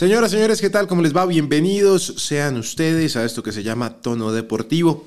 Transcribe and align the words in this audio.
Señoras, 0.00 0.30
señores, 0.30 0.62
¿qué 0.62 0.70
tal? 0.70 0.88
¿Cómo 0.88 1.02
les 1.02 1.14
va? 1.14 1.26
Bienvenidos 1.26 2.14
sean 2.16 2.56
ustedes 2.56 3.16
a 3.16 3.24
esto 3.26 3.42
que 3.42 3.52
se 3.52 3.62
llama 3.62 4.00
Tono 4.00 4.32
Deportivo. 4.32 5.04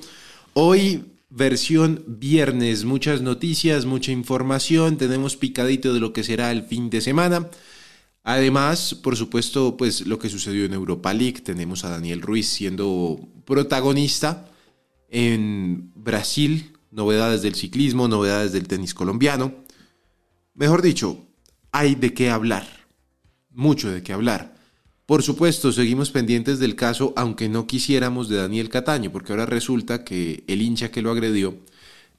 Hoy 0.52 1.16
versión 1.30 2.04
viernes, 2.06 2.84
muchas 2.84 3.20
noticias, 3.20 3.86
mucha 3.86 4.12
información, 4.12 4.96
tenemos 4.96 5.36
picadito 5.36 5.92
de 5.92 5.98
lo 5.98 6.12
que 6.12 6.22
será 6.22 6.52
el 6.52 6.62
fin 6.62 6.90
de 6.90 7.00
semana. 7.00 7.50
Además, 8.22 8.94
por 8.94 9.16
supuesto, 9.16 9.76
pues 9.76 10.06
lo 10.06 10.20
que 10.20 10.30
sucedió 10.30 10.64
en 10.64 10.74
Europa 10.74 11.12
League, 11.12 11.40
tenemos 11.40 11.84
a 11.84 11.88
Daniel 11.88 12.22
Ruiz 12.22 12.46
siendo 12.46 13.18
protagonista 13.44 14.48
en 15.08 15.90
Brasil, 15.96 16.70
novedades 16.92 17.42
del 17.42 17.56
ciclismo, 17.56 18.06
novedades 18.06 18.52
del 18.52 18.68
tenis 18.68 18.94
colombiano. 18.94 19.54
Mejor 20.54 20.82
dicho, 20.82 21.18
hay 21.72 21.96
de 21.96 22.14
qué 22.14 22.30
hablar, 22.30 22.86
mucho 23.50 23.90
de 23.90 24.00
qué 24.00 24.12
hablar. 24.12 24.53
Por 25.06 25.22
supuesto, 25.22 25.70
seguimos 25.70 26.10
pendientes 26.10 26.58
del 26.58 26.76
caso, 26.76 27.12
aunque 27.16 27.50
no 27.50 27.66
quisiéramos, 27.66 28.30
de 28.30 28.36
Daniel 28.36 28.70
Cataño, 28.70 29.12
porque 29.12 29.32
ahora 29.32 29.44
resulta 29.44 30.02
que 30.02 30.44
el 30.46 30.62
hincha 30.62 30.90
que 30.90 31.02
lo 31.02 31.10
agredió 31.10 31.58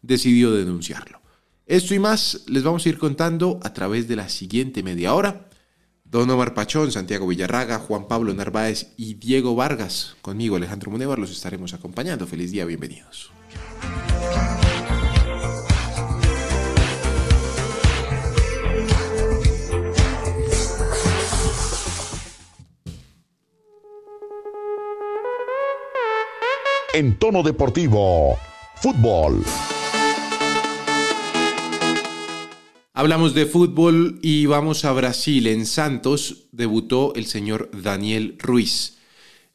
decidió 0.04 0.52
denunciarlo. 0.52 1.20
Esto 1.66 1.96
y 1.96 2.00
más 2.00 2.44
les 2.46 2.62
vamos 2.62 2.86
a 2.86 2.90
ir 2.90 3.00
contando 3.00 3.60
a 3.64 3.74
través 3.74 4.08
de 4.08 4.16
la 4.16 4.30
siguiente 4.30 4.84
media 4.84 5.16
hora. 5.16 5.50
Don 6.04 6.30
Omar 6.30 6.54
Pachón, 6.54 6.92
Santiago 6.92 7.26
Villarraga, 7.26 7.80
Juan 7.80 8.08
Pablo 8.08 8.36
Narváez 8.36 8.94
y 8.98 9.16
Diego 9.16 9.55
Vargas. 9.55 10.16
Conmigo, 10.22 10.55
Alejandro 10.55 10.92
Munevar, 10.92 11.18
los 11.18 11.32
estaremos 11.32 11.74
acompañando. 11.74 12.27
Feliz 12.27 12.52
día, 12.52 12.66
bienvenidos. 12.66 13.32
En 26.96 27.20
tono 27.20 27.43
deportivo. 27.43 28.40
Fútbol. 28.77 29.43
Hablamos 32.93 33.34
de 33.34 33.46
fútbol 33.46 34.18
y 34.21 34.46
vamos 34.46 34.85
a 34.85 34.93
Brasil. 34.93 35.48
En 35.48 35.65
Santos 35.65 36.48
debutó 36.54 37.13
el 37.15 37.26
señor 37.26 37.70
Daniel 37.74 38.37
Ruiz, 38.40 38.98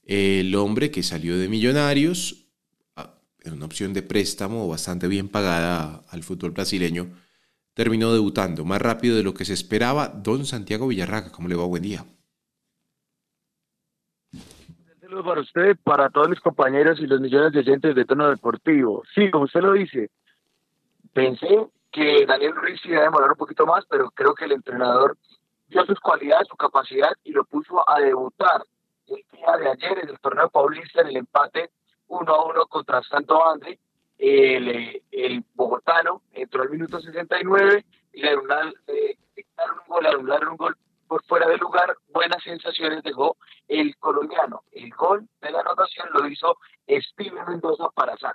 el 0.05 0.55
hombre 0.55 0.91
que 0.91 1.02
salió 1.02 1.38
de 1.38 1.48
Millonarios, 1.48 2.44
ah, 2.97 3.14
en 3.42 3.54
una 3.54 3.64
opción 3.64 3.94
de 3.94 4.02
préstamo 4.02 4.69
bastante 4.69 5.08
bien 5.08 5.30
pagada 5.30 6.04
al 6.10 6.22
fútbol 6.22 6.50
brasileño, 6.50 7.10
terminó 7.72 8.12
debutando 8.12 8.66
más 8.66 8.82
rápido 8.82 9.16
de 9.16 9.22
lo 9.22 9.32
que 9.32 9.47
se 9.47 9.54
esperaba. 9.54 10.08
Don 10.08 10.44
Santiago 10.44 10.88
Villarraga, 10.88 11.32
¿cómo 11.32 11.48
le 11.48 11.54
va? 11.54 11.64
Buen 11.64 11.84
día 11.84 12.04
para 15.24 15.40
usted, 15.40 15.76
para 15.82 16.10
todos 16.10 16.28
mis 16.28 16.40
compañeros 16.40 17.00
y 17.00 17.06
los 17.06 17.20
millones 17.20 17.52
de 17.52 17.60
oyentes 17.60 17.94
de 17.94 18.04
tono 18.04 18.28
deportivo. 18.28 19.02
Sí, 19.14 19.30
como 19.30 19.44
usted 19.44 19.60
lo 19.60 19.72
dice, 19.72 20.10
pensé 21.12 21.66
que 21.90 22.24
Daniel 22.26 22.54
Ruiz 22.54 22.80
iba 22.84 23.00
a 23.00 23.04
demorar 23.04 23.30
un 23.30 23.36
poquito 23.36 23.66
más, 23.66 23.84
pero 23.86 24.10
creo 24.10 24.34
que 24.34 24.44
el 24.44 24.52
entrenador 24.52 25.16
dio 25.68 25.84
sus 25.86 25.98
cualidades, 26.00 26.48
su 26.48 26.56
capacidad 26.56 27.12
y 27.24 27.32
lo 27.32 27.44
puso 27.44 27.88
a 27.88 28.00
debutar 28.00 28.62
el 29.06 29.24
día 29.32 29.56
de 29.56 29.70
ayer 29.70 29.98
en 30.02 30.08
el 30.10 30.20
torneo 30.20 30.48
paulista 30.50 31.00
en 31.00 31.08
el 31.08 31.16
empate 31.16 31.70
1 32.08 32.32
a 32.32 32.44
1 32.46 32.66
contra 32.66 33.03
Santo 33.03 33.44
André. 33.48 33.78
El, 34.19 35.44
bogotano 35.54 36.22
entró 36.32 36.62
al 36.62 36.70
minuto 36.70 37.00
69 37.00 37.84
y 38.12 38.22
le 38.22 38.30
anularon, 38.30 38.75
eh, 38.88 39.16
un 39.88 40.06
anularon 40.06 40.50
un 40.50 40.56
gol 40.56 40.76
por 41.10 41.25
fuera 41.25 41.48
de 41.48 41.56
lugar, 41.56 41.97
buenas 42.15 42.41
sensaciones 42.41 43.03
dejó 43.03 43.37
el 43.66 43.97
colombiano. 43.97 44.62
El 44.71 44.91
gol 44.91 45.26
de 45.41 45.50
la 45.50 45.59
anotación 45.59 46.06
lo 46.12 46.28
hizo 46.28 46.56
Steven 46.87 47.44
Mendoza 47.48 47.88
para 47.93 48.16
San. 48.16 48.34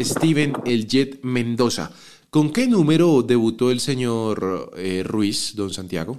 Steven 0.00 0.54
El 0.64 0.86
Jet 0.86 1.22
Mendoza. 1.22 1.90
¿Con 2.30 2.50
qué 2.50 2.66
número 2.66 3.20
debutó 3.20 3.70
el 3.70 3.78
señor 3.80 4.70
eh, 4.74 5.02
Ruiz, 5.04 5.54
don 5.54 5.68
Santiago? 5.68 6.16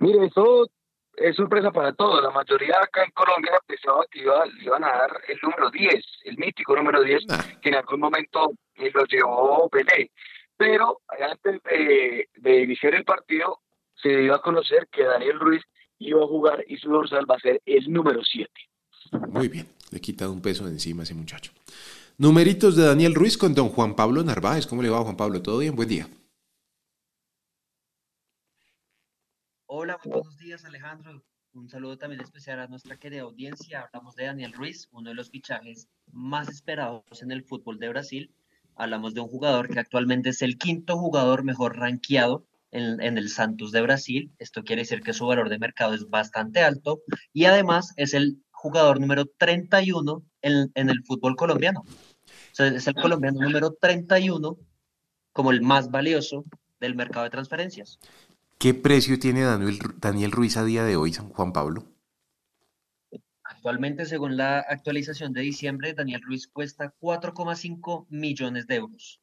Mire, 0.00 0.26
eso 0.26 0.66
es 1.14 1.36
sorpresa 1.36 1.70
para 1.70 1.92
todos. 1.92 2.20
La 2.20 2.30
mayoría 2.30 2.78
acá 2.82 3.04
en 3.04 3.12
Colombia 3.12 3.52
pensaba 3.64 4.04
que 4.10 4.22
iba, 4.22 4.44
le 4.44 4.64
iban 4.64 4.82
a 4.82 4.88
dar 4.88 5.20
el 5.28 5.38
número 5.40 5.70
10, 5.70 6.04
el 6.24 6.36
mítico 6.36 6.74
número 6.74 7.00
10, 7.00 7.26
que 7.62 7.68
en 7.68 7.76
algún 7.76 8.00
momento 8.00 8.50
eh, 8.74 8.90
lo 8.92 9.04
llevó 9.04 9.68
Pelé. 9.68 10.10
Pero 10.56 10.98
antes 11.08 11.62
de, 11.62 12.28
de, 12.34 12.62
iniciar 12.62 12.96
el 12.96 13.04
partido, 13.04 13.60
se 14.02 14.08
dio 14.08 14.34
a 14.34 14.42
conocer 14.42 14.88
que 14.90 15.04
Daniel 15.04 15.38
Ruiz 15.38 15.62
iba 15.98 16.22
a 16.22 16.26
jugar 16.26 16.64
y 16.68 16.76
su 16.76 16.90
dorsal 16.90 17.28
va 17.30 17.36
a 17.36 17.40
ser 17.40 17.60
el 17.66 17.92
número 17.92 18.22
7. 18.22 18.50
Muy 19.28 19.48
bien, 19.48 19.68
le 19.90 19.98
he 19.98 20.00
quitado 20.00 20.32
un 20.32 20.42
peso 20.42 20.64
de 20.64 20.70
encima 20.70 21.02
a 21.02 21.04
ese 21.04 21.14
muchacho. 21.14 21.52
Numeritos 22.16 22.76
de 22.76 22.84
Daniel 22.84 23.14
Ruiz 23.14 23.38
con 23.38 23.54
don 23.54 23.68
Juan 23.68 23.94
Pablo 23.94 24.22
Narváez. 24.22 24.66
¿Cómo 24.66 24.82
le 24.82 24.90
va, 24.90 25.02
Juan 25.02 25.16
Pablo? 25.16 25.40
¿Todo 25.40 25.58
bien? 25.58 25.76
Buen 25.76 25.88
día. 25.88 26.08
Hola, 29.66 29.98
buenos 30.04 30.36
días, 30.38 30.64
Alejandro. 30.64 31.22
Un 31.52 31.68
saludo 31.68 31.96
también 31.96 32.20
especial 32.20 32.60
a 32.60 32.66
nuestra 32.66 32.96
querida 32.96 33.22
audiencia. 33.22 33.82
Hablamos 33.82 34.14
de 34.16 34.24
Daniel 34.24 34.52
Ruiz, 34.52 34.88
uno 34.92 35.10
de 35.10 35.14
los 35.14 35.30
fichajes 35.30 35.88
más 36.12 36.48
esperados 36.48 37.22
en 37.22 37.32
el 37.32 37.44
fútbol 37.44 37.78
de 37.78 37.88
Brasil. 37.88 38.34
Hablamos 38.74 39.14
de 39.14 39.20
un 39.20 39.28
jugador 39.28 39.68
que 39.68 39.80
actualmente 39.80 40.30
es 40.30 40.42
el 40.42 40.58
quinto 40.58 40.98
jugador 40.98 41.44
mejor 41.44 41.76
rankeado 41.76 42.44
en, 42.70 43.18
el 43.18 43.28
Santos 43.28 43.72
de 43.72 43.80
Brasil. 43.82 44.32
Esto 44.38 44.64
quiere 44.64 44.82
decir 44.82 45.00
que 45.00 45.12
su 45.12 45.26
valor 45.26 45.48
de 45.48 45.58
mercado 45.58 45.94
es 45.94 46.08
bastante 46.08 46.60
alto 46.60 47.02
y 47.32 47.44
además 47.46 47.92
es 47.96 48.14
el 48.14 48.42
jugador 48.50 49.00
número 49.00 49.26
31 49.26 50.22
en, 50.42 50.70
en 50.74 50.90
el 50.90 51.02
fútbol 51.04 51.36
colombiano. 51.36 51.80
O 51.80 52.54
sea, 52.54 52.66
es 52.66 52.86
el 52.86 52.94
colombiano 52.94 53.40
número 53.40 53.72
31 53.80 54.58
como 55.32 55.50
el 55.52 55.62
más 55.62 55.90
valioso 55.90 56.44
del 56.80 56.94
mercado 56.94 57.24
de 57.24 57.30
transferencias. 57.30 57.98
¿Qué 58.58 58.74
precio 58.74 59.18
tiene 59.18 59.42
Daniel, 59.42 59.78
Daniel 59.98 60.32
Ruiz 60.32 60.56
a 60.56 60.64
día 60.64 60.84
de 60.84 60.96
hoy, 60.96 61.12
San 61.12 61.28
Juan 61.28 61.52
Pablo? 61.52 61.86
Actualmente, 63.44 64.04
según 64.04 64.36
la 64.36 64.58
actualización 64.58 65.32
de 65.32 65.42
diciembre, 65.42 65.94
Daniel 65.94 66.22
Ruiz 66.22 66.48
cuesta 66.48 66.92
4,5 67.00 68.06
millones 68.08 68.66
de 68.66 68.74
euros. 68.76 69.20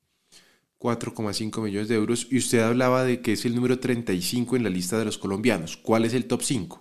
4,5 0.86 1.64
millones 1.64 1.88
de 1.88 1.96
euros 1.96 2.28
y 2.30 2.38
usted 2.38 2.60
hablaba 2.60 3.04
de 3.04 3.20
que 3.20 3.34
es 3.34 3.44
el 3.46 3.56
número 3.56 3.80
35 3.80 4.56
en 4.56 4.64
la 4.64 4.70
lista 4.70 5.00
de 5.00 5.06
los 5.06 5.18
colombianos. 5.18 5.78
¿Cuál 5.78 6.06
es 6.06 6.14
el 6.14 6.26
top 6.28 6.44
5? 6.44 6.80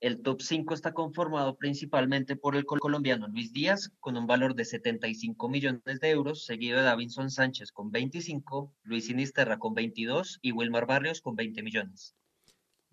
El 0.00 0.22
top 0.22 0.40
5 0.40 0.72
está 0.72 0.94
conformado 0.94 1.58
principalmente 1.58 2.34
por 2.34 2.56
el 2.56 2.64
colombiano 2.64 3.28
Luis 3.28 3.52
Díaz 3.52 3.90
con 4.00 4.16
un 4.16 4.26
valor 4.26 4.54
de 4.54 4.64
75 4.64 5.50
millones 5.50 6.00
de 6.00 6.08
euros, 6.08 6.46
seguido 6.46 6.78
de 6.78 6.84
Davinson 6.84 7.30
Sánchez 7.30 7.72
con 7.72 7.90
25, 7.90 8.72
Luis 8.84 9.04
Sinisterra 9.04 9.58
con 9.58 9.74
22 9.74 10.38
y 10.40 10.52
Wilmar 10.52 10.86
Barrios 10.86 11.20
con 11.20 11.36
20 11.36 11.62
millones. 11.62 12.14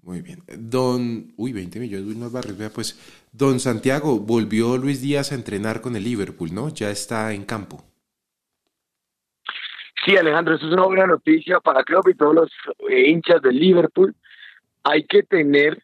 Muy 0.02 0.22
bien. 0.22 0.44
Don, 0.60 1.34
uy, 1.38 1.54
20 1.54 1.80
millones, 1.80 2.06
Wilmar 2.06 2.32
Barrios, 2.32 2.58
vea 2.58 2.70
pues, 2.70 3.00
don 3.32 3.62
Santiago, 3.62 4.20
volvió 4.20 4.76
Luis 4.76 5.00
Díaz 5.00 5.32
a 5.32 5.36
entrenar 5.36 5.80
con 5.80 5.96
el 5.96 6.04
Liverpool, 6.04 6.54
¿no? 6.54 6.68
Ya 6.68 6.92
está 6.92 7.34
en 7.34 7.46
campo. 7.46 7.95
Sí, 10.06 10.16
Alejandro, 10.16 10.54
eso 10.54 10.68
es 10.68 10.74
una 10.74 10.84
buena 10.84 11.08
noticia 11.08 11.60
para 11.60 11.84
Klopp 11.84 12.10
y 12.10 12.14
todos 12.14 12.36
los 12.36 12.52
eh, 12.90 13.10
hinchas 13.10 13.42
de 13.42 13.52
Liverpool. 13.52 14.16
Hay 14.84 15.04
que 15.06 15.24
tener 15.24 15.82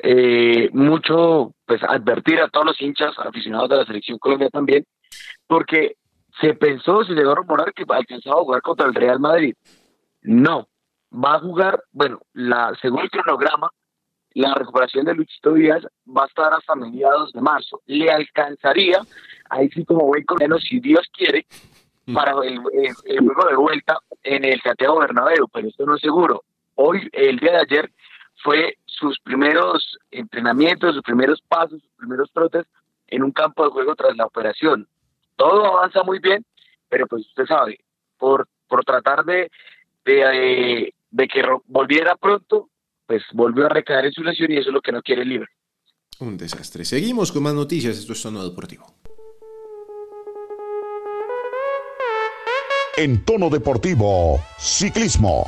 eh, 0.00 0.68
mucho, 0.74 1.54
pues 1.64 1.82
advertir 1.82 2.40
a 2.40 2.48
todos 2.48 2.66
los 2.66 2.82
hinchas 2.82 3.18
aficionados 3.18 3.70
de 3.70 3.76
la 3.76 3.86
selección 3.86 4.18
Colombia 4.18 4.50
también, 4.50 4.84
porque 5.46 5.96
se 6.42 6.52
pensó, 6.52 7.04
se 7.04 7.14
llegó 7.14 7.30
a 7.30 7.36
rumorar 7.36 7.72
que 7.72 7.86
alcanzaba 7.88 8.36
a 8.36 8.44
jugar 8.44 8.60
contra 8.60 8.86
el 8.86 8.94
Real 8.94 9.18
Madrid. 9.18 9.54
No, 10.20 10.68
va 11.10 11.36
a 11.36 11.40
jugar, 11.40 11.82
bueno, 11.90 12.20
la 12.34 12.76
según 12.82 13.00
el 13.00 13.10
cronograma, 13.10 13.70
la 14.34 14.52
recuperación 14.52 15.06
de 15.06 15.14
Luchito 15.14 15.54
Díaz 15.54 15.86
va 16.06 16.24
a 16.24 16.26
estar 16.26 16.52
hasta 16.52 16.74
mediados 16.74 17.32
de 17.32 17.40
marzo. 17.40 17.80
Le 17.86 18.10
alcanzaría, 18.10 19.00
ahí 19.48 19.70
sí 19.70 19.86
como 19.86 20.06
buen 20.06 20.24
colombiano, 20.24 20.58
si 20.58 20.80
Dios 20.80 21.08
quiere, 21.16 21.46
para 22.12 22.32
el, 22.44 22.58
juego 22.58 23.48
de 23.48 23.56
vuelta 23.56 23.98
en 24.22 24.44
el 24.44 24.60
Santiago 24.60 24.98
Bernabéu, 24.98 25.48
pero 25.52 25.68
esto 25.68 25.86
no 25.86 25.96
es 25.96 26.00
seguro. 26.00 26.44
Hoy, 26.74 27.08
el 27.12 27.38
día 27.38 27.52
de 27.52 27.58
ayer, 27.58 27.92
fue 28.42 28.76
sus 28.84 29.18
primeros 29.20 29.98
entrenamientos, 30.10 30.94
sus 30.94 31.02
primeros 31.02 31.40
pasos, 31.42 31.80
sus 31.80 31.96
primeros 31.96 32.30
trotes 32.32 32.66
en 33.06 33.22
un 33.22 33.32
campo 33.32 33.64
de 33.64 33.70
juego 33.70 33.94
tras 33.94 34.16
la 34.16 34.26
operación. 34.26 34.88
Todo 35.36 35.64
avanza 35.64 36.02
muy 36.02 36.18
bien, 36.18 36.44
pero 36.88 37.06
pues 37.06 37.26
usted 37.26 37.46
sabe, 37.46 37.78
por, 38.18 38.48
por 38.68 38.84
tratar 38.84 39.24
de, 39.24 39.50
de, 40.04 40.82
eh, 40.86 40.94
de 41.10 41.28
que 41.28 41.42
volviera 41.66 42.16
pronto, 42.16 42.68
pues 43.06 43.22
volvió 43.32 43.66
a 43.66 43.68
recaer 43.68 44.06
en 44.06 44.12
su 44.12 44.22
lesión 44.22 44.50
y 44.52 44.56
eso 44.56 44.70
es 44.70 44.74
lo 44.74 44.80
que 44.80 44.92
no 44.92 45.02
quiere 45.02 45.22
el 45.22 45.28
libre. 45.28 45.48
Un 46.20 46.36
desastre. 46.36 46.84
Seguimos 46.84 47.32
con 47.32 47.42
más 47.42 47.54
noticias. 47.54 47.98
Esto 47.98 48.12
es 48.12 48.22
Tono 48.22 48.44
Deportivo. 48.44 48.86
En 52.96 53.24
tono 53.24 53.50
deportivo, 53.50 54.40
ciclismo. 54.58 55.46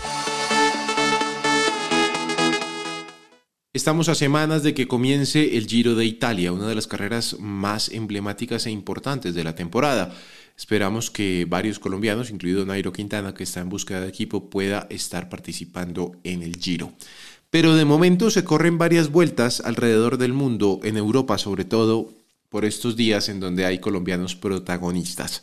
Estamos 3.73 4.09
a 4.09 4.15
semanas 4.15 4.63
de 4.63 4.75
que 4.75 4.89
comience 4.89 5.57
el 5.57 5.67
Giro 5.67 5.95
de 5.95 6.07
Italia, 6.07 6.53
una 6.53 6.67
de 6.67 6.75
las 6.75 6.87
carreras 6.87 7.37
más 7.39 7.91
emblemáticas 7.91 8.67
e 8.67 8.71
importantes 8.71 9.35
de 9.35 9.45
la 9.45 9.55
temporada. 9.55 10.15
Esperamos 10.57 11.11
que 11.11 11.47
varios 11.49 11.79
colombianos, 11.79 12.31
incluido 12.31 12.65
Nairo 12.65 12.93
Quintana, 12.93 13.35
que 13.35 13.45
está 13.45 13.61
en 13.61 13.69
búsqueda 13.69 14.01
de 14.01 14.09
equipo, 14.09 14.49
pueda 14.49 14.87
estar 14.91 15.29
participando 15.29 16.13
en 16.25 16.43
el 16.43 16.57
Giro. 16.57 16.93
Pero 17.51 17.77
de 17.77 17.85
momento 17.85 18.31
se 18.31 18.45
corren 18.45 18.79
varias 18.79 19.11
vueltas 19.11 19.61
alrededor 19.61 20.17
del 20.17 20.33
mundo, 20.33 20.81
en 20.83 20.97
Europa 20.97 21.39
sobre 21.39 21.65
todo, 21.65 22.11
por 22.49 22.65
estos 22.65 22.97
días 22.97 23.29
en 23.29 23.41
donde 23.41 23.67
hay 23.67 23.79
colombianos 23.79 24.35
protagonistas. 24.35 25.43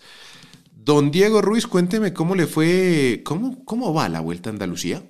Don 0.86 1.12
Diego 1.12 1.42
Ruiz, 1.42 1.66
cuénteme 1.66 2.12
cómo 2.12 2.36
le 2.36 2.46
fue, 2.46 3.22
cómo, 3.24 3.64
cómo 3.64 3.94
va 3.94 4.10
la 4.10 4.20
Vuelta 4.20 4.50
a 4.50 4.52
Andalucía. 4.52 5.02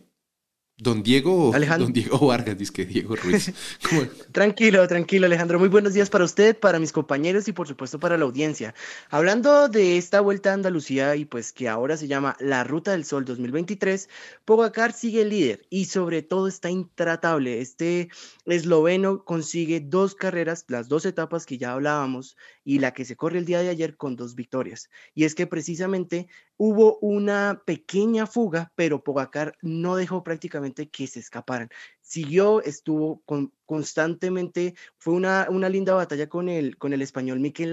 Don 0.83 1.01
Diego, 1.01 1.53
don 1.79 1.93
Diego 1.93 2.27
Vargas, 2.27 2.57
dice 2.57 2.73
que 2.73 2.85
Diego 2.85 3.15
Ruiz. 3.15 3.53
tranquilo, 4.33 4.85
tranquilo, 4.85 5.27
Alejandro. 5.27 5.57
Muy 5.57 5.69
buenos 5.69 5.93
días 5.93 6.09
para 6.09 6.25
usted, 6.25 6.59
para 6.59 6.77
mis 6.77 6.91
compañeros 6.91 7.47
y 7.47 7.53
por 7.53 7.69
supuesto 7.69 8.01
para 8.01 8.17
la 8.17 8.25
audiencia. 8.25 8.75
Hablando 9.09 9.69
de 9.69 9.97
esta 9.97 10.19
vuelta 10.19 10.51
a 10.51 10.55
Andalucía 10.55 11.15
y 11.15 11.23
pues 11.23 11.53
que 11.53 11.69
ahora 11.69 11.95
se 11.95 12.09
llama 12.09 12.35
la 12.41 12.65
Ruta 12.65 12.91
del 12.91 13.05
Sol 13.05 13.23
2023, 13.23 14.09
Pogacar 14.43 14.91
sigue 14.91 15.23
líder 15.23 15.65
y 15.69 15.85
sobre 15.85 16.21
todo 16.21 16.49
está 16.49 16.69
intratable. 16.69 17.61
Este 17.61 18.09
esloveno 18.45 19.23
consigue 19.23 19.79
dos 19.79 20.15
carreras, 20.15 20.65
las 20.67 20.89
dos 20.89 21.05
etapas 21.05 21.45
que 21.45 21.57
ya 21.57 21.71
hablábamos 21.71 22.35
y 22.65 22.79
la 22.79 22.93
que 22.93 23.05
se 23.05 23.15
corre 23.15 23.39
el 23.39 23.45
día 23.45 23.61
de 23.61 23.69
ayer 23.69 23.95
con 23.95 24.17
dos 24.17 24.35
victorias. 24.35 24.89
Y 25.15 25.23
es 25.23 25.33
que 25.33 25.47
precisamente 25.47 26.27
hubo 26.57 26.97
una 26.99 27.61
pequeña 27.65 28.27
fuga, 28.27 28.71
pero 28.75 29.03
Pogacar 29.03 29.57
no 29.61 29.95
dejó 29.95 30.23
prácticamente 30.23 30.89
que 30.89 31.07
se 31.07 31.19
escaparan. 31.19 31.69
Siguió, 32.05 32.61
estuvo 32.61 33.23
constantemente, 33.65 34.75
fue 34.97 35.13
una, 35.13 35.47
linda 35.69 35.93
batalla 35.93 36.27
con 36.27 36.49
el, 36.49 36.77
con 36.77 36.91
español 36.93 37.39
Mikel, 37.39 37.71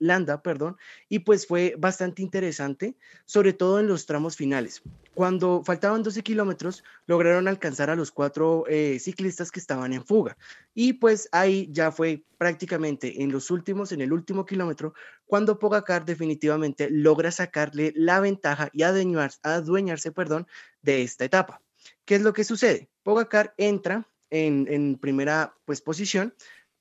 Landa, 0.00 0.42
perdón, 0.42 0.76
y 1.08 1.20
pues 1.20 1.46
fue 1.46 1.76
bastante 1.78 2.20
interesante, 2.20 2.96
sobre 3.26 3.52
todo 3.52 3.78
en 3.78 3.86
los 3.86 4.06
tramos 4.06 4.36
finales. 4.36 4.82
Cuando 5.14 5.62
faltaban 5.64 6.02
12 6.02 6.22
kilómetros, 6.22 6.82
lograron 7.06 7.46
alcanzar 7.46 7.90
a 7.90 7.94
los 7.94 8.10
cuatro 8.10 8.64
eh, 8.68 8.98
ciclistas 8.98 9.52
que 9.52 9.60
estaban 9.60 9.92
en 9.92 10.04
fuga. 10.04 10.36
Y 10.74 10.94
pues 10.94 11.28
ahí 11.30 11.68
ya 11.70 11.92
fue 11.92 12.24
prácticamente 12.38 13.22
en 13.22 13.30
los 13.30 13.52
últimos, 13.52 13.92
en 13.92 14.00
el 14.00 14.12
último 14.12 14.44
kilómetro, 14.44 14.94
cuando 15.26 15.60
Pogacar 15.60 16.04
definitivamente 16.04 16.90
logra 16.90 17.30
sacarle 17.30 17.92
la 17.94 18.18
ventaja 18.18 18.68
y 18.72 18.82
adueñarse, 18.82 19.38
adueñarse 19.44 20.10
perdón, 20.10 20.48
de 20.82 21.02
esta 21.02 21.24
etapa. 21.24 21.63
¿Qué 22.04 22.16
es 22.16 22.22
lo 22.22 22.32
que 22.32 22.44
sucede? 22.44 22.90
Pogacar 23.02 23.54
entra 23.56 24.08
en, 24.30 24.98
primera 24.98 25.56
pues, 25.64 25.80
posición 25.80 26.34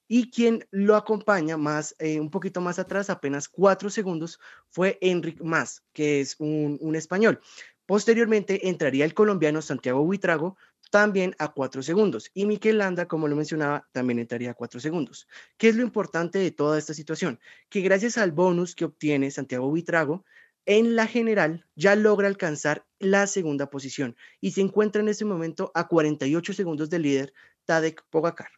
y 0.07 0.31
quien 0.31 0.67
lo 0.71 0.95
acompaña 0.95 1.57
más, 1.57 1.95
eh, 1.99 2.19
un 2.19 2.29
poquito 2.29 2.61
más 2.61 2.77
atrás, 2.79 3.09
apenas 3.09 3.47
cuatro 3.47 3.89
segundos, 3.89 4.39
fue 4.69 4.97
Enric 5.01 5.41
Mas, 5.41 5.83
que 5.93 6.19
es 6.19 6.35
un, 6.39 6.95
español. 6.95 7.41
Posteriormente 7.85 8.67
entraría 8.67 9.05
el 9.05 9.13
colombiano 9.13 9.61
Santiago 9.61 10.03
Buitrago 10.03 10.57
también 10.91 11.35
a 11.39 11.51
cuatro 11.53 11.81
segundos 11.81 12.29
y 12.33 12.45
Mikel 12.45 12.77
Landa, 12.77 13.07
como 13.07 13.27
lo 13.27 13.35
mencionaba, 13.35 13.89
también 13.91 14.19
entraría 14.19 14.51
a 14.51 14.53
cuatro 14.53 14.79
segundos. 14.79 15.27
¿Qué 15.57 15.69
es 15.69 15.75
lo 15.75 15.81
importante 15.81 16.37
de 16.37 16.51
toda 16.51 16.77
esta 16.77 16.93
situación? 16.93 17.39
Que 17.69 17.81
gracias 17.81 18.17
al 18.17 18.31
bonus 18.31 18.75
que 18.75 18.85
obtiene 18.85 19.31
Santiago 19.31 19.69
Buitrago, 19.69 20.25
en 20.65 20.95
la 20.95 21.07
general 21.07 21.65
ya 21.75 21.95
logra 21.95 22.27
alcanzar 22.27 22.85
la 22.99 23.27
segunda 23.27 23.69
posición 23.69 24.15
y 24.39 24.51
se 24.51 24.61
encuentra 24.61 25.01
en 25.01 25.09
ese 25.09 25.25
momento 25.25 25.71
a 25.73 25.87
48 25.87 26.53
segundos 26.53 26.89
del 26.89 27.03
líder 27.03 27.33
Tadek 27.65 28.05
Pogacar. 28.09 28.49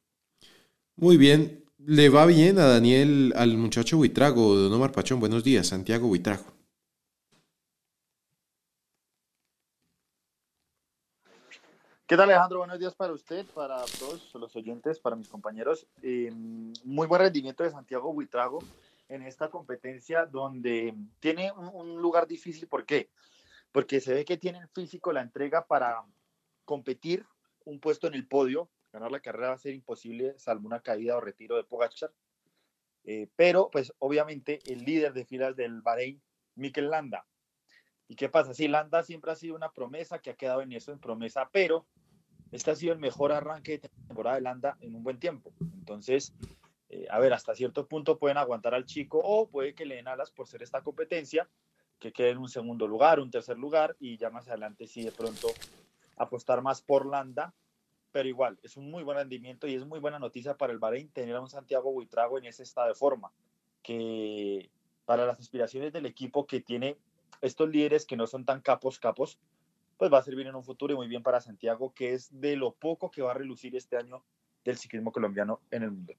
Muy 0.96 1.18
bien, 1.18 1.66
le 1.78 2.10
va 2.10 2.26
bien 2.26 2.60
a 2.60 2.66
Daniel, 2.66 3.34
al 3.36 3.58
muchacho 3.58 3.98
Buitrago, 3.98 4.56
don 4.56 4.74
Omar 4.74 4.92
Pachón. 4.92 5.20
Buenos 5.20 5.44
días, 5.44 5.68
Santiago 5.68 6.08
Buitrago. 6.08 6.56
¿Qué 12.08 12.16
tal 12.16 12.30
Alejandro? 12.30 12.60
Buenos 12.60 12.78
días 12.78 12.94
para 12.94 13.14
usted, 13.14 13.48
para 13.48 13.84
todos 14.00 14.32
los 14.36 14.56
oyentes, 14.56 15.00
para 15.00 15.16
mis 15.16 15.28
compañeros. 15.28 15.88
Eh, 16.04 16.32
muy 16.84 17.08
buen 17.08 17.20
rendimiento 17.20 17.64
de 17.64 17.72
Santiago 17.72 18.14
Buitrago 18.14 18.60
en 19.10 19.22
esta 19.22 19.50
competencia 19.50 20.26
donde 20.26 20.96
tiene 21.20 21.52
un, 21.52 22.02
lugar 22.02 22.28
difícil. 22.28 22.68
¿Por 22.68 22.86
qué? 22.86 23.10
Porque 23.72 24.00
se 24.00 24.14
ve 24.14 24.26
que 24.26 24.38
tiene 24.38 24.60
el 24.60 24.70
físico, 24.70 25.12
la 25.12 25.22
entrega 25.22 25.66
para 25.66 26.04
competir 26.64 27.26
un 27.64 27.80
puesto 27.80 28.08
en 28.08 28.14
el 28.14 28.28
podio. 28.28 28.70
Ganar 28.92 29.12
la 29.12 29.20
carrera 29.20 29.50
va 29.50 29.56
a 29.56 29.60
ser 29.60 29.74
imposible, 29.74 30.38
salvo 30.38 30.68
una 30.68 30.80
caída 30.80 31.18
o 31.18 31.22
retiro 31.22 31.58
de 31.58 31.64
Pogachar. 31.64 32.14
Eh, 33.04 33.30
pero, 33.36 33.70
pues, 33.70 33.94
obviamente, 34.00 34.60
el 34.66 34.84
líder 34.84 35.14
de 35.14 35.26
filas 35.26 35.56
del 35.56 35.82
Bahrein, 35.82 36.22
Mikel 36.56 36.90
Landa, 36.90 37.28
¿Y 38.08 38.16
qué 38.16 38.30
pasa? 38.30 38.54
Sí, 38.54 38.68
Landa 38.68 39.04
siempre 39.04 39.32
ha 39.32 39.36
sido 39.36 39.56
una 39.56 39.72
promesa 39.72 40.20
que 40.20 40.30
ha 40.30 40.36
quedado 40.36 40.62
en 40.62 40.72
eso, 40.72 40.92
en 40.92 41.00
promesa, 41.00 41.50
pero 41.52 41.88
este 42.52 42.72
ha 42.72 42.76
sido 42.76 42.94
el 42.94 43.00
mejor 43.00 43.32
arranque 43.32 43.80
de 43.80 43.90
temporada 43.90 44.36
de 44.36 44.42
Landa 44.44 44.78
en 44.82 44.96
un 44.96 45.04
buen 45.04 45.20
tiempo. 45.20 45.54
Entonces, 45.60 46.34
eh, 46.96 47.08
a 47.10 47.20
ver, 47.20 47.34
hasta 47.34 47.56
cierto 47.56 47.88
punto 47.88 48.18
pueden 48.18 48.38
aguantar 48.38 48.74
al 48.74 48.86
chico 48.86 49.20
o 49.22 49.50
puede 49.50 49.74
que 49.76 49.86
le 49.86 49.96
den 49.96 50.08
alas 50.08 50.32
por 50.32 50.48
ser 50.48 50.64
esta 50.64 50.82
competencia, 50.82 51.50
que 52.00 52.14
quede 52.14 52.30
en 52.30 52.38
un 52.38 52.48
segundo 52.48 52.88
lugar, 52.88 53.20
un 53.20 53.32
tercer 53.32 53.58
lugar 53.58 53.96
y 54.00 54.18
ya 54.18 54.30
más 54.30 54.48
adelante 54.48 54.88
sí 54.88 55.04
de 55.04 55.12
pronto 55.12 55.50
apostar 56.18 56.62
más 56.62 56.82
por 56.82 57.06
Landa, 57.06 57.54
pero 58.12 58.30
igual, 58.30 58.58
es 58.64 58.78
un 58.78 58.90
muy 58.90 59.04
buen 59.04 59.18
rendimiento 59.18 59.68
y 59.68 59.76
es 59.76 59.86
muy 59.86 60.00
buena 60.00 60.20
noticia 60.20 60.56
para 60.56 60.72
el 60.72 60.80
Bahrein 60.80 61.10
tener 61.10 61.36
a 61.36 61.42
un 61.42 61.50
Santiago 61.50 61.92
Buitrago 61.92 62.38
en 62.38 62.46
ese 62.46 62.64
estado 62.64 62.88
de 62.88 62.96
forma, 62.96 63.32
que 63.84 64.70
para 65.06 65.26
las 65.26 65.40
aspiraciones 65.40 65.92
del 65.92 66.06
equipo 66.06 66.48
que 66.48 66.62
tiene 66.62 66.98
estos 67.42 67.70
líderes 67.70 68.06
que 68.06 68.16
no 68.16 68.26
son 68.26 68.46
tan 68.46 68.62
capos, 68.62 69.00
capos, 69.00 69.38
pues 69.98 70.12
va 70.12 70.20
a 70.20 70.24
servir 70.24 70.48
en 70.48 70.56
un 70.56 70.64
futuro 70.64 70.94
y 70.94 70.98
muy 70.98 71.08
bien 71.08 71.24
para 71.24 71.42
Santiago, 71.42 71.94
que 71.94 72.14
es 72.14 72.30
de 72.40 72.56
lo 72.56 72.74
poco 72.74 73.12
que 73.12 73.22
va 73.22 73.32
a 73.32 73.36
relucir 73.36 73.76
este 73.76 73.98
año 73.98 74.24
del 74.64 74.78
ciclismo 74.78 75.12
colombiano 75.12 75.60
en 75.72 75.84
el 75.84 75.92
mundo. 75.92 76.14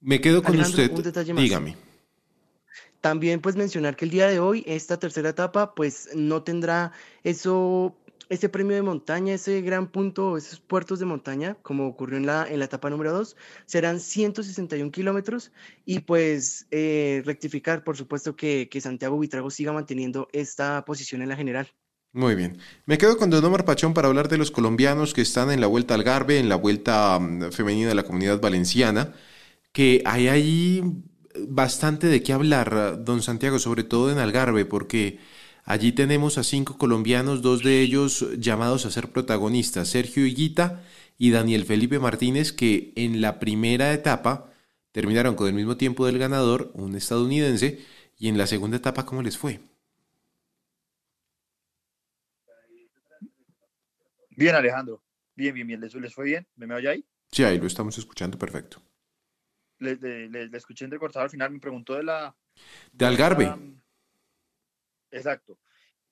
Me 0.00 0.20
quedo 0.20 0.42
con 0.42 0.58
usted. 0.60 0.90
Dígame. 1.36 1.76
También 3.00 3.40
pues 3.40 3.56
mencionar 3.56 3.96
que 3.96 4.04
el 4.04 4.10
día 4.10 4.28
de 4.28 4.40
hoy, 4.40 4.64
esta 4.66 4.98
tercera 4.98 5.28
etapa, 5.28 5.74
pues 5.74 6.08
no 6.14 6.42
tendrá 6.42 6.92
eso 7.22 7.96
ese 8.28 8.48
premio 8.48 8.74
de 8.74 8.82
montaña, 8.82 9.34
ese 9.34 9.60
gran 9.60 9.86
punto, 9.88 10.36
esos 10.36 10.58
puertos 10.60 10.98
de 10.98 11.06
montaña, 11.06 11.56
como 11.62 11.86
ocurrió 11.86 12.18
en 12.18 12.26
la, 12.26 12.46
en 12.48 12.58
la 12.58 12.64
etapa 12.64 12.90
número 12.90 13.12
2, 13.12 13.36
serán 13.66 14.00
161 14.00 14.90
kilómetros 14.90 15.52
y 15.84 16.00
pues 16.00 16.66
eh, 16.70 17.22
rectificar, 17.24 17.84
por 17.84 17.96
supuesto, 17.96 18.34
que, 18.34 18.68
que 18.68 18.80
Santiago 18.80 19.16
Buitrago 19.16 19.50
siga 19.50 19.72
manteniendo 19.72 20.28
esta 20.32 20.84
posición 20.84 21.22
en 21.22 21.28
la 21.28 21.36
general. 21.36 21.68
Muy 22.12 22.34
bien. 22.34 22.58
Me 22.86 22.98
quedo 22.98 23.18
con 23.18 23.30
Don 23.30 23.44
Omar 23.44 23.64
Pachón 23.64 23.92
para 23.92 24.08
hablar 24.08 24.28
de 24.28 24.38
los 24.38 24.50
colombianos 24.50 25.12
que 25.12 25.20
están 25.20 25.50
en 25.50 25.60
la 25.60 25.66
Vuelta 25.66 25.94
al 25.94 26.02
Garbe, 26.02 26.38
en 26.38 26.48
la 26.48 26.56
Vuelta 26.56 27.18
mm, 27.18 27.52
Femenina 27.52 27.90
de 27.90 27.94
la 27.94 28.04
Comunidad 28.04 28.40
Valenciana, 28.40 29.14
que 29.76 30.02
hay 30.06 30.28
ahí 30.28 30.82
bastante 31.48 32.06
de 32.06 32.22
qué 32.22 32.32
hablar, 32.32 33.04
don 33.04 33.20
Santiago, 33.22 33.58
sobre 33.58 33.84
todo 33.84 34.10
en 34.10 34.16
Algarve, 34.18 34.64
porque 34.64 35.18
Allí 35.66 35.90
tenemos 35.90 36.38
a 36.38 36.44
cinco 36.44 36.78
colombianos, 36.78 37.42
dos 37.42 37.64
de 37.64 37.80
ellos 37.80 38.24
llamados 38.38 38.86
a 38.86 38.92
ser 38.92 39.10
protagonistas, 39.10 39.88
Sergio 39.88 40.24
Higuita 40.24 40.84
y 41.18 41.32
Daniel 41.32 41.64
Felipe 41.64 41.98
Martínez, 41.98 42.52
que 42.52 42.92
en 42.94 43.20
la 43.20 43.40
primera 43.40 43.92
etapa 43.92 44.52
terminaron 44.92 45.34
con 45.34 45.48
el 45.48 45.54
mismo 45.54 45.76
tiempo 45.76 46.06
del 46.06 46.18
ganador, 46.18 46.70
un 46.74 46.94
estadounidense, 46.94 47.84
y 48.16 48.28
en 48.28 48.38
la 48.38 48.46
segunda 48.46 48.76
etapa, 48.76 49.04
¿cómo 49.04 49.22
les 49.22 49.36
fue? 49.36 49.58
Bien, 54.36 54.54
Alejandro. 54.54 55.02
Bien, 55.34 55.52
bien, 55.52 55.66
bien. 55.66 55.80
¿Les, 55.80 56.14
fue 56.14 56.26
bien? 56.26 56.46
¿Me, 56.54 56.68
me 56.68 56.76
oye 56.76 56.88
ahí? 56.88 57.04
Sí, 57.32 57.42
ahí 57.42 57.58
lo 57.58 57.66
estamos 57.66 57.98
escuchando 57.98 58.38
perfecto. 58.38 58.85
Le, 59.78 59.96
le, 60.28 60.56
escuché 60.56 60.84
entrecortado 60.84 61.24
al 61.24 61.30
final, 61.30 61.50
me 61.50 61.60
preguntó 61.60 61.94
de 61.94 62.04
la... 62.04 62.34
De 62.92 63.04
Algarve. 63.04 63.54
Exacto. 65.10 65.58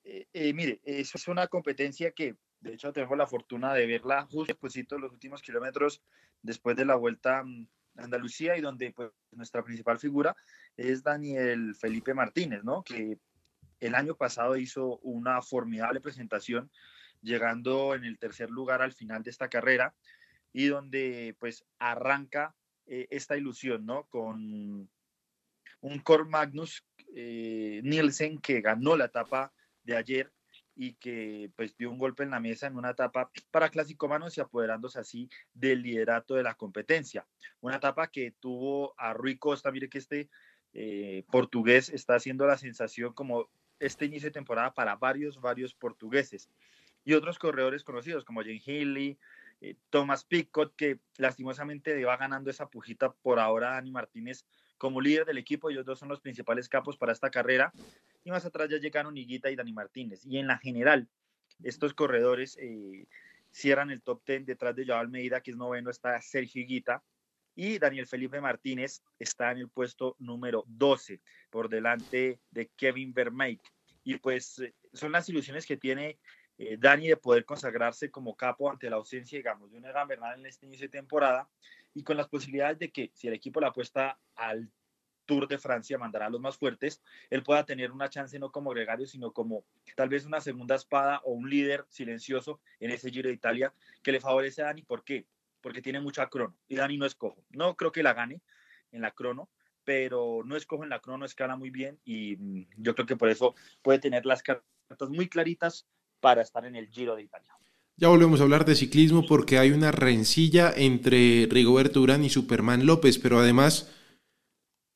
Eh, 0.03 0.27
eh, 0.33 0.53
mire, 0.53 0.81
eso 0.83 1.17
es 1.17 1.27
una 1.27 1.47
competencia 1.47 2.11
que, 2.11 2.35
de 2.59 2.73
hecho, 2.73 2.93
tengo 2.93 3.15
la 3.15 3.25
fortuna 3.25 3.73
de 3.73 3.87
verla 3.87 4.23
justo 4.23 4.53
después 4.53 4.73
de 4.73 4.99
los 4.99 5.11
últimos 5.11 5.41
kilómetros 5.41 6.03
después 6.45 6.75
de 6.77 6.85
la 6.85 6.95
vuelta 6.95 7.39
a 7.39 7.45
Andalucía 8.03 8.55
y 8.57 8.61
donde 8.61 8.91
pues, 8.91 9.11
nuestra 9.31 9.63
principal 9.63 9.99
figura 9.99 10.35
es 10.77 11.03
Daniel 11.03 11.75
Felipe 11.75 12.13
Martínez, 12.13 12.63
¿no? 12.63 12.83
Que 12.83 13.17
el 13.79 13.95
año 13.95 14.15
pasado 14.15 14.55
hizo 14.57 14.99
una 14.99 15.41
formidable 15.41 16.01
presentación, 16.01 16.71
llegando 17.21 17.95
en 17.95 18.05
el 18.05 18.19
tercer 18.19 18.49
lugar 18.49 18.81
al 18.81 18.93
final 18.93 19.23
de 19.23 19.31
esta 19.31 19.49
carrera 19.49 19.95
y 20.53 20.67
donde 20.67 21.35
pues 21.39 21.65
arranca 21.79 22.55
eh, 22.87 23.07
esta 23.09 23.37
ilusión, 23.37 23.85
¿no? 23.85 24.03
Con 24.07 24.89
un 25.81 25.99
Cor 25.99 26.27
Magnus 26.27 26.83
eh, 27.15 27.81
Nielsen 27.83 28.39
que 28.39 28.61
ganó 28.61 28.97
la 28.97 29.05
etapa 29.05 29.53
de 29.83 29.95
ayer 29.95 30.31
y 30.75 30.95
que 30.95 31.51
pues 31.55 31.77
dio 31.77 31.89
un 31.89 31.97
golpe 31.97 32.23
en 32.23 32.31
la 32.31 32.39
mesa 32.39 32.67
en 32.67 32.75
una 32.75 32.91
etapa 32.91 33.31
para 33.49 33.69
Clásico 33.69 34.07
Manos 34.07 34.37
y 34.37 34.41
apoderándose 34.41 34.99
así 34.99 35.29
del 35.53 35.81
liderato 35.81 36.35
de 36.35 36.43
la 36.43 36.55
competencia. 36.55 37.25
Una 37.61 37.77
etapa 37.77 38.07
que 38.07 38.33
tuvo 38.39 38.93
a 38.97 39.13
Rui 39.13 39.37
Costa, 39.37 39.71
mire 39.71 39.89
que 39.89 39.99
este 39.99 40.29
eh, 40.73 41.23
portugués 41.31 41.89
está 41.89 42.15
haciendo 42.15 42.45
la 42.45 42.57
sensación 42.57 43.13
como 43.13 43.49
este 43.79 44.05
inicio 44.05 44.27
de 44.29 44.33
temporada 44.33 44.73
para 44.73 44.95
varios, 44.95 45.39
varios 45.39 45.73
portugueses. 45.73 46.49
Y 47.05 47.13
otros 47.13 47.39
corredores 47.39 47.83
conocidos 47.83 48.25
como 48.25 48.41
Jane 48.41 48.59
Healy, 48.59 49.17
eh, 49.65 49.75
Thomas 49.89 50.23
Pickott, 50.23 50.75
que 50.75 50.99
lastimosamente 51.17 52.03
va 52.05 52.17
ganando 52.17 52.51
esa 52.51 52.69
pujita 52.69 53.11
por 53.11 53.39
ahora 53.39 53.71
Dani 53.71 53.89
Martínez 53.89 54.45
como 54.77 55.01
líder 55.01 55.25
del 55.25 55.39
equipo. 55.39 55.71
Ellos 55.71 55.85
dos 55.85 55.97
son 55.97 56.09
los 56.09 56.21
principales 56.21 56.69
capos 56.69 56.97
para 56.97 57.11
esta 57.11 57.31
carrera. 57.31 57.73
Y 58.23 58.29
más 58.29 58.45
atrás 58.45 58.69
ya 58.69 58.77
llegaron 58.77 59.17
Higuita 59.17 59.49
y 59.49 59.55
Dani 59.55 59.73
Martínez. 59.73 60.23
Y 60.23 60.37
en 60.37 60.45
la 60.45 60.59
general, 60.59 61.07
estos 61.63 61.95
corredores 61.95 62.57
eh, 62.61 63.07
cierran 63.49 63.89
el 63.89 64.03
top 64.03 64.21
10 64.27 64.45
detrás 64.45 64.75
de 64.75 64.85
Joao 64.85 64.99
Almeida, 64.99 65.41
que 65.41 65.49
es 65.49 65.57
noveno, 65.57 65.89
está 65.89 66.21
Sergio 66.21 66.61
Higuita. 66.61 67.03
Y 67.55 67.79
Daniel 67.79 68.05
Felipe 68.05 68.39
Martínez 68.41 69.01
está 69.17 69.51
en 69.51 69.59
el 69.59 69.69
puesto 69.69 70.15
número 70.19 70.63
12, 70.67 71.21
por 71.49 71.69
delante 71.69 72.39
de 72.51 72.67
Kevin 72.75 73.13
Vermeek. 73.13 73.61
Y 74.03 74.17
pues 74.17 74.59
eh, 74.59 74.75
son 74.93 75.11
las 75.11 75.27
ilusiones 75.27 75.65
que 75.65 75.77
tiene 75.77 76.19
eh, 76.57 76.77
Dani 76.79 77.07
de 77.07 77.17
poder 77.17 77.45
consagrarse 77.45 78.09
como 78.11 78.35
capo 78.35 78.69
ante 78.69 78.89
la 78.89 78.95
ausencia, 78.95 79.37
digamos, 79.37 79.71
de 79.71 79.77
un 79.77 79.85
Egan 79.85 80.07
Bernal 80.07 80.39
en 80.39 80.45
este 80.45 80.65
inicio 80.65 80.87
de 80.87 80.91
temporada 80.91 81.49
y 81.93 82.03
con 82.03 82.17
las 82.17 82.27
posibilidades 82.27 82.79
de 82.79 82.91
que 82.91 83.11
si 83.13 83.27
el 83.27 83.33
equipo 83.33 83.59
le 83.59 83.67
apuesta 83.67 84.17
al 84.35 84.69
Tour 85.25 85.47
de 85.47 85.57
Francia, 85.57 85.97
mandará 85.97 86.27
a 86.27 86.29
los 86.29 86.39
más 86.39 86.57
fuertes, 86.57 87.01
él 87.29 87.43
pueda 87.43 87.65
tener 87.65 87.91
una 87.91 88.09
chance 88.09 88.37
no 88.39 88.51
como 88.51 88.69
gregario, 88.69 89.07
sino 89.07 89.31
como 89.31 89.65
tal 89.95 90.09
vez 90.09 90.25
una 90.25 90.39
segunda 90.39 90.75
espada 90.75 91.21
o 91.23 91.31
un 91.31 91.49
líder 91.49 91.85
silencioso 91.89 92.61
en 92.79 92.91
ese 92.91 93.09
Giro 93.09 93.29
de 93.29 93.35
Italia 93.35 93.73
que 94.03 94.11
le 94.11 94.21
favorece 94.21 94.61
a 94.61 94.65
Dani. 94.65 94.83
¿Por 94.83 95.03
qué? 95.03 95.25
Porque 95.61 95.81
tiene 95.81 95.99
mucha 95.99 96.27
crono 96.29 96.55
y 96.67 96.75
Dani 96.75 96.97
no 96.97 97.05
escojo. 97.05 97.43
No 97.49 97.75
creo 97.75 97.91
que 97.91 98.03
la 98.03 98.13
gane 98.13 98.41
en 98.91 99.01
la 99.01 99.11
crono, 99.11 99.49
pero 99.83 100.41
no 100.45 100.55
escojo 100.55 100.83
en 100.83 100.89
la 100.89 100.99
crono, 100.99 101.25
escala 101.25 101.55
muy 101.55 101.69
bien 101.69 101.99
y 102.05 102.37
mm, 102.37 102.67
yo 102.77 102.93
creo 102.93 103.07
que 103.07 103.17
por 103.17 103.29
eso 103.29 103.55
puede 103.81 103.99
tener 103.99 104.25
las 104.25 104.43
cartas 104.43 105.09
muy 105.09 105.27
claritas 105.27 105.87
para 106.25 106.41
estar 106.41 106.65
en 106.65 106.75
el 106.75 106.87
Giro 106.87 107.15
de 107.15 107.21
Italia. 107.21 107.51
Ya 107.97 108.07
volvemos 108.07 108.39
a 108.39 108.43
hablar 108.45 108.65
de 108.65 108.73
ciclismo 108.73 109.27
porque 109.27 109.59
hay 109.59 109.69
una 109.69 109.91
rencilla 109.91 110.73
entre 110.75 111.47
Rigoberto 111.47 112.01
Urán 112.01 112.25
y 112.25 112.31
Superman 112.31 112.87
López, 112.87 113.19
pero 113.19 113.37
además 113.37 113.91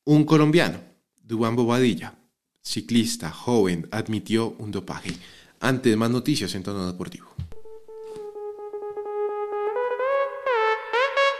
un 0.04 0.24
colombiano, 0.24 0.80
Dubán 1.22 1.54
Bobadilla, 1.54 2.18
ciclista 2.60 3.30
joven, 3.30 3.86
admitió 3.92 4.56
un 4.58 4.72
dopaje. 4.72 5.12
Antes, 5.60 5.96
más 5.96 6.10
noticias 6.10 6.52
en 6.56 6.64
tono 6.64 6.84
deportivo. 6.84 7.28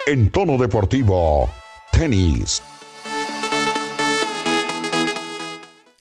En 0.07 0.31
tono 0.31 0.57
deportivo, 0.57 1.51
tenis. 1.91 2.63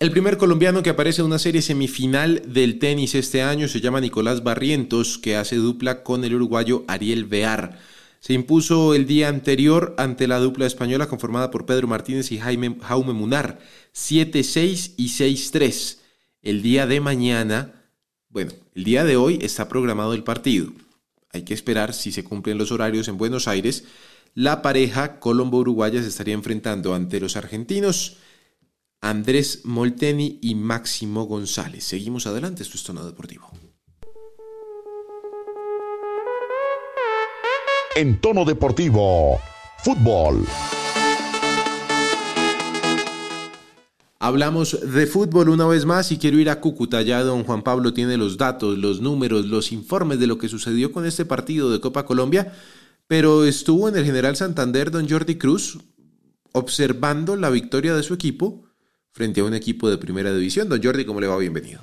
El 0.01 0.11
primer 0.11 0.37
colombiano 0.37 0.81
que 0.81 0.91
aparece 0.91 1.19
en 1.19 1.27
una 1.27 1.39
serie 1.39 1.61
semifinal 1.61 2.41
del 2.53 2.79
tenis 2.79 3.15
este 3.15 3.41
año 3.41 3.67
se 3.67 3.81
llama 3.81 3.99
Nicolás 3.99 4.43
Barrientos, 4.43 5.17
que 5.17 5.35
hace 5.35 5.57
dupla 5.57 6.03
con 6.03 6.23
el 6.23 6.35
uruguayo 6.35 6.85
Ariel 6.87 7.25
Bear. 7.25 7.77
Se 8.21 8.31
impuso 8.31 8.95
el 8.95 9.05
día 9.05 9.27
anterior 9.27 9.95
ante 9.97 10.29
la 10.29 10.39
dupla 10.39 10.67
española 10.67 11.09
conformada 11.09 11.51
por 11.51 11.65
Pedro 11.65 11.89
Martínez 11.89 12.31
y 12.31 12.37
Jaime, 12.37 12.77
Jaume 12.81 13.11
Munar, 13.11 13.59
7-6 13.93 14.93
y 14.95 15.09
6-3. 15.09 15.97
El 16.43 16.61
día 16.61 16.87
de 16.87 17.01
mañana, 17.01 17.83
bueno, 18.29 18.53
el 18.75 18.85
día 18.85 19.03
de 19.03 19.17
hoy 19.17 19.39
está 19.41 19.67
programado 19.67 20.13
el 20.13 20.23
partido. 20.23 20.71
Hay 21.33 21.41
que 21.41 21.53
esperar 21.53 21.93
si 21.93 22.13
se 22.13 22.23
cumplen 22.23 22.57
los 22.57 22.71
horarios 22.71 23.09
en 23.09 23.17
Buenos 23.17 23.49
Aires. 23.49 23.83
La 24.33 24.61
pareja 24.61 25.19
colombo-uruguaya 25.19 26.01
se 26.01 26.07
estaría 26.07 26.35
enfrentando 26.35 26.95
ante 26.95 27.19
los 27.19 27.35
argentinos 27.35 28.15
Andrés 29.01 29.61
Molteni 29.63 30.39
y 30.41 30.55
Máximo 30.55 31.23
González. 31.23 31.85
Seguimos 31.85 32.27
adelante, 32.27 32.63
esto 32.63 32.75
es 32.75 32.83
Tono 32.83 33.05
Deportivo. 33.05 33.49
En 37.95 38.21
tono 38.21 38.45
deportivo, 38.45 39.39
fútbol. 39.83 40.45
Hablamos 44.19 44.79
de 44.81 45.07
fútbol 45.07 45.49
una 45.49 45.65
vez 45.65 45.85
más 45.85 46.11
y 46.11 46.17
quiero 46.17 46.37
ir 46.37 46.49
a 46.49 46.59
Cúcuta. 46.59 47.01
Ya 47.01 47.23
don 47.23 47.43
Juan 47.45 47.63
Pablo 47.63 47.93
tiene 47.93 48.15
los 48.15 48.37
datos, 48.37 48.77
los 48.77 49.01
números, 49.01 49.45
los 49.45 49.71
informes 49.71 50.19
de 50.19 50.27
lo 50.27 50.37
que 50.37 50.49
sucedió 50.49 50.91
con 50.91 51.05
este 51.05 51.25
partido 51.25 51.71
de 51.71 51.79
Copa 51.79 52.05
Colombia, 52.05 52.53
pero 53.07 53.45
estuvo 53.45 53.89
en 53.89 53.95
el 53.95 54.05
General 54.05 54.35
Santander 54.35 54.91
don 54.91 55.09
Jordi 55.09 55.35
Cruz 55.35 55.79
observando 56.51 57.35
la 57.35 57.49
victoria 57.49 57.95
de 57.95 58.03
su 58.03 58.13
equipo 58.13 58.68
frente 59.11 59.41
a 59.41 59.43
un 59.43 59.53
equipo 59.53 59.89
de 59.89 59.97
primera 59.97 60.33
división. 60.33 60.69
Don 60.69 60.81
Jordi, 60.81 61.05
¿cómo 61.05 61.21
le 61.21 61.27
va? 61.27 61.37
Bienvenido. 61.37 61.81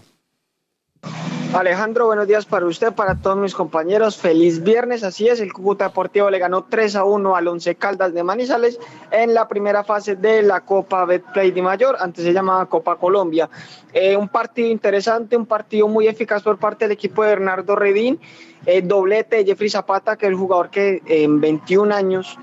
Alejandro, 1.55 2.07
buenos 2.07 2.27
días 2.27 2.45
para 2.45 2.67
usted, 2.67 2.93
para 2.93 3.15
todos 3.15 3.39
mis 3.39 3.55
compañeros. 3.55 4.19
Feliz 4.19 4.63
viernes, 4.63 5.03
así 5.03 5.27
es. 5.29 5.41
El 5.41 5.53
Cúcuta 5.53 5.85
Deportivo 5.85 6.29
le 6.29 6.39
ganó 6.39 6.65
3 6.65 6.97
a 6.97 7.05
1 7.05 7.35
al 7.35 7.49
Once 7.49 7.75
Caldas 7.77 8.13
de 8.13 8.23
Manizales 8.23 8.79
en 9.11 9.33
la 9.33 9.49
primera 9.49 9.83
fase 9.83 10.17
de 10.17 10.43
la 10.43 10.61
Copa 10.61 11.05
Betplay 11.07 11.53
de 11.53 11.63
Mayor, 11.63 11.97
antes 11.99 12.25
se 12.25 12.33
llamaba 12.33 12.67
Copa 12.67 12.97
Colombia. 12.97 13.49
Eh, 13.93 14.17
un 14.17 14.29
partido 14.29 14.69
interesante, 14.69 15.37
un 15.37 15.47
partido 15.47 15.89
muy 15.89 16.09
eficaz 16.09 16.43
por 16.43 16.59
parte 16.59 16.85
del 16.85 16.93
equipo 16.93 17.23
de 17.23 17.31
Bernardo 17.31 17.75
Redín. 17.75 18.21
Eh, 18.67 18.83
doblete 18.83 19.37
de 19.37 19.45
Jeffrey 19.47 19.71
Zapata, 19.71 20.17
que 20.17 20.27
es 20.27 20.33
el 20.33 20.37
jugador 20.37 20.69
que 20.69 21.01
en 21.07 21.41
21 21.41 21.95
años 21.95 22.37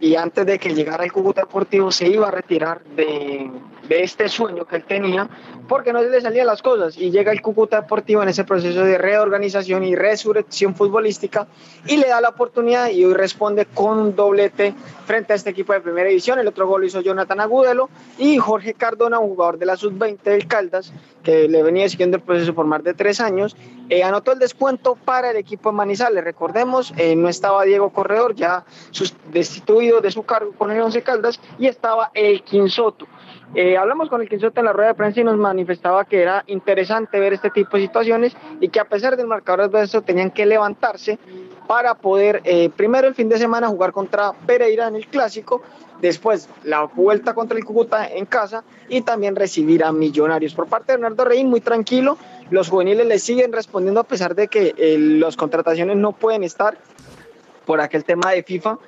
y 0.00 0.16
antes 0.16 0.46
de 0.46 0.58
que 0.58 0.74
llegara 0.74 1.04
el 1.04 1.12
Cúcuta 1.12 1.42
Deportivo 1.42 1.90
se 1.90 2.08
iba 2.08 2.28
a 2.28 2.30
retirar 2.30 2.82
de, 2.96 3.50
de 3.88 4.02
este 4.02 4.28
sueño 4.28 4.66
que 4.66 4.76
él 4.76 4.84
tenía, 4.84 5.28
porque 5.68 5.92
no 5.92 6.02
le 6.02 6.20
salían 6.20 6.46
las 6.46 6.62
cosas. 6.62 6.96
Y 6.96 7.10
llega 7.10 7.32
el 7.32 7.40
Cúcuta 7.40 7.80
Deportivo 7.80 8.22
en 8.22 8.28
ese 8.28 8.44
proceso 8.44 8.80
de 8.80 8.98
reorganización 8.98 9.84
y 9.84 9.94
resurrección 9.94 10.74
futbolística 10.74 11.46
y 11.86 11.96
le 11.96 12.08
da 12.08 12.20
la 12.20 12.30
oportunidad 12.30 12.90
y 12.90 13.04
hoy 13.04 13.14
responde 13.14 13.66
con 13.66 13.98
un 13.98 14.16
doblete 14.16 14.74
frente 15.06 15.32
a 15.32 15.36
este 15.36 15.50
equipo 15.50 15.72
de 15.72 15.80
primera 15.80 16.08
división. 16.08 16.38
El 16.38 16.48
otro 16.48 16.66
gol 16.66 16.82
lo 16.82 16.86
hizo 16.86 17.00
Jonathan 17.00 17.40
Agudelo 17.40 17.88
y 18.18 18.36
Jorge 18.38 18.74
Cardona, 18.74 19.18
un 19.18 19.30
jugador 19.30 19.58
de 19.58 19.66
la 19.66 19.76
sub-20 19.76 20.22
del 20.22 20.46
Caldas, 20.46 20.92
que 21.22 21.48
le 21.48 21.62
venía 21.62 21.88
siguiendo 21.88 22.18
el 22.18 22.22
proceso 22.22 22.54
por 22.54 22.66
más 22.66 22.84
de 22.84 22.94
tres 22.94 23.20
años, 23.20 23.56
eh, 23.88 24.02
anotó 24.02 24.32
el 24.32 24.38
descuento 24.38 24.96
para 24.96 25.30
el 25.30 25.36
equipo 25.36 25.70
de 25.70 25.76
Manizales. 25.76 26.24
Recordemos, 26.24 26.92
eh, 26.96 27.16
no 27.16 27.28
estaba 27.28 27.64
Diego 27.64 27.90
Corredor, 27.90 28.34
ya 28.34 28.64
de 30.00 30.10
su 30.10 30.24
cargo 30.24 30.52
con 30.52 30.70
el 30.70 30.80
Once 30.80 31.02
Caldas, 31.02 31.40
y 31.58 31.66
estaba 31.66 32.10
el 32.14 32.42
Quinsoto. 32.42 33.06
Eh, 33.54 33.76
hablamos 33.76 34.08
con 34.08 34.20
el 34.20 34.28
Quinsoto 34.28 34.60
en 34.60 34.66
la 34.66 34.72
rueda 34.72 34.88
de 34.88 34.94
prensa 34.94 35.20
y 35.20 35.24
nos 35.24 35.36
manifestaba 35.36 36.04
que 36.04 36.20
era 36.20 36.42
interesante 36.48 37.20
ver 37.20 37.32
este 37.32 37.50
tipo 37.50 37.76
de 37.76 37.84
situaciones 37.84 38.36
y 38.60 38.68
que 38.68 38.80
a 38.80 38.84
pesar 38.84 39.16
del 39.16 39.26
marcador 39.26 39.62
adverso 39.62 40.02
tenían 40.02 40.30
que 40.30 40.44
levantarse 40.46 41.18
para 41.66 41.94
poder, 41.94 42.42
eh, 42.44 42.70
primero 42.76 43.08
el 43.08 43.14
fin 43.14 43.28
de 43.28 43.38
semana, 43.38 43.68
jugar 43.68 43.92
contra 43.92 44.32
Pereira 44.32 44.88
en 44.88 44.96
el 44.96 45.06
clásico, 45.06 45.62
después 46.00 46.48
la 46.64 46.84
vuelta 46.84 47.34
contra 47.34 47.56
el 47.58 47.64
Cúcuta 47.64 48.06
en 48.06 48.26
casa 48.26 48.64
y 48.88 49.02
también 49.02 49.36
recibir 49.36 49.84
a 49.84 49.92
Millonarios. 49.92 50.54
Por 50.54 50.66
parte 50.66 50.92
de 50.92 50.98
Bernardo 50.98 51.24
Reín, 51.24 51.48
muy 51.48 51.60
tranquilo, 51.60 52.18
los 52.50 52.68
juveniles 52.68 53.06
le 53.06 53.18
siguen 53.18 53.52
respondiendo 53.52 54.00
a 54.00 54.04
pesar 54.04 54.34
de 54.34 54.48
que 54.48 54.74
eh, 54.76 54.96
las 54.98 55.36
contrataciones 55.36 55.96
no 55.96 56.12
pueden 56.12 56.44
estar 56.44 56.78
por 57.64 57.80
aquel 57.80 58.04
tema 58.04 58.30
de 58.30 58.42
FIFA. 58.42 58.78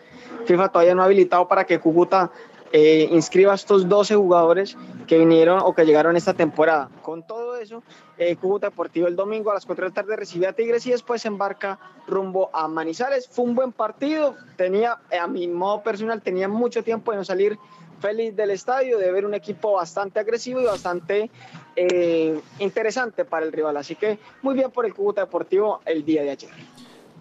FIFA 0.48 0.70
todavía 0.70 0.94
no 0.94 1.02
ha 1.02 1.04
habilitado 1.04 1.46
para 1.46 1.64
que 1.64 1.78
Cúcuta 1.78 2.30
eh, 2.72 3.06
inscriba 3.12 3.52
a 3.52 3.54
estos 3.54 3.86
12 3.86 4.16
jugadores 4.16 4.76
que 5.06 5.18
vinieron 5.18 5.60
o 5.62 5.74
que 5.74 5.84
llegaron 5.84 6.16
esta 6.16 6.32
temporada. 6.32 6.88
Con 7.02 7.26
todo 7.26 7.56
eso, 7.56 7.82
eh, 8.16 8.34
Cúcuta 8.36 8.68
Deportivo 8.68 9.06
el 9.08 9.14
domingo 9.14 9.50
a 9.50 9.54
las 9.54 9.66
4 9.66 9.84
de 9.84 9.88
la 9.90 9.94
tarde 9.94 10.16
recibe 10.16 10.46
a 10.46 10.54
Tigres 10.54 10.86
y 10.86 10.90
después 10.90 11.24
embarca 11.26 11.78
rumbo 12.06 12.48
a 12.54 12.66
Manizales. 12.66 13.28
Fue 13.28 13.44
un 13.44 13.54
buen 13.54 13.72
partido, 13.72 14.36
tenía, 14.56 14.98
a 15.20 15.26
mi 15.26 15.48
modo 15.48 15.82
personal, 15.82 16.22
tenía 16.22 16.48
mucho 16.48 16.82
tiempo 16.82 17.10
de 17.12 17.18
no 17.18 17.24
salir 17.24 17.58
feliz 18.00 18.34
del 18.34 18.50
estadio, 18.50 18.96
de 18.96 19.12
ver 19.12 19.26
un 19.26 19.34
equipo 19.34 19.72
bastante 19.72 20.18
agresivo 20.18 20.62
y 20.62 20.64
bastante 20.64 21.30
eh, 21.76 22.40
interesante 22.58 23.26
para 23.26 23.44
el 23.44 23.52
rival. 23.52 23.76
Así 23.76 23.96
que 23.96 24.18
muy 24.40 24.54
bien 24.54 24.70
por 24.70 24.86
el 24.86 24.94
Cúcuta 24.94 25.22
Deportivo 25.22 25.80
el 25.84 26.04
día 26.06 26.22
de 26.22 26.30
ayer. 26.30 26.50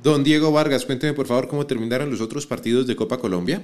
Don 0.04 0.24
Diego 0.24 0.51
Vargas, 0.51 0.86
cuénteme 0.86 1.13
por 1.13 1.27
favor 1.27 1.48
cómo 1.48 1.66
terminaron 1.66 2.10
los 2.10 2.22
otros 2.22 2.46
partidos 2.46 2.86
de 2.88 2.96
Copa 2.96 3.18
Colombia. 3.18 3.63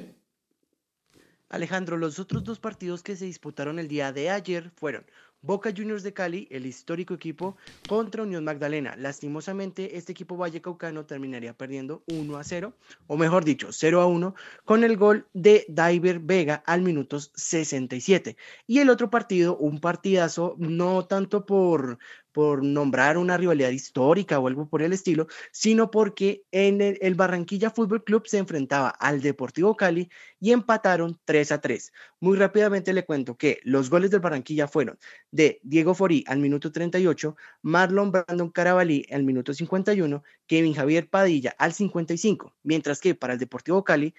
Alejandro, 1.48 1.98
los 1.98 2.18
otros 2.18 2.44
dos 2.44 2.60
partidos 2.60 3.04
que 3.04 3.16
se 3.16 3.26
disputaron 3.26 3.78
el 3.78 3.88
día 3.88 4.12
de 4.12 4.32
ayer 4.32 4.72
fueron 4.76 5.06
Boca 5.44 5.74
Juniors 5.76 6.04
de 6.04 6.14
Cali, 6.14 6.48
el 6.52 6.66
histórico 6.66 7.14
equipo, 7.14 7.58
contra 7.90 8.24
Unión 8.24 8.46
Magdalena. 8.46 8.96
Lastimosamente, 8.96 9.98
este 9.98 10.14
equipo 10.14 10.38
vallecaucano 10.38 11.06
terminaría 11.06 11.54
perdiendo 11.54 12.02
1 12.08 12.38
a 12.38 12.44
0, 12.46 12.74
o 13.08 13.18
mejor 13.18 13.44
dicho, 13.44 13.74
0 13.74 14.00
a 14.00 14.06
1, 14.08 14.36
con 14.64 14.86
el 14.86 14.96
gol 14.96 15.28
de 15.34 15.66
Diver 15.68 16.20
Vega 16.20 16.64
al 16.66 16.82
minutos 16.82 17.34
67. 17.36 18.38
Y 18.68 18.80
el 18.80 18.90
otro 18.90 19.10
partido, 19.10 19.58
un 19.58 19.82
partidazo, 19.82 20.56
no 20.58 21.06
tanto 21.08 21.46
por, 21.46 22.00
por 22.34 22.64
nombrar 22.64 23.18
una 23.18 23.38
rivalidad 23.38 23.70
histórica 23.70 24.40
o 24.40 24.48
algo 24.48 24.68
por 24.68 24.82
el 24.82 24.92
estilo, 24.92 25.28
sino 25.52 25.92
porque 25.92 26.44
en 26.52 26.82
el, 26.82 27.16
Barranquilla 27.16 27.70
Fútbol 27.70 28.04
Club 28.04 28.28
se 28.28 28.40
enfrentaba 28.40 28.90
al 28.90 29.22
Deportivo 29.22 29.78
Cali 29.78 30.10
y 30.40 30.52
empataron 30.52 31.20
3 31.26 31.52
a 31.54 31.62
3. 31.62 31.94
Muy 32.20 32.38
rápidamente 32.38 32.92
le 32.92 33.06
cuento 33.06 33.38
que 33.38 33.60
los 33.64 33.90
goles 33.90 34.12
del 34.12 34.20
Barranquilla 34.20 34.68
fueron 34.68 34.98
de 35.32 35.60
Diego 35.64 35.94
Forí 35.94 36.24
al 36.28 36.40
minuto 36.40 36.72
38, 36.72 37.36
Marlon 37.62 38.12
Brandon 38.12 38.50
Carabalí 38.50 39.06
al 39.12 39.24
minuto 39.24 39.54
51, 39.54 40.24
Kevin 40.48 40.74
Javier 40.74 41.10
Padilla 41.10 41.56
al 41.60 41.74
55, 41.74 42.56
mientras 42.64 43.00
que 43.00 43.14
para 43.16 43.34
el 43.34 43.40
Deportivo 43.40 43.84
Cali, 43.84 44.16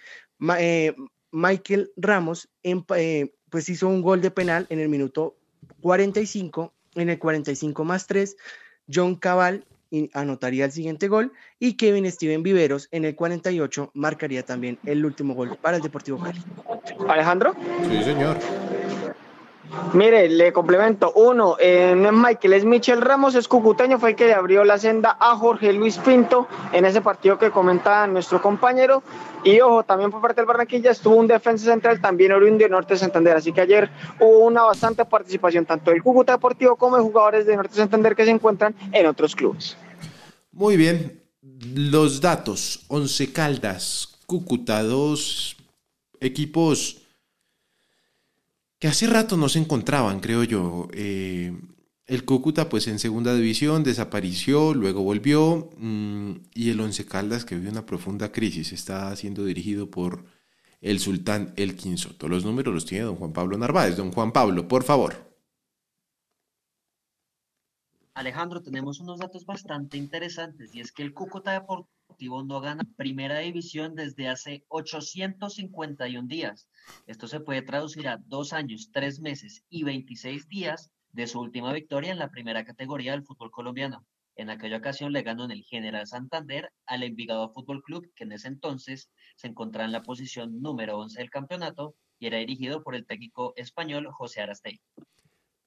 eh, 0.58 0.94
Michael 1.32 1.90
Ramos 1.96 2.48
eh, 2.62 3.34
pues 3.50 3.68
hizo 3.68 3.88
un 3.88 4.02
gol 4.02 4.20
de 4.20 4.30
penal 4.30 4.66
en 4.70 4.78
el 4.78 4.88
minuto 4.88 5.36
45 5.80 6.72
en 6.94 7.10
el 7.10 7.18
45 7.18 7.84
más 7.84 8.06
3, 8.06 8.36
John 8.92 9.16
Cabal 9.16 9.64
anotaría 10.12 10.64
el 10.64 10.72
siguiente 10.72 11.08
gol 11.08 11.32
y 11.58 11.74
Kevin 11.74 12.10
Steven 12.10 12.42
Viveros 12.42 12.88
en 12.90 13.04
el 13.04 13.14
48 13.14 13.90
marcaría 13.94 14.44
también 14.44 14.78
el 14.84 15.04
último 15.04 15.34
gol 15.34 15.56
para 15.60 15.76
el 15.76 15.82
Deportivo 15.82 16.18
Cali. 16.18 16.42
Alejandro. 17.08 17.54
Sí, 17.88 18.02
señor. 18.02 18.38
Mire, 19.94 20.28
le 20.28 20.52
complemento. 20.52 21.12
Uno, 21.14 21.56
eh, 21.60 21.94
no 21.96 22.08
es 22.08 22.14
Michael, 22.14 22.52
es 22.54 22.64
Michel 22.64 23.00
Ramos, 23.00 23.36
es 23.36 23.46
cucuteño, 23.46 23.98
fue 23.98 24.10
el 24.10 24.16
que 24.16 24.26
le 24.26 24.34
abrió 24.34 24.64
la 24.64 24.76
senda 24.76 25.16
a 25.20 25.36
Jorge 25.36 25.72
Luis 25.72 25.98
Pinto 25.98 26.48
en 26.72 26.84
ese 26.84 27.00
partido 27.00 27.38
que 27.38 27.52
comentaba 27.52 28.06
nuestro 28.08 28.42
compañero. 28.42 29.04
Y 29.44 29.60
ojo, 29.60 29.84
también 29.84 30.10
por 30.10 30.20
parte 30.20 30.40
del 30.40 30.46
Barranquilla 30.46 30.90
estuvo 30.90 31.14
un 31.14 31.28
defensa 31.28 31.66
central 31.66 32.00
también 32.00 32.32
oriundo 32.32 32.64
de 32.64 32.70
Norte 32.70 32.96
Santander. 32.96 33.36
Así 33.36 33.52
que 33.52 33.60
ayer 33.60 33.88
hubo 34.18 34.38
una 34.38 34.62
bastante 34.62 35.04
participación 35.04 35.64
tanto 35.64 35.92
del 35.92 36.02
Cúcuta 36.02 36.32
Deportivo 36.32 36.74
como 36.74 36.96
de 36.96 37.02
jugadores 37.02 37.46
de 37.46 37.54
Norte 37.54 37.76
Santander 37.76 38.16
que 38.16 38.24
se 38.24 38.30
encuentran 38.32 38.74
en 38.90 39.06
otros 39.06 39.36
clubes. 39.36 39.76
Muy 40.50 40.76
bien. 40.76 41.22
Los 41.74 42.20
datos: 42.20 42.84
Once 42.88 43.32
Caldas, 43.32 44.18
Cúcuta, 44.26 44.82
dos 44.82 45.56
equipos 46.20 47.03
que 48.84 48.88
hace 48.88 49.06
rato 49.06 49.38
no 49.38 49.48
se 49.48 49.58
encontraban, 49.58 50.20
creo 50.20 50.44
yo. 50.44 50.88
Eh, 50.92 51.58
el 52.04 52.26
Cúcuta, 52.26 52.68
pues 52.68 52.86
en 52.86 52.98
segunda 52.98 53.34
división, 53.34 53.82
desapareció, 53.82 54.74
luego 54.74 55.02
volvió, 55.02 55.70
mm, 55.78 56.32
y 56.52 56.68
el 56.68 56.80
Once 56.80 57.06
Caldas, 57.06 57.46
que 57.46 57.54
vive 57.54 57.70
una 57.70 57.86
profunda 57.86 58.30
crisis, 58.30 58.74
está 58.74 59.16
siendo 59.16 59.46
dirigido 59.46 59.90
por 59.90 60.26
el 60.82 61.00
sultán 61.00 61.54
Elkin 61.56 61.96
Soto. 61.96 62.28
Los 62.28 62.44
números 62.44 62.74
los 62.74 62.84
tiene 62.84 63.06
don 63.06 63.16
Juan 63.16 63.32
Pablo 63.32 63.56
Narváez. 63.56 63.96
Don 63.96 64.12
Juan 64.12 64.32
Pablo, 64.32 64.68
por 64.68 64.84
favor. 64.84 65.34
Alejandro, 68.12 68.60
tenemos 68.60 69.00
unos 69.00 69.18
datos 69.18 69.46
bastante 69.46 69.96
interesantes, 69.96 70.74
y 70.74 70.80
es 70.80 70.92
que 70.92 71.02
el 71.02 71.14
Cúcuta 71.14 71.52
Deportivo 71.52 71.88
no 72.20 72.60
gana 72.60 72.84
primera 72.96 73.38
división 73.40 73.94
desde 73.94 74.28
hace 74.28 74.64
851 74.68 76.28
días. 76.28 76.68
Esto 77.06 77.26
se 77.26 77.40
puede 77.40 77.62
traducir 77.62 78.08
a 78.08 78.18
dos 78.26 78.52
años, 78.52 78.90
tres 78.92 79.20
meses 79.20 79.64
y 79.68 79.84
26 79.84 80.48
días 80.48 80.90
de 81.12 81.26
su 81.26 81.40
última 81.40 81.72
victoria 81.72 82.12
en 82.12 82.18
la 82.18 82.30
primera 82.30 82.64
categoría 82.64 83.12
del 83.12 83.24
fútbol 83.24 83.50
colombiano. 83.50 84.04
En 84.36 84.50
aquella 84.50 84.78
ocasión 84.78 85.12
le 85.12 85.22
ganó 85.22 85.44
en 85.44 85.52
el 85.52 85.62
General 85.62 86.06
Santander 86.06 86.70
al 86.86 87.04
Envigado 87.04 87.52
Fútbol 87.52 87.82
Club, 87.82 88.10
que 88.16 88.24
en 88.24 88.32
ese 88.32 88.48
entonces 88.48 89.10
se 89.36 89.46
encontraba 89.46 89.86
en 89.86 89.92
la 89.92 90.02
posición 90.02 90.60
número 90.60 90.98
11 90.98 91.20
del 91.20 91.30
campeonato 91.30 91.94
y 92.18 92.26
era 92.26 92.38
dirigido 92.38 92.82
por 92.82 92.94
el 92.94 93.06
técnico 93.06 93.52
español 93.56 94.08
José 94.10 94.40
Arastey. 94.40 94.80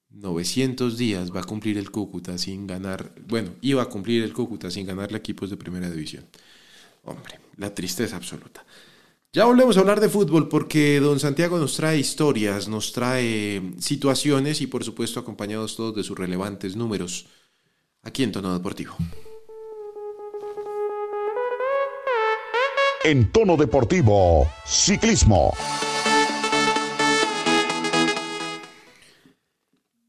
900 0.09 0.97
días 0.97 1.35
va 1.35 1.41
a 1.41 1.43
cumplir 1.43 1.77
el 1.77 1.91
Cúcuta 1.91 2.37
sin 2.37 2.67
ganar, 2.67 3.13
bueno, 3.27 3.51
iba 3.61 3.81
a 3.81 3.89
cumplir 3.89 4.23
el 4.23 4.33
Cúcuta 4.33 4.71
sin 4.71 4.85
ganarle 4.85 5.17
equipos 5.17 5.49
de 5.49 5.57
primera 5.57 5.89
división. 5.89 6.25
Hombre, 7.03 7.39
la 7.57 7.73
tristeza 7.73 8.15
absoluta. 8.15 8.65
Ya 9.33 9.45
volvemos 9.45 9.77
a 9.77 9.81
hablar 9.81 9.99
de 9.99 10.09
fútbol 10.09 10.47
porque 10.47 10.99
don 10.99 11.19
Santiago 11.19 11.59
nos 11.59 11.75
trae 11.75 11.99
historias, 11.99 12.67
nos 12.67 12.93
trae 12.93 13.61
situaciones 13.79 14.61
y 14.61 14.67
por 14.67 14.83
supuesto 14.83 15.19
acompañados 15.19 15.75
todos 15.75 15.95
de 15.95 16.03
sus 16.03 16.17
relevantes 16.17 16.75
números 16.75 17.27
aquí 18.01 18.23
en 18.23 18.31
Tono 18.31 18.53
Deportivo. 18.53 18.95
En 23.03 23.31
Tono 23.31 23.57
Deportivo, 23.57 24.49
ciclismo. 24.65 25.53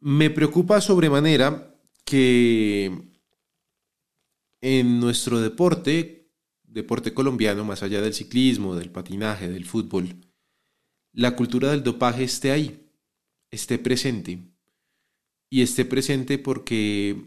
Me 0.09 0.31
preocupa 0.31 0.81
sobremanera 0.81 1.79
que 2.07 2.91
en 4.63 5.01
nuestro 5.01 5.39
deporte, 5.39 6.31
deporte 6.63 7.13
colombiano, 7.13 7.63
más 7.67 7.83
allá 7.83 8.01
del 8.01 8.15
ciclismo, 8.15 8.75
del 8.75 8.91
patinaje, 8.91 9.51
del 9.51 9.67
fútbol, 9.67 10.17
la 11.13 11.37
cultura 11.37 11.73
del 11.73 11.83
dopaje 11.83 12.25
esté 12.25 12.53
ahí, 12.53 12.89
esté 13.51 13.79
presente. 13.79 14.51
Y 15.51 15.61
esté 15.61 15.85
presente 15.85 16.39
porque 16.39 17.23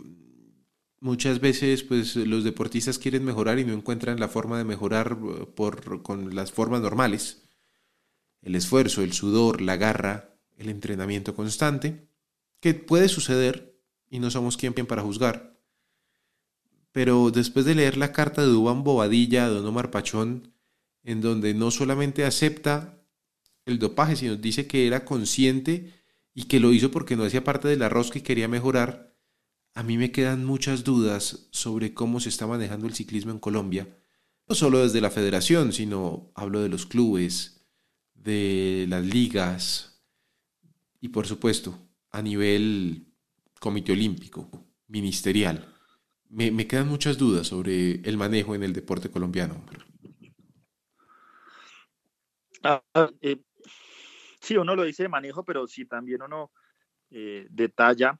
muchas 1.00 1.39
veces 1.39 1.84
pues, 1.84 2.15
los 2.15 2.44
deportistas 2.44 2.98
quieren 2.98 3.24
mejorar 3.24 3.60
y 3.60 3.65
no 3.65 3.74
encuentran 3.74 4.20
la 4.20 4.28
forma 4.28 4.58
de 4.58 4.63
mejorar 4.63 5.20
por, 5.54 6.02
con 6.02 6.34
las 6.34 6.52
formas 6.52 6.82
normales. 6.82 7.44
El 8.41 8.56
esfuerzo, 8.56 9.04
el 9.04 9.13
sudor, 9.13 9.62
la 9.62 9.78
garra, 9.78 10.34
el 10.58 10.70
entrenamiento 10.70 11.36
constante 11.36 12.10
que 12.62 12.74
puede 12.76 13.10
suceder 13.10 13.78
y 14.10 14.19
no 14.19 14.32
somos 14.32 14.56
quien 14.56 14.74
para 14.74 15.02
juzgar. 15.02 15.60
Pero 16.91 17.32
después 17.32 17.65
de 17.65 17.76
leer 17.76 17.97
la 17.97 18.13
carta 18.13 18.41
de 18.41 18.47
Dubán 18.47 18.84
Bobadilla 18.84 19.45
a 19.45 19.50
Don 19.50 19.65
Omar 19.65 19.91
Pachón, 19.91 20.54
en 21.04 21.21
donde 21.21 21.54
no 21.54 21.71
solamente 21.71 22.24
acepta 22.24 23.04
el 23.65 23.80
dopaje, 23.80 24.15
sino 24.15 24.36
dice 24.36 24.67
que 24.67 24.88
era 24.88 25.06
consciente 25.06 25.91
y 26.34 26.43
que 26.43 26.60
lo 26.60 26.71
hizo 26.71 26.91
porque 26.91 27.15
no 27.15 27.24
hacía 27.24 27.43
parte 27.43 27.67
del 27.67 27.82
arroz 27.82 28.12
que 28.12 28.24
quería 28.24 28.47
mejorar, 28.47 29.17
a 29.74 29.84
mí 29.84 29.97
me 29.97 30.12
quedan 30.12 30.45
muchas 30.45 30.84
dudas 30.84 31.47
sobre 31.52 31.93
cómo 31.93 32.19
se 32.19 32.30
está 32.30 32.45
manejando 32.45 32.88
el 32.88 32.93
ciclismo 32.93 33.32
en 33.32 33.39
Colombia. 33.39 33.97
No 34.47 34.54
solo 34.54 34.80
desde 34.80 35.02
la 35.02 35.12
federación, 35.12 35.71
sino 35.71 36.32
hablo 36.36 36.62
de 36.62 36.69
los 36.69 36.86
clubes, 36.86 37.65
de 38.13 38.86
las 38.89 39.04
ligas 39.06 40.04
y 41.00 41.08
por 41.08 41.26
supuesto 41.26 41.80
a 42.12 42.21
nivel 42.21 43.08
comité 43.60 43.93
olímpico, 43.93 44.50
ministerial. 44.88 45.74
Me, 46.30 46.67
quedan 46.67 46.88
muchas 46.88 47.17
dudas 47.17 47.47
sobre 47.47 48.02
el 48.02 48.17
manejo 48.17 48.56
en 48.56 48.63
el 48.63 48.74
deporte 48.74 49.12
colombiano. 49.12 49.63
Ah, 52.63 52.82
eh, 53.21 53.41
sí, 54.39 54.56
uno 54.56 54.76
lo 54.76 54.84
dice 54.84 55.04
de 55.04 55.10
manejo, 55.10 55.43
pero 55.43 55.67
si 55.67 55.86
también 55.86 56.21
uno 56.21 56.52
eh, 57.10 57.47
detalla, 57.50 58.19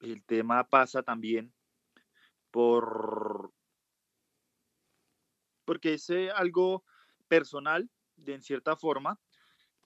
el 0.00 0.24
tema 0.24 0.64
pasa 0.64 1.02
también 1.02 1.52
por 2.50 3.52
porque 5.64 5.94
es 5.94 6.10
eh, 6.10 6.30
algo 6.30 6.84
personal, 7.28 7.88
de 8.16 8.34
en 8.34 8.42
cierta 8.42 8.76
forma, 8.76 9.20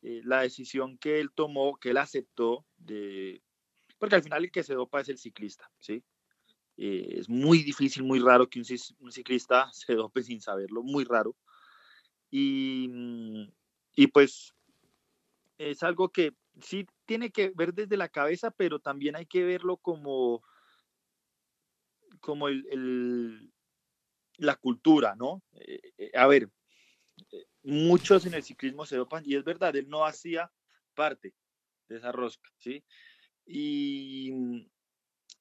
la 0.01 0.43
decisión 0.43 0.99
que 0.99 1.19
él 1.19 1.31
tomó, 1.35 1.77
que 1.79 1.91
él 1.91 1.97
aceptó, 1.97 2.67
porque 3.99 4.17
al 4.17 4.23
final 4.23 4.45
el 4.45 4.51
que 4.51 4.63
se 4.63 4.75
dopa 4.75 5.01
es 5.01 5.09
el 5.09 5.19
ciclista, 5.19 5.71
¿sí? 5.79 6.05
Eh, 6.77 7.21
es 7.21 7.29
muy 7.29 7.63
difícil, 7.63 8.03
muy 8.03 8.19
raro 8.19 8.49
que 8.49 8.59
un, 8.59 9.13
ciclista 9.13 9.69
se 9.73 9.95
dope 9.95 10.23
sin 10.23 10.41
saberlo, 10.41 10.83
muy 10.83 11.05
raro. 11.05 11.37
Y, 12.31 12.89
mm, 12.91 13.53
y 13.97 14.07
pues 14.09 14.55
es 15.59 15.83
algo 15.83 16.11
que 16.11 16.35
sí 16.61 16.87
tiene 17.07 17.31
que 17.31 17.53
ver 17.55 17.75
desde 17.75 17.97
la 17.97 18.09
cabeza, 18.09 18.51
pero 18.51 18.81
también 18.81 19.17
hay 19.17 19.27
que 19.27 19.45
verlo 19.45 19.77
como, 19.77 20.43
como 22.21 22.49
el, 22.49 23.53
la 24.37 24.57
cultura, 24.57 25.15
¿no? 25.15 25.43
Eh, 25.53 26.11
a 26.15 26.27
ver, 26.27 26.51
muchos 27.63 28.27
en 28.27 28.35
el 28.35 28.43
ciclismo 28.43 28.85
se 28.85 28.97
dopan 28.97 29.23
y 29.25 29.37
es 29.37 29.45
verdad, 29.45 29.77
él 29.77 29.89
no 29.89 30.05
hacía 30.05 30.51
parte 30.95 31.35
de 31.89 31.97
esa 31.97 32.13
rosca, 32.13 32.51
¿sí? 32.59 32.85
Y, 33.47 34.33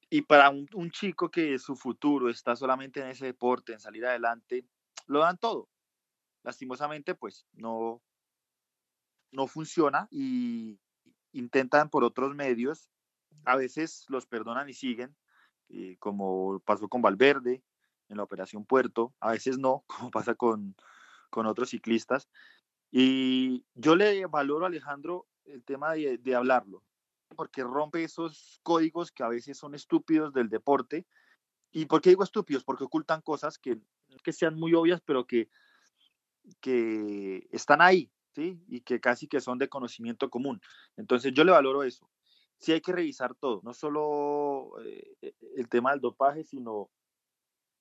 y 0.10 0.22
para 0.22 0.50
un, 0.50 0.92
chico 0.92 1.32
que 1.32 1.58
su 1.58 1.76
futuro 1.76 2.30
está 2.30 2.56
solamente 2.56 3.02
en 3.02 3.08
ese 3.08 3.26
deporte, 3.26 3.74
en 3.74 3.80
salir 3.80 4.06
adelante, 4.06 4.64
lo 5.08 5.22
dan 5.22 5.38
todo. 5.38 5.70
Lastimosamente, 6.44 7.16
pues 7.16 7.48
no, 7.54 8.02
no 9.32 9.48
funciona 9.48 10.08
y 10.12 10.80
intentan 11.32 11.90
por 11.90 12.04
otros 12.04 12.36
medios, 12.36 12.92
a 13.46 13.56
veces 13.56 14.06
los 14.08 14.28
perdonan 14.28 14.70
y 14.70 14.74
siguen, 14.74 15.16
eh, 15.70 15.98
como 15.98 16.60
pasó 16.60 16.88
con 16.88 17.02
Valverde 17.02 17.64
en 18.10 18.18
la 18.18 18.24
Operación 18.24 18.66
Puerto, 18.66 19.16
a 19.20 19.32
veces 19.32 19.58
no, 19.58 19.84
como 19.88 20.12
pasa 20.12 20.36
con, 20.36 20.76
con 21.30 21.48
otros 21.48 21.70
ciclistas. 21.72 22.30
Y 22.92 23.66
yo 23.74 23.96
le 23.96 24.28
valoro 24.28 24.66
a 24.66 24.68
Alejandro 24.68 25.26
el 25.46 25.64
tema 25.64 25.94
de, 25.94 26.36
hablarlo, 26.36 26.84
porque 27.36 27.64
rompe 27.64 28.04
esos 28.04 28.60
códigos 28.64 29.12
que 29.12 29.24
a 29.24 29.28
veces 29.28 29.58
son 29.58 29.76
estúpidos 29.76 30.34
del 30.34 30.50
deporte. 30.50 31.06
¿Y 31.72 31.86
por 31.86 32.02
qué 32.02 32.10
digo 32.10 32.24
estúpidos? 32.24 32.64
Porque 32.64 32.84
ocultan 32.84 33.22
cosas 33.22 33.58
que, 33.58 33.80
que 34.24 34.34
sean 34.34 34.56
muy 34.56 34.74
obvias, 34.74 35.02
pero 35.02 35.26
que, 35.26 35.50
que 36.60 37.48
están 37.52 37.82
ahí, 37.82 38.12
¿sí? 38.36 38.64
Y 38.68 38.82
que 38.82 39.00
casi 39.00 39.28
que 39.28 39.42
son 39.42 39.58
de 39.58 39.70
conocimiento 39.70 40.30
común. 40.30 40.62
Entonces 40.98 41.34
yo 41.34 41.44
le 41.44 41.52
valoro 41.52 41.84
eso. 41.84 42.10
Sí 42.60 42.72
hay 42.72 42.82
que 42.82 42.94
revisar 42.94 43.36
todo, 43.36 43.60
no 43.64 43.74
solo 43.74 44.80
eh, 44.86 45.34
el 45.56 45.68
tema 45.68 45.92
del 45.92 46.00
dopaje, 46.00 46.44
sino 46.44 46.90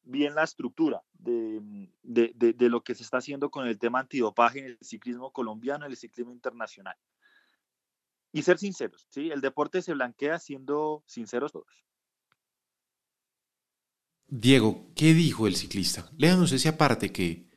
bien 0.04 0.34
la 0.34 0.42
estructura 0.42 1.02
de, 1.12 1.60
de, 2.02 2.32
de, 2.34 2.68
lo 2.68 2.82
que 2.82 2.94
se 2.94 3.02
está 3.02 3.18
haciendo 3.18 3.50
con 3.50 3.66
el 3.66 3.78
tema 3.78 4.00
antidopaje 4.00 4.58
en 4.58 4.64
el 4.66 4.78
ciclismo 4.80 5.32
colombiano, 5.32 5.84
en 5.84 5.92
el 5.92 5.96
ciclismo 5.96 6.32
internacional. 6.32 6.96
Y 8.32 8.42
ser 8.42 8.58
sinceros, 8.58 9.06
¿sí? 9.10 9.30
El 9.30 9.40
deporte 9.40 9.82
se 9.82 9.92
blanquea 9.92 10.38
siendo 10.38 11.04
sinceros 11.06 11.52
todos. 11.52 11.84
Diego, 14.26 14.90
¿qué 14.96 15.12
dijo 15.12 15.46
el 15.46 15.56
ciclista? 15.56 16.10
Léanos 16.16 16.52
esa 16.52 16.78
parte 16.78 17.12
que, 17.12 17.50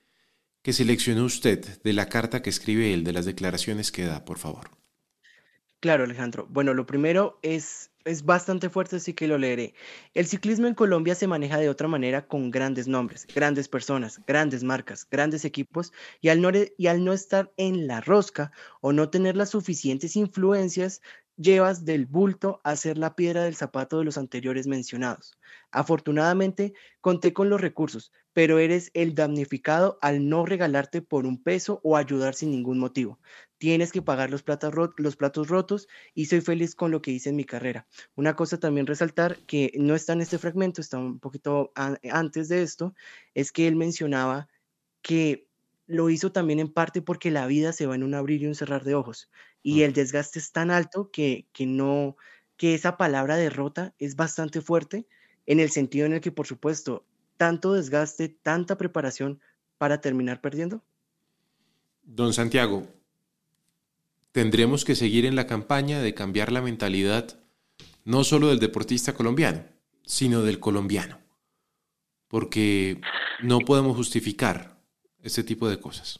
que 0.62 0.74
seleccionó 0.74 1.24
usted 1.24 1.82
de 1.82 1.94
la 1.94 2.10
carta 2.10 2.42
que 2.42 2.50
escribe 2.50 2.94
él, 2.94 3.06
de 3.06 3.14
las 3.14 3.26
declaraciones 3.26 3.94
que 3.94 4.04
da, 4.04 4.26
por 4.26 4.38
favor. 4.38 4.72
Claro, 5.80 6.04
Alejandro. 6.04 6.48
Bueno, 6.50 6.74
lo 6.74 6.86
primero 6.86 7.40
es 7.42 7.92
es 8.06 8.24
bastante 8.24 8.70
fuerte, 8.70 8.98
así 8.98 9.14
que 9.14 9.28
lo 9.28 9.38
leeré. 9.38 9.74
El 10.14 10.28
ciclismo 10.28 10.68
en 10.68 10.76
Colombia 10.76 11.16
se 11.16 11.28
maneja 11.28 11.58
de 11.58 11.70
otra 11.70 11.88
manera 11.88 12.28
con 12.28 12.52
grandes 12.52 12.88
nombres, 12.88 13.28
grandes 13.34 13.68
personas, 13.68 14.22
grandes 14.28 14.64
marcas, 14.64 15.08
grandes 15.10 15.44
equipos, 15.44 15.92
y 16.22 16.30
al 16.30 16.42
no, 16.42 16.50
y 16.78 16.88
al 16.88 17.04
no 17.04 17.14
estar 17.14 17.52
en 17.58 17.88
la 17.88 18.02
rosca 18.02 18.52
o 18.80 18.94
no 18.94 19.10
tener 19.10 19.36
las 19.36 19.50
suficientes 19.50 20.16
influencias, 20.16 21.02
llevas 21.36 21.84
del 21.84 22.06
bulto 22.06 22.62
a 22.64 22.76
ser 22.76 22.98
la 22.98 23.16
piedra 23.16 23.44
del 23.44 23.56
zapato 23.56 23.98
de 23.98 24.06
los 24.06 24.18
anteriores 24.18 24.68
mencionados. 24.68 25.38
Afortunadamente, 25.72 26.74
conté 27.02 27.34
con 27.34 27.50
los 27.50 27.60
recursos, 27.60 28.12
pero 28.34 28.60
eres 28.60 28.92
el 28.94 29.16
damnificado 29.16 29.98
al 30.02 30.30
no 30.30 30.46
regalarte 30.46 31.02
por 31.02 31.26
un 31.26 31.42
peso 31.42 31.82
o 31.84 31.98
ayudar 31.98 32.36
sin 32.36 32.52
ningún 32.52 32.80
motivo. 32.80 33.20
Tienes 33.66 33.92
que 33.92 34.04
pagar 34.04 34.30
los, 34.30 34.44
los 34.98 35.16
platos 35.16 35.48
rotos 35.48 35.88
y 36.14 36.26
soy 36.26 36.42
feliz 36.42 36.76
con 36.76 36.92
lo 36.92 37.02
que 37.02 37.10
hice 37.10 37.30
en 37.30 37.36
mi 37.36 37.46
carrera. 37.46 37.88
Una 38.14 38.36
cosa 38.36 38.60
también 38.60 38.86
resaltar 38.86 39.40
que 39.48 39.72
no 39.76 39.96
está 39.96 40.14
en 40.14 40.22
este 40.22 40.38
fragmento, 40.38 40.82
está 40.82 41.00
un 41.00 41.18
poquito 41.18 41.72
antes 41.76 42.48
de 42.48 42.62
esto, 42.62 42.94
es 43.34 43.52
que 43.52 43.68
él 43.68 43.76
mencionaba 43.76 44.48
que 45.02 45.48
lo 45.88 46.12
hizo 46.12 46.32
también 46.32 46.60
en 46.60 46.72
parte 46.72 47.02
porque 47.02 47.32
la 47.32 47.48
vida 47.48 47.74
se 47.74 47.88
va 47.88 47.96
en 47.96 48.04
un 48.04 48.14
abrir 48.14 48.44
y 48.44 48.46
un 48.46 48.54
cerrar 48.54 48.84
de 48.84 48.94
ojos 48.94 49.32
y 49.64 49.82
el 49.82 49.94
desgaste 49.94 50.38
es 50.38 50.52
tan 50.52 50.70
alto 50.70 51.10
que, 51.10 51.48
que 51.52 51.66
no, 51.66 52.18
que 52.56 52.76
esa 52.76 52.98
palabra 52.98 53.36
derrota 53.36 53.96
es 53.98 54.16
bastante 54.16 54.62
fuerte 54.62 55.08
en 55.48 55.60
el 55.60 55.72
sentido 55.72 56.06
en 56.06 56.14
el 56.14 56.22
que, 56.22 56.32
por 56.32 56.46
supuesto, 56.46 57.04
tanto 57.38 57.74
desgaste, 57.74 58.30
tanta 58.30 58.78
preparación 58.78 59.40
para 59.80 60.02
terminar 60.02 60.40
perdiendo? 60.40 60.84
Don 62.04 62.32
Santiago, 62.32 62.88
tendremos 64.36 64.84
que 64.84 64.96
seguir 64.96 65.26
en 65.26 65.38
la 65.38 65.48
campaña 65.48 66.02
de 66.02 66.14
cambiar 66.14 66.52
la 66.52 66.62
mentalidad 66.62 67.40
no 68.04 68.26
solo 68.26 68.48
del 68.48 68.60
deportista 68.60 69.14
colombiano, 69.14 69.64
sino 70.04 70.42
del 70.42 70.60
colombiano, 70.60 71.20
porque 72.28 73.00
no 73.42 73.60
podemos 73.60 73.96
justificar 73.96 74.76
este 75.24 75.46
tipo 75.46 75.70
de 75.70 75.80
cosas. 75.80 76.20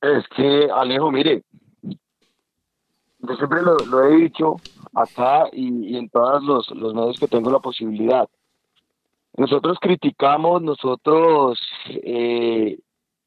Es 0.00 0.24
que, 0.36 0.68
Alejo, 0.72 1.10
mire, 1.10 1.42
yo 1.82 3.34
siempre 3.34 3.62
lo, 3.62 4.04
he 4.04 4.16
dicho 4.18 4.58
acá 4.94 5.48
y, 5.52 5.96
en 5.96 6.08
todos 6.10 6.44
los, 6.44 6.94
medios 6.94 7.18
que 7.18 7.26
tengo 7.26 7.50
la 7.50 7.58
posibilidad. 7.58 8.28
Nosotros 9.36 9.78
criticamos, 9.80 10.62
nosotros, 10.62 11.58
eh, 11.88 12.78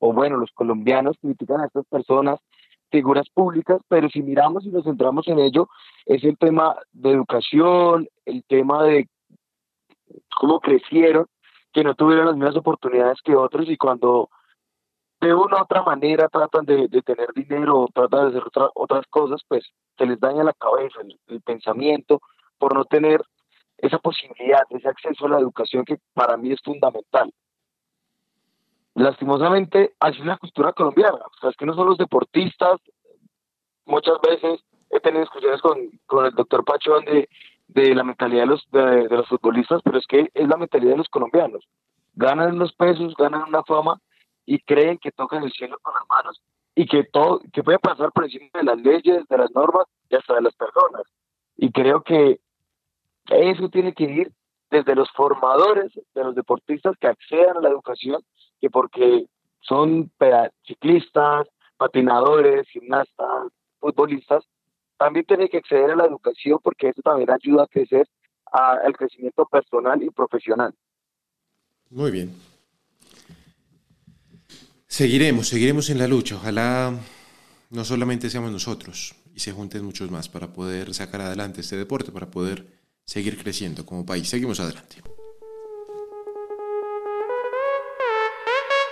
o 0.06 0.14
bueno, 0.14 0.38
los 0.38 0.52
colombianos 0.52 1.18
critican 1.20 1.62
a 1.62 1.66
estas 1.66 1.86
personas, 1.88 2.40
figuras 2.92 3.28
públicas, 3.30 3.82
pero 3.88 4.08
si 4.10 4.22
miramos 4.22 4.64
y 4.64 4.70
nos 4.70 4.84
centramos 4.84 5.28
en 5.28 5.40
ello, 5.40 5.68
es 6.06 6.24
el 6.24 6.38
tema 6.38 6.76
de 6.92 7.12
educación, 7.12 8.08
el 8.26 8.44
tema 8.44 8.84
de 8.84 9.10
cómo 10.40 10.60
crecieron, 10.60 11.26
que 11.74 11.84
no 11.84 11.96
tuvieron 11.96 12.28
las 12.28 12.36
mismas 12.36 12.56
oportunidades 12.56 13.20
que 13.24 13.36
otros 13.36 13.68
y 13.68 13.78
cuando 13.78 14.30
de 15.22 15.34
una 15.34 15.58
u 15.58 15.62
otra 15.64 15.82
manera 15.82 16.30
tratan 16.30 16.66
de, 16.66 16.88
tener 17.02 17.34
dinero, 17.34 17.88
tratan 17.92 18.32
de 18.32 18.38
hacer 18.38 18.44
otras 18.76 19.08
cosas, 19.08 19.42
pues 19.48 19.66
se 19.98 20.06
les 20.06 20.20
daña 20.20 20.44
la 20.44 20.54
cabeza, 20.54 21.00
el 21.28 21.42
pensamiento, 21.42 22.22
por 22.60 22.76
no 22.76 22.86
tener 22.86 23.24
esa 23.80 23.98
posibilidad, 23.98 24.62
ese 24.70 24.88
acceso 24.88 25.26
a 25.26 25.30
la 25.30 25.40
educación 25.40 25.84
que 25.84 25.98
para 26.14 26.38
mí 26.38 26.52
es 26.52 26.62
fundamental. 26.64 27.34
Lastimosamente, 28.96 29.94
así 30.00 30.20
es 30.20 30.26
la 30.26 30.38
cultura 30.38 30.74
colombiana. 30.74 31.18
O 31.18 31.38
sea, 31.40 31.50
es 31.50 31.56
que 31.58 31.66
no 31.66 31.76
son 31.76 31.88
los 31.88 31.98
deportistas. 31.98 32.80
Muchas 33.86 34.18
veces 34.22 34.62
he 34.90 35.00
tenido 35.02 35.22
discusiones 35.22 35.62
con, 35.62 35.78
con 36.06 36.26
el 36.26 36.34
doctor 36.34 36.64
Pachón 36.64 37.04
de, 37.06 37.30
de 37.68 37.94
la 37.94 38.04
mentalidad 38.04 38.44
de 38.44 38.48
los, 38.48 38.72
de, 38.72 39.10
los 39.10 39.28
futbolistas, 39.28 39.82
pero 39.84 39.98
es 39.98 40.06
que 40.08 40.30
es 40.34 40.48
la 40.48 40.58
mentalidad 40.58 40.92
de 40.92 40.98
los 41.00 41.10
colombianos. 41.10 41.68
Ganan 42.14 42.58
los 42.58 42.74
pesos, 42.74 43.14
ganan 43.18 43.44
una 43.48 43.64
fama 43.64 44.00
y 44.46 44.60
creen 44.60 44.98
que 44.98 45.12
tocan 45.12 45.44
el 45.44 45.52
cielo 45.52 45.78
con 45.82 45.94
las 45.94 46.08
manos 46.08 46.42
y 46.74 46.86
que 46.86 47.04
todo, 47.04 47.42
que 47.52 47.64
puede 47.64 47.80
pasar 47.80 48.12
por 48.14 48.24
encima 48.26 48.48
de 48.54 48.64
las 48.64 48.80
leyes, 48.80 49.28
de 49.28 49.38
las 49.38 49.52
normas 49.52 49.88
y 50.10 50.16
hasta 50.16 50.36
de 50.36 50.42
las 50.42 50.56
personas. 50.56 51.04
Y 51.58 51.72
creo 51.72 52.02
que 52.02 52.40
eso 53.28 53.70
tiene 53.70 53.94
que 53.94 54.04
ir 54.06 54.32
desde 54.70 54.96
los 54.96 55.10
formadores 55.12 55.92
de 56.14 56.24
los 56.24 56.36
deportistas 56.36 56.96
que 56.98 57.08
accedan 57.08 57.58
a 57.58 57.62
la 57.62 57.70
educación, 57.70 58.22
que 58.66 58.70
porque 58.72 59.28
son 59.62 60.12
ciclistas, 60.66 61.48
patinadores, 61.78 62.68
gimnastas, 62.70 63.52
futbolistas, 63.80 64.44
también 64.98 65.26
tienen 65.26 65.48
que 65.50 65.58
acceder 65.58 65.92
a 65.92 65.96
la 65.96 66.06
educación 66.06 66.60
porque 66.64 66.90
eso 66.90 67.02
también 67.04 67.30
ayuda 67.30 67.64
a 67.64 67.68
crecer 67.68 68.08
al 68.52 68.96
crecimiento 68.96 69.46
personal 69.46 70.02
y 70.02 70.10
profesional. 70.10 70.74
Muy 71.90 72.10
bien. 72.10 72.34
Seguiremos, 74.88 75.50
seguiremos 75.50 75.90
en 75.90 76.00
la 76.00 76.08
lucha. 76.08 76.36
Ojalá 76.36 76.94
no 77.70 77.84
solamente 77.84 78.30
seamos 78.30 78.52
nosotros 78.52 79.16
y 79.36 79.42
se 79.42 79.52
junten 79.52 79.84
muchos 79.84 80.10
más 80.10 80.30
para 80.30 80.48
poder 80.54 80.94
sacar 80.94 81.22
adelante 81.22 81.62
este 81.62 81.76
deporte, 81.76 82.12
para 82.12 82.32
poder 82.32 82.66
seguir 83.04 83.38
creciendo 83.38 83.86
como 83.86 84.06
país. 84.06 84.30
Seguimos 84.30 84.60
adelante. 84.60 85.04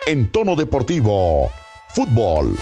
En 0.05 0.33
tono 0.33 0.57
deportivo, 0.57 1.49
fútbol. 1.87 2.57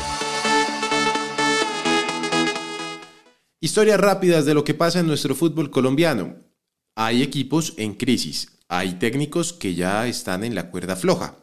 Historias 3.59 3.99
rápidas 3.99 4.45
de 4.45 4.53
lo 4.53 4.63
que 4.63 4.75
pasa 4.75 4.99
en 4.99 5.07
nuestro 5.07 5.33
fútbol 5.33 5.71
colombiano. 5.71 6.35
Hay 6.95 7.23
equipos 7.23 7.73
en 7.77 7.95
crisis, 7.95 8.59
hay 8.67 8.99
técnicos 8.99 9.53
que 9.53 9.73
ya 9.73 10.05
están 10.05 10.43
en 10.43 10.53
la 10.53 10.69
cuerda 10.69 10.95
floja. 10.95 11.35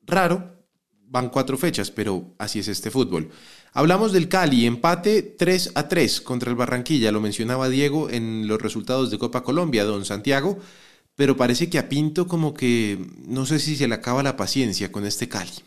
Raro, 0.00 0.64
van 1.02 1.28
cuatro 1.28 1.58
fechas, 1.58 1.90
pero 1.90 2.34
así 2.38 2.60
es 2.60 2.68
este 2.68 2.90
fútbol. 2.90 3.28
Hablamos 3.74 4.10
del 4.10 4.30
Cali, 4.30 4.64
empate 4.64 5.20
3 5.20 5.72
a 5.74 5.86
3 5.86 6.22
contra 6.22 6.48
el 6.48 6.56
Barranquilla, 6.56 7.12
lo 7.12 7.20
mencionaba 7.20 7.68
Diego 7.68 8.08
en 8.08 8.48
los 8.48 8.62
resultados 8.62 9.10
de 9.10 9.18
Copa 9.18 9.42
Colombia, 9.42 9.84
don 9.84 10.06
Santiago, 10.06 10.58
pero 11.16 11.36
parece 11.36 11.70
que 11.70 11.78
a 11.78 11.88
Pinto 11.88 12.26
como 12.26 12.54
que 12.54 12.98
no 13.28 13.44
sé 13.44 13.58
si 13.58 13.76
se 13.76 13.88
le 13.88 13.94
acaba 13.94 14.22
la 14.22 14.36
paciencia 14.36 14.90
con 14.90 15.04
este 15.04 15.28
Cali. 15.28 15.62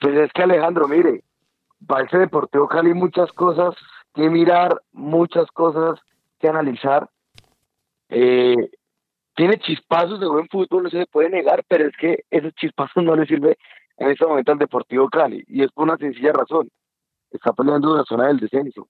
Pues 0.00 0.16
es 0.16 0.32
que 0.32 0.42
Alejandro, 0.42 0.88
mire, 0.88 1.22
para 1.86 2.04
ese 2.04 2.18
Deportivo 2.18 2.68
Cali 2.68 2.92
muchas 2.92 3.30
cosas 3.32 3.74
que 4.14 4.28
mirar, 4.28 4.80
muchas 4.92 5.50
cosas 5.52 6.00
que 6.40 6.48
analizar. 6.48 7.08
Eh, 8.08 8.70
tiene 9.34 9.58
chispazos 9.58 10.20
de 10.20 10.26
buen 10.26 10.48
fútbol, 10.48 10.82
no 10.84 10.90
se 10.90 11.06
puede 11.06 11.30
negar, 11.30 11.64
pero 11.68 11.86
es 11.86 11.96
que 11.96 12.24
esos 12.30 12.52
chispazos 12.54 13.02
no 13.02 13.16
le 13.16 13.26
sirve 13.26 13.56
en 13.96 14.10
este 14.10 14.26
momento 14.26 14.52
al 14.52 14.58
Deportivo 14.58 15.08
Cali, 15.08 15.44
y 15.46 15.62
es 15.62 15.70
por 15.72 15.84
una 15.84 15.96
sencilla 15.96 16.32
razón. 16.32 16.68
Está 17.30 17.52
peleando 17.52 17.92
en 17.92 17.98
la 17.98 18.04
zona 18.04 18.26
del 18.26 18.40
descenso. 18.40 18.88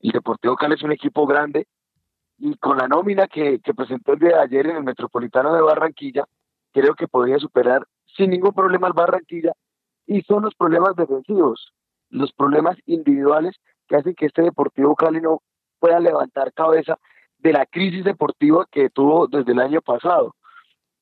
El 0.00 0.12
Deportivo 0.12 0.54
Cali 0.56 0.74
es 0.74 0.82
un 0.82 0.92
equipo 0.92 1.26
grande, 1.26 1.66
y 2.38 2.56
con 2.56 2.78
la 2.78 2.88
nómina 2.88 3.26
que, 3.26 3.60
que 3.60 3.74
presentó 3.74 4.12
el 4.12 4.18
día 4.18 4.36
de 4.36 4.42
ayer 4.42 4.66
en 4.66 4.76
el 4.76 4.84
Metropolitano 4.84 5.54
de 5.54 5.62
Barranquilla, 5.62 6.24
creo 6.72 6.94
que 6.94 7.08
podría 7.08 7.38
superar 7.38 7.86
sin 8.16 8.30
ningún 8.30 8.52
problema 8.52 8.86
al 8.86 8.92
Barranquilla, 8.92 9.52
y 10.06 10.22
son 10.22 10.44
los 10.44 10.54
problemas 10.54 10.94
defensivos, 10.96 11.72
los 12.10 12.32
problemas 12.32 12.76
individuales 12.86 13.56
que 13.88 13.96
hacen 13.96 14.14
que 14.14 14.26
este 14.26 14.42
Deportivo 14.42 14.94
Cali 14.94 15.20
no 15.20 15.42
pueda 15.78 16.00
levantar 16.00 16.52
cabeza 16.52 16.98
de 17.38 17.52
la 17.52 17.66
crisis 17.66 18.04
deportiva 18.04 18.66
que 18.70 18.88
tuvo 18.90 19.26
desde 19.26 19.52
el 19.52 19.60
año 19.60 19.82
pasado. 19.82 20.34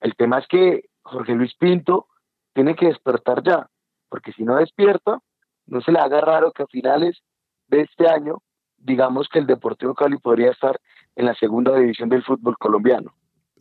El 0.01 0.15
tema 0.17 0.39
es 0.39 0.47
que 0.49 0.85
Jorge 1.03 1.35
Luis 1.35 1.55
Pinto 1.57 2.07
tiene 2.53 2.75
que 2.75 2.87
despertar 2.87 3.43
ya, 3.43 3.69
porque 4.09 4.33
si 4.33 4.43
no 4.43 4.57
despierta, 4.57 5.19
no 5.67 5.81
se 5.81 5.93
le 5.93 5.99
haga 5.99 6.21
raro 6.21 6.53
que 6.53 6.63
a 6.63 6.67
finales 6.67 7.23
de 7.69 7.83
este 7.83 8.09
año 8.09 8.39
digamos 8.77 9.29
que 9.29 9.39
el 9.39 9.47
Deportivo 9.47 9.95
Cali 9.95 10.19
podría 10.19 10.51
estar 10.51 10.79
en 11.17 11.27
la 11.27 11.35
segunda 11.35 11.77
división 11.79 12.09
del 12.09 12.25
fútbol 12.25 12.57
colombiano. 12.59 13.15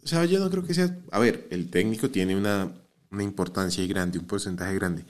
O 0.03 0.07
sea, 0.07 0.25
yo 0.25 0.39
no 0.39 0.49
creo 0.49 0.63
que 0.65 0.73
sea... 0.73 0.87
A 1.11 1.19
ver, 1.19 1.47
el 1.49 1.69
técnico 1.69 2.09
tiene 2.09 2.35
una, 2.35 2.71
una 3.11 3.23
importancia 3.23 3.85
grande, 3.87 4.19
un 4.19 4.27
porcentaje 4.27 4.75
grande, 4.75 5.05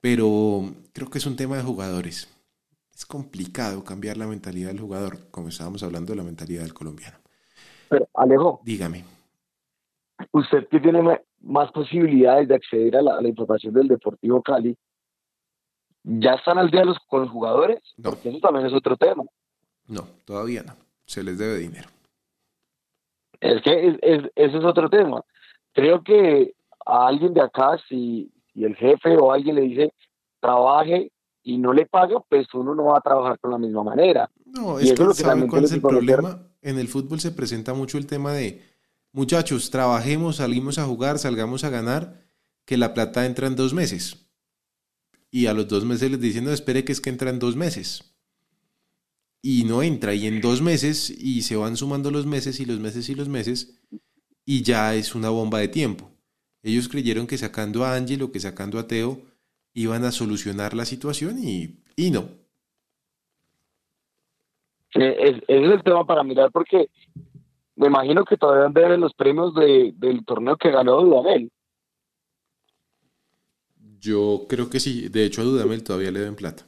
pero 0.00 0.70
creo 0.92 1.08
que 1.08 1.18
es 1.18 1.26
un 1.26 1.36
tema 1.36 1.56
de 1.56 1.62
jugadores. 1.62 2.28
Es 2.94 3.06
complicado 3.06 3.84
cambiar 3.84 4.16
la 4.16 4.26
mentalidad 4.26 4.68
del 4.68 4.80
jugador, 4.80 5.30
como 5.30 5.48
estábamos 5.48 5.82
hablando 5.82 6.12
de 6.12 6.16
la 6.16 6.24
mentalidad 6.24 6.62
del 6.62 6.74
colombiano. 6.74 7.16
Pero, 7.88 8.08
Alejo, 8.14 8.60
Dígame. 8.64 9.04
usted 10.32 10.68
que 10.68 10.80
tiene 10.80 11.00
más 11.40 11.72
posibilidades 11.72 12.48
de 12.48 12.56
acceder 12.56 12.96
a 12.96 13.02
la, 13.02 13.16
a 13.16 13.22
la 13.22 13.28
información 13.28 13.72
del 13.72 13.88
Deportivo 13.88 14.42
Cali, 14.42 14.76
¿ya 16.02 16.34
están 16.34 16.58
al 16.58 16.70
día 16.70 16.84
los, 16.84 16.98
con 17.06 17.22
los 17.22 17.30
jugadores? 17.30 17.80
No. 17.96 18.10
Porque 18.10 18.28
eso 18.28 18.40
también 18.40 18.66
es 18.66 18.72
otro 18.72 18.96
tema. 18.96 19.22
No, 19.86 20.02
todavía 20.24 20.62
no. 20.64 20.74
Se 21.08 21.24
les 21.24 21.38
debe 21.38 21.56
dinero. 21.58 21.88
Es 23.40 23.62
que 23.62 23.88
es- 23.88 23.98
es- 24.02 24.30
ese 24.36 24.58
es 24.58 24.64
otro 24.64 24.88
tema. 24.90 25.24
Creo 25.72 26.02
que 26.04 26.54
a 26.84 27.06
alguien 27.08 27.32
de 27.34 27.40
acá, 27.40 27.78
si, 27.88 28.30
si 28.52 28.64
el 28.64 28.76
jefe 28.76 29.16
o 29.16 29.32
alguien 29.32 29.56
le 29.56 29.62
dice 29.62 29.92
trabaje 30.40 31.10
y 31.42 31.56
no 31.58 31.72
le 31.72 31.86
paga, 31.86 32.20
pues 32.28 32.46
uno 32.54 32.74
no 32.74 32.84
va 32.86 32.98
a 32.98 33.00
trabajar 33.00 33.38
con 33.40 33.50
la 33.50 33.58
misma 33.58 33.82
manera. 33.82 34.30
No, 34.44 34.78
es 34.78 34.92
que 34.92 35.02
es 35.02 35.16
¿saben 35.16 35.48
cuál 35.48 35.64
es 35.64 35.72
el 35.72 35.80
conocer. 35.80 36.06
problema? 36.16 36.42
En 36.62 36.78
el 36.78 36.88
fútbol 36.88 37.20
se 37.20 37.30
presenta 37.32 37.72
mucho 37.74 37.96
el 37.98 38.06
tema 38.06 38.32
de, 38.32 38.62
muchachos, 39.12 39.70
trabajemos, 39.70 40.36
salimos 40.36 40.78
a 40.78 40.84
jugar, 40.84 41.18
salgamos 41.18 41.64
a 41.64 41.70
ganar, 41.70 42.20
que 42.66 42.76
la 42.76 42.92
plata 42.92 43.24
entra 43.24 43.46
en 43.46 43.56
dos 43.56 43.72
meses. 43.72 44.28
Y 45.30 45.46
a 45.46 45.54
los 45.54 45.68
dos 45.68 45.84
meses 45.84 46.10
les 46.10 46.20
dicen, 46.20 46.44
no, 46.44 46.50
espere 46.50 46.84
que 46.84 46.92
es 46.92 47.00
que 47.00 47.10
entra 47.10 47.30
en 47.30 47.38
dos 47.38 47.56
meses. 47.56 48.14
Y 49.42 49.64
no 49.64 49.82
entra, 49.82 50.14
y 50.14 50.26
en 50.26 50.40
dos 50.40 50.62
meses, 50.62 51.10
y 51.10 51.42
se 51.42 51.56
van 51.56 51.76
sumando 51.76 52.10
los 52.10 52.26
meses 52.26 52.60
y 52.60 52.66
los 52.66 52.80
meses 52.80 53.08
y 53.08 53.14
los 53.14 53.28
meses, 53.28 53.80
y 54.44 54.62
ya 54.62 54.94
es 54.94 55.14
una 55.14 55.30
bomba 55.30 55.60
de 55.60 55.68
tiempo. 55.68 56.10
Ellos 56.62 56.88
creyeron 56.88 57.26
que 57.26 57.38
sacando 57.38 57.84
a 57.84 57.94
Ángel 57.94 58.22
o 58.22 58.32
que 58.32 58.40
sacando 58.40 58.78
a 58.78 58.88
Teo 58.88 59.22
iban 59.74 60.04
a 60.04 60.12
solucionar 60.12 60.74
la 60.74 60.84
situación 60.86 61.38
y, 61.42 61.82
y 61.96 62.10
no. 62.10 62.30
Eh, 64.94 65.16
es- 65.20 65.42
ese 65.48 65.66
es 65.66 65.72
el 65.72 65.82
tema 65.84 66.06
para 66.06 66.22
mirar 66.24 66.50
porque 66.52 66.88
me 67.76 67.88
imagino 67.88 68.24
que 68.24 68.36
todavía 68.38 68.68
deben 68.82 69.00
los 69.00 69.14
premios 69.14 69.54
de, 69.54 69.92
del 69.96 70.24
torneo 70.26 70.56
que 70.58 70.70
ganó 70.72 71.00
Dudamel. 71.02 71.50
Yo 74.00 74.46
creo 74.48 74.70
que 74.70 74.78
sí. 74.80 75.08
De 75.08 75.24
hecho, 75.24 75.40
a 75.42 75.44
Dudamel 75.44 75.82
todavía 75.82 76.12
le 76.12 76.20
deben 76.20 76.36
plata. 76.36 76.67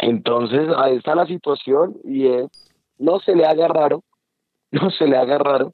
Entonces, 0.00 0.68
ahí 0.76 0.96
está 0.96 1.14
la 1.14 1.26
situación 1.26 1.96
y 2.04 2.26
es, 2.26 2.48
no 2.98 3.20
se 3.20 3.34
le 3.36 3.44
haga 3.44 3.68
raro, 3.68 4.02
no 4.70 4.90
se 4.90 5.06
le 5.06 5.16
haga 5.16 5.38
raro 5.38 5.72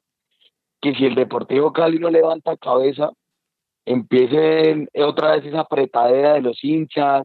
que 0.81 0.93
si 0.95 1.05
el 1.05 1.15
Deportivo 1.15 1.73
Cali 1.73 1.97
no 1.97 2.09
levanta 2.09 2.57
cabeza, 2.57 3.11
empiece 3.85 4.87
otra 5.03 5.31
vez 5.31 5.45
esa 5.45 5.61
apretadera 5.61 6.33
de 6.33 6.41
los 6.41 6.63
hinchas, 6.63 7.23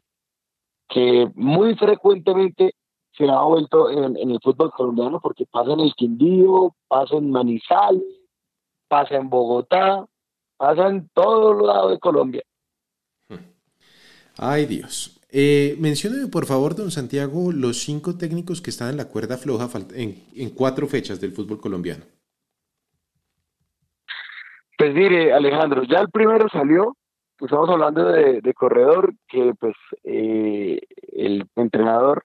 que 0.88 1.31
muy 1.35 1.75
frecuentemente 1.75 2.75
se 3.17 3.29
ha 3.29 3.43
vuelto 3.43 3.91
en, 3.91 4.17
en 4.17 4.31
el 4.31 4.41
fútbol 4.43 4.71
colombiano 4.71 5.21
porque 5.21 5.45
pasa 5.45 5.73
en 5.73 5.81
el 5.81 5.95
Quindío, 5.95 6.75
pasa 6.88 7.17
en 7.17 7.31
Manizales, 7.31 8.03
pasa 8.88 9.17
en 9.17 9.29
Bogotá, 9.29 10.07
pasa 10.57 10.88
en 10.88 11.09
todos 11.12 11.62
lados 11.62 11.91
de 11.91 11.99
Colombia. 11.99 12.43
Ay, 14.38 14.65
Dios. 14.67 15.22
Eh, 15.35 15.77
mencióneme, 15.79 16.29
por 16.29 16.45
favor, 16.45 16.77
don 16.77 16.90
Santiago, 16.90 17.53
los 17.53 17.79
cinco 17.79 18.18
técnicos 18.18 18.61
que 18.61 18.68
están 18.68 18.90
en 18.90 18.99
la 18.99 19.09
cuerda 19.09 19.38
floja 19.38 19.66
en, 19.95 20.51
cuatro 20.51 20.87
fechas 20.87 21.23
del 21.23 21.33
fútbol 21.33 21.59
colombiano. 21.59 22.05
Pues 24.77 24.95
mire, 24.95 25.33
Alejandro, 25.33 25.85
ya 25.85 26.01
el 26.01 26.11
primero 26.11 26.49
salió, 26.51 26.99
pues 27.38 27.51
estamos 27.51 27.71
hablando 27.71 28.05
de, 28.05 28.55
corredor, 28.55 29.14
que 29.27 29.55
pues 29.59 29.75
eh, 30.05 30.81
el 31.12 31.47
entrenador 31.57 32.25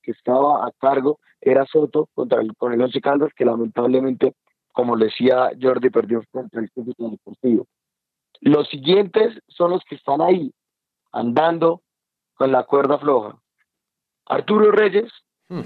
que 0.00 0.12
estaba 0.12 0.64
a 0.64 0.70
cargo 0.78 1.18
era 1.40 1.66
Soto 1.66 2.08
contra 2.14 2.40
el, 2.40 2.54
con 2.56 2.72
el 2.72 2.80
Once 2.80 3.00
Caldas, 3.00 3.32
que 3.34 3.44
lamentablemente, 3.44 4.34
como 4.70 4.96
decía 4.96 5.50
Jordi, 5.60 5.90
perdió 5.90 6.22
contra 6.30 6.60
el 6.60 6.70
Cúcuta 6.70 7.08
Deportivo. 7.08 7.66
Los 8.42 8.68
siguientes 8.68 9.40
son 9.48 9.72
los 9.72 9.82
que 9.88 9.96
están 9.96 10.20
ahí, 10.20 10.52
andando 11.10 11.80
con 12.34 12.52
la 12.52 12.64
cuerda 12.64 12.98
floja. 12.98 13.38
Arturo 14.26 14.70
Reyes, 14.70 15.12
Hmm. 15.48 15.60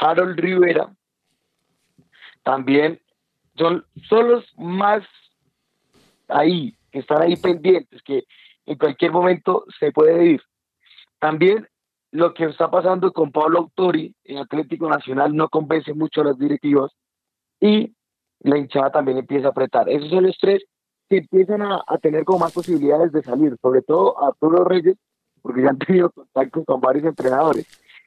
Harold 0.00 0.38
Rivera, 0.38 0.94
también 2.42 3.00
son, 3.56 3.84
son 4.08 4.30
los 4.30 4.44
más 4.56 5.02
ahí, 6.28 6.76
que 6.90 7.00
están 7.00 7.22
ahí 7.22 7.36
pendientes, 7.36 8.02
que 8.02 8.24
en 8.66 8.78
cualquier 8.78 9.12
momento 9.12 9.64
se 9.78 9.92
puede 9.92 10.24
ir. 10.24 10.42
También 11.18 11.68
lo 12.10 12.34
que 12.34 12.44
está 12.44 12.70
pasando 12.70 13.12
con 13.12 13.32
Pablo 13.32 13.58
Autori 13.58 14.14
en 14.24 14.38
Atlético 14.38 14.88
Nacional 14.88 15.34
no 15.34 15.48
convence 15.48 15.92
mucho 15.94 16.20
a 16.20 16.24
las 16.24 16.38
directivas 16.38 16.92
y 17.60 17.94
la 18.40 18.58
hinchada 18.58 18.90
también 18.92 19.18
empieza 19.18 19.48
a 19.48 19.50
apretar. 19.50 19.88
Esos 19.88 20.10
son 20.10 20.24
los 20.24 20.36
tres 20.38 20.64
que 21.08 21.18
empiezan 21.18 21.62
a, 21.62 21.82
a 21.86 21.98
tener 21.98 22.24
como 22.24 22.40
más 22.40 22.52
posibilidades 22.52 23.12
de 23.12 23.22
salir, 23.22 23.56
sobre 23.60 23.82
todo 23.82 24.22
Arturo 24.22 24.64
Reyes, 24.64 24.96
porque 25.44 25.62
ya 25.62 25.68
han 25.68 25.78
tenido 25.78 26.10
contacto 26.10 26.64
con 26.64 26.80
varios 26.80 27.04
entrenadores. 27.04 27.66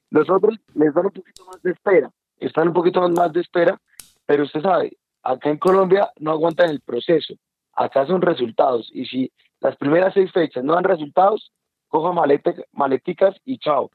Los 0.10 0.28
otros 0.28 0.58
les 0.74 0.92
dan 0.92 1.06
un 1.06 1.12
poquito 1.12 1.46
más 1.46 1.62
de 1.62 1.72
espera, 1.72 2.12
están 2.40 2.70
un 2.70 2.74
poquito 2.74 3.08
más 3.10 3.32
de 3.32 3.42
espera, 3.42 3.80
pero 4.26 4.44
usted 4.44 4.62
sabe, 4.62 4.98
acá 5.22 5.52
en 5.52 5.60
Colombia 5.60 6.10
no 6.20 6.32
aguantan 6.32 6.72
el 6.72 6.82
proceso, 6.82 7.36
acá 7.74 8.08
son 8.08 8.24
resultados, 8.24 8.90
y 8.92 9.06
si 9.06 9.32
las 9.60 9.76
primeras 9.78 10.16
seis 10.16 10.32
fechas 10.32 10.64
no 10.64 10.74
dan 10.74 10.84
resultados, 10.84 11.52
coja 11.90 12.12
malete, 12.12 12.56
maleticas 12.72 13.36
y 13.46 13.60
chao. 13.60 13.92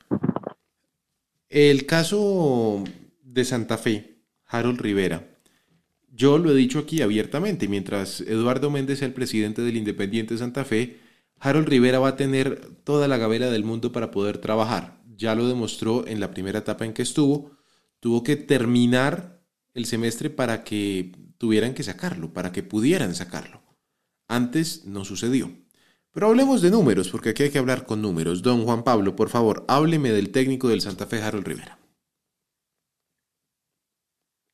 El 1.48 1.84
caso 1.84 2.84
de 3.24 3.44
Santa 3.44 3.76
Fe, 3.76 4.18
Harold 4.46 4.80
Rivera. 4.80 5.24
Yo 6.14 6.38
lo 6.38 6.52
he 6.52 6.54
dicho 6.54 6.78
aquí 6.78 7.02
abiertamente, 7.02 7.66
mientras 7.66 8.20
Eduardo 8.20 8.70
Méndez 8.70 9.02
el 9.02 9.14
presidente 9.14 9.62
del 9.62 9.76
Independiente 9.76 10.38
Santa 10.38 10.64
Fe, 10.64 11.00
Harold 11.44 11.66
Rivera 11.66 11.98
va 11.98 12.10
a 12.10 12.16
tener 12.16 12.60
toda 12.84 13.08
la 13.08 13.16
gavera 13.16 13.50
del 13.50 13.64
mundo 13.64 13.90
para 13.90 14.12
poder 14.12 14.38
trabajar. 14.38 15.02
Ya 15.16 15.34
lo 15.34 15.48
demostró 15.48 16.06
en 16.06 16.20
la 16.20 16.30
primera 16.30 16.60
etapa 16.60 16.84
en 16.84 16.92
que 16.92 17.02
estuvo. 17.02 17.50
Tuvo 17.98 18.22
que 18.22 18.36
terminar 18.36 19.42
el 19.74 19.86
semestre 19.86 20.30
para 20.30 20.62
que 20.62 21.10
tuvieran 21.38 21.74
que 21.74 21.82
sacarlo, 21.82 22.32
para 22.32 22.52
que 22.52 22.62
pudieran 22.62 23.16
sacarlo. 23.16 23.60
Antes 24.28 24.84
no 24.84 25.04
sucedió. 25.04 25.50
Pero 26.12 26.28
hablemos 26.28 26.62
de 26.62 26.70
números, 26.70 27.08
porque 27.08 27.30
aquí 27.30 27.42
hay 27.42 27.50
que 27.50 27.58
hablar 27.58 27.86
con 27.86 28.00
números. 28.02 28.42
Don 28.42 28.64
Juan 28.64 28.84
Pablo, 28.84 29.16
por 29.16 29.28
favor, 29.28 29.64
hábleme 29.66 30.12
del 30.12 30.30
técnico 30.30 30.68
del 30.68 30.80
Santa 30.80 31.06
Fe, 31.06 31.22
Harold 31.22 31.46
Rivera. 31.46 31.81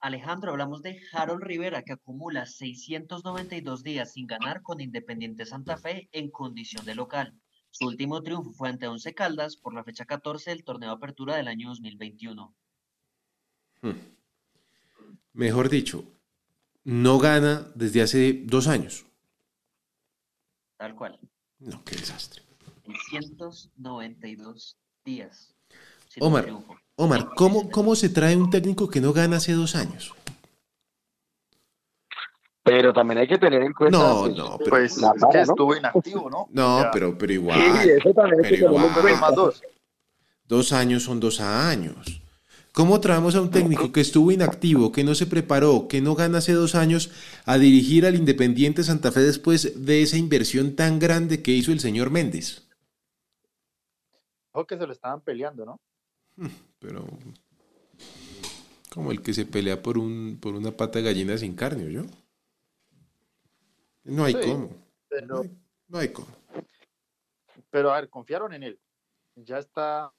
Alejandro, 0.01 0.53
hablamos 0.53 0.83
de 0.83 1.01
Harold 1.13 1.43
Rivera, 1.43 1.83
que 1.83 1.93
acumula 1.93 2.47
692 2.47 3.83
días 3.83 4.13
sin 4.13 4.27
ganar 4.27 4.63
con 4.63 4.81
Independiente 4.81 5.45
Santa 5.45 5.77
Fe 5.77 6.09
en 6.13 6.31
condición 6.31 6.85
de 6.85 6.95
local. 6.95 7.35
Su 7.71 7.87
último 7.87 8.23
triunfo 8.23 8.53
fue 8.53 8.69
ante 8.69 8.87
Once 8.87 9.13
Caldas 9.15 9.57
por 9.57 9.75
la 9.75 9.85
fecha 9.85 10.05
14 10.05 10.51
del 10.51 10.65
torneo 10.65 10.91
de 10.91 10.97
apertura 10.97 11.37
del 11.37 11.49
año 11.49 11.69
2021. 11.69 12.55
Hmm. 13.83 13.91
Mejor 15.33 15.69
dicho, 15.69 16.05
no 16.85 17.19
gana 17.19 17.71
desde 17.75 18.03
hace 18.03 18.45
dos 18.45 18.69
años. 18.69 19.05
Tal 20.77 20.95
cual. 20.95 21.19
No, 21.59 21.85
qué 21.85 21.97
desastre. 21.97 22.43
692 23.11 24.79
días. 25.05 25.55
Omar, 26.21 26.45
triunfo. 26.45 26.77
Omar, 26.97 27.31
¿cómo, 27.37 27.71
¿cómo 27.71 27.95
se 27.95 28.09
trae 28.09 28.37
un 28.37 28.51
técnico 28.51 28.89
que 28.89 29.01
no 29.01 29.13
gana 29.13 29.37
hace 29.37 29.53
dos 29.53 29.75
años? 29.77 30.15
Pero 32.63 32.93
también 32.93 33.19
hay 33.19 33.29
que 33.29 33.39
tener 33.39 33.63
en 33.63 33.73
cuenta... 33.73 33.97
No, 33.99 34.21
pues, 34.21 34.37
no, 34.37 34.59
pero, 34.59 34.71
Pues 34.71 34.99
La 34.99 35.13
es 35.17 35.25
que 35.33 35.39
¿no? 35.39 35.43
estuvo 35.45 35.77
inactivo, 35.77 36.29
¿no? 36.31 36.49
no, 36.51 36.83
Ya. 36.83 36.91
pero, 36.91 37.17
pero 37.17 37.33
igual. 37.33 37.59
Sí, 37.83 37.91
eso 37.91 38.13
también 38.13 38.43
pero 38.43 38.57
igual. 38.57 38.95
Dos 38.95 39.21
más 39.21 39.35
dos. 39.35 39.63
Dos 40.45 40.73
años 40.73 41.03
son 41.05 41.19
dos 41.21 41.41
años. 41.41 42.21
¿Cómo 42.73 43.01
traemos 43.01 43.35
a 43.35 43.41
un 43.41 43.51
técnico 43.51 43.91
que 43.91 44.01
estuvo 44.03 44.31
inactivo, 44.31 44.93
que 44.93 45.03
no 45.03 45.15
se 45.15 45.27
preparó, 45.27 45.89
que 45.89 46.01
no 46.01 46.15
gana 46.15 46.39
hace 46.39 46.53
dos 46.53 46.75
años, 46.75 47.11
a 47.45 47.57
dirigir 47.59 48.05
al 48.07 48.15
Independiente 48.15 48.85
Santa 48.85 49.11
Fe 49.13 49.21
después 49.21 49.85
de 49.85 50.03
esa 50.03 50.17
inversión 50.17 50.77
tan 50.77 50.99
grande 50.99 51.43
que 51.43 51.53
hizo 51.53 51.73
el 51.73 51.81
señor 51.81 52.11
Méndez? 52.11 52.69
Ojo 54.53 54.67
que 54.67 54.77
se 54.79 54.87
lo 54.87 54.93
estaban 54.93 55.23
peleando, 55.23 55.65
¿no? 55.65 55.81
Pero 56.79 57.07
como 58.91 59.11
el 59.13 59.23
que 59.23 59.35
se 59.35 59.45
pelea 59.47 59.83
por 59.83 59.99
un 59.99 60.39
por 60.41 60.55
una 60.55 60.71
pata 60.73 60.99
de 60.99 61.05
gallina 61.05 61.37
sin 61.39 61.55
carne, 61.55 61.93
¿yo? 61.93 62.03
No 64.05 64.25
hay 64.25 64.35
Sí. 64.35 64.41
cómo. 64.45 64.71
No 65.27 65.41
hay, 65.43 65.51
no 65.89 65.99
hay 65.99 66.09
cómo. 66.13 66.29
pero 67.71 67.93
a 67.93 68.01
ver, 68.01 68.09
confiaron 68.09 68.53
en 68.55 68.63
él. 68.63 68.81
ya 69.37 69.59
está 69.59 70.13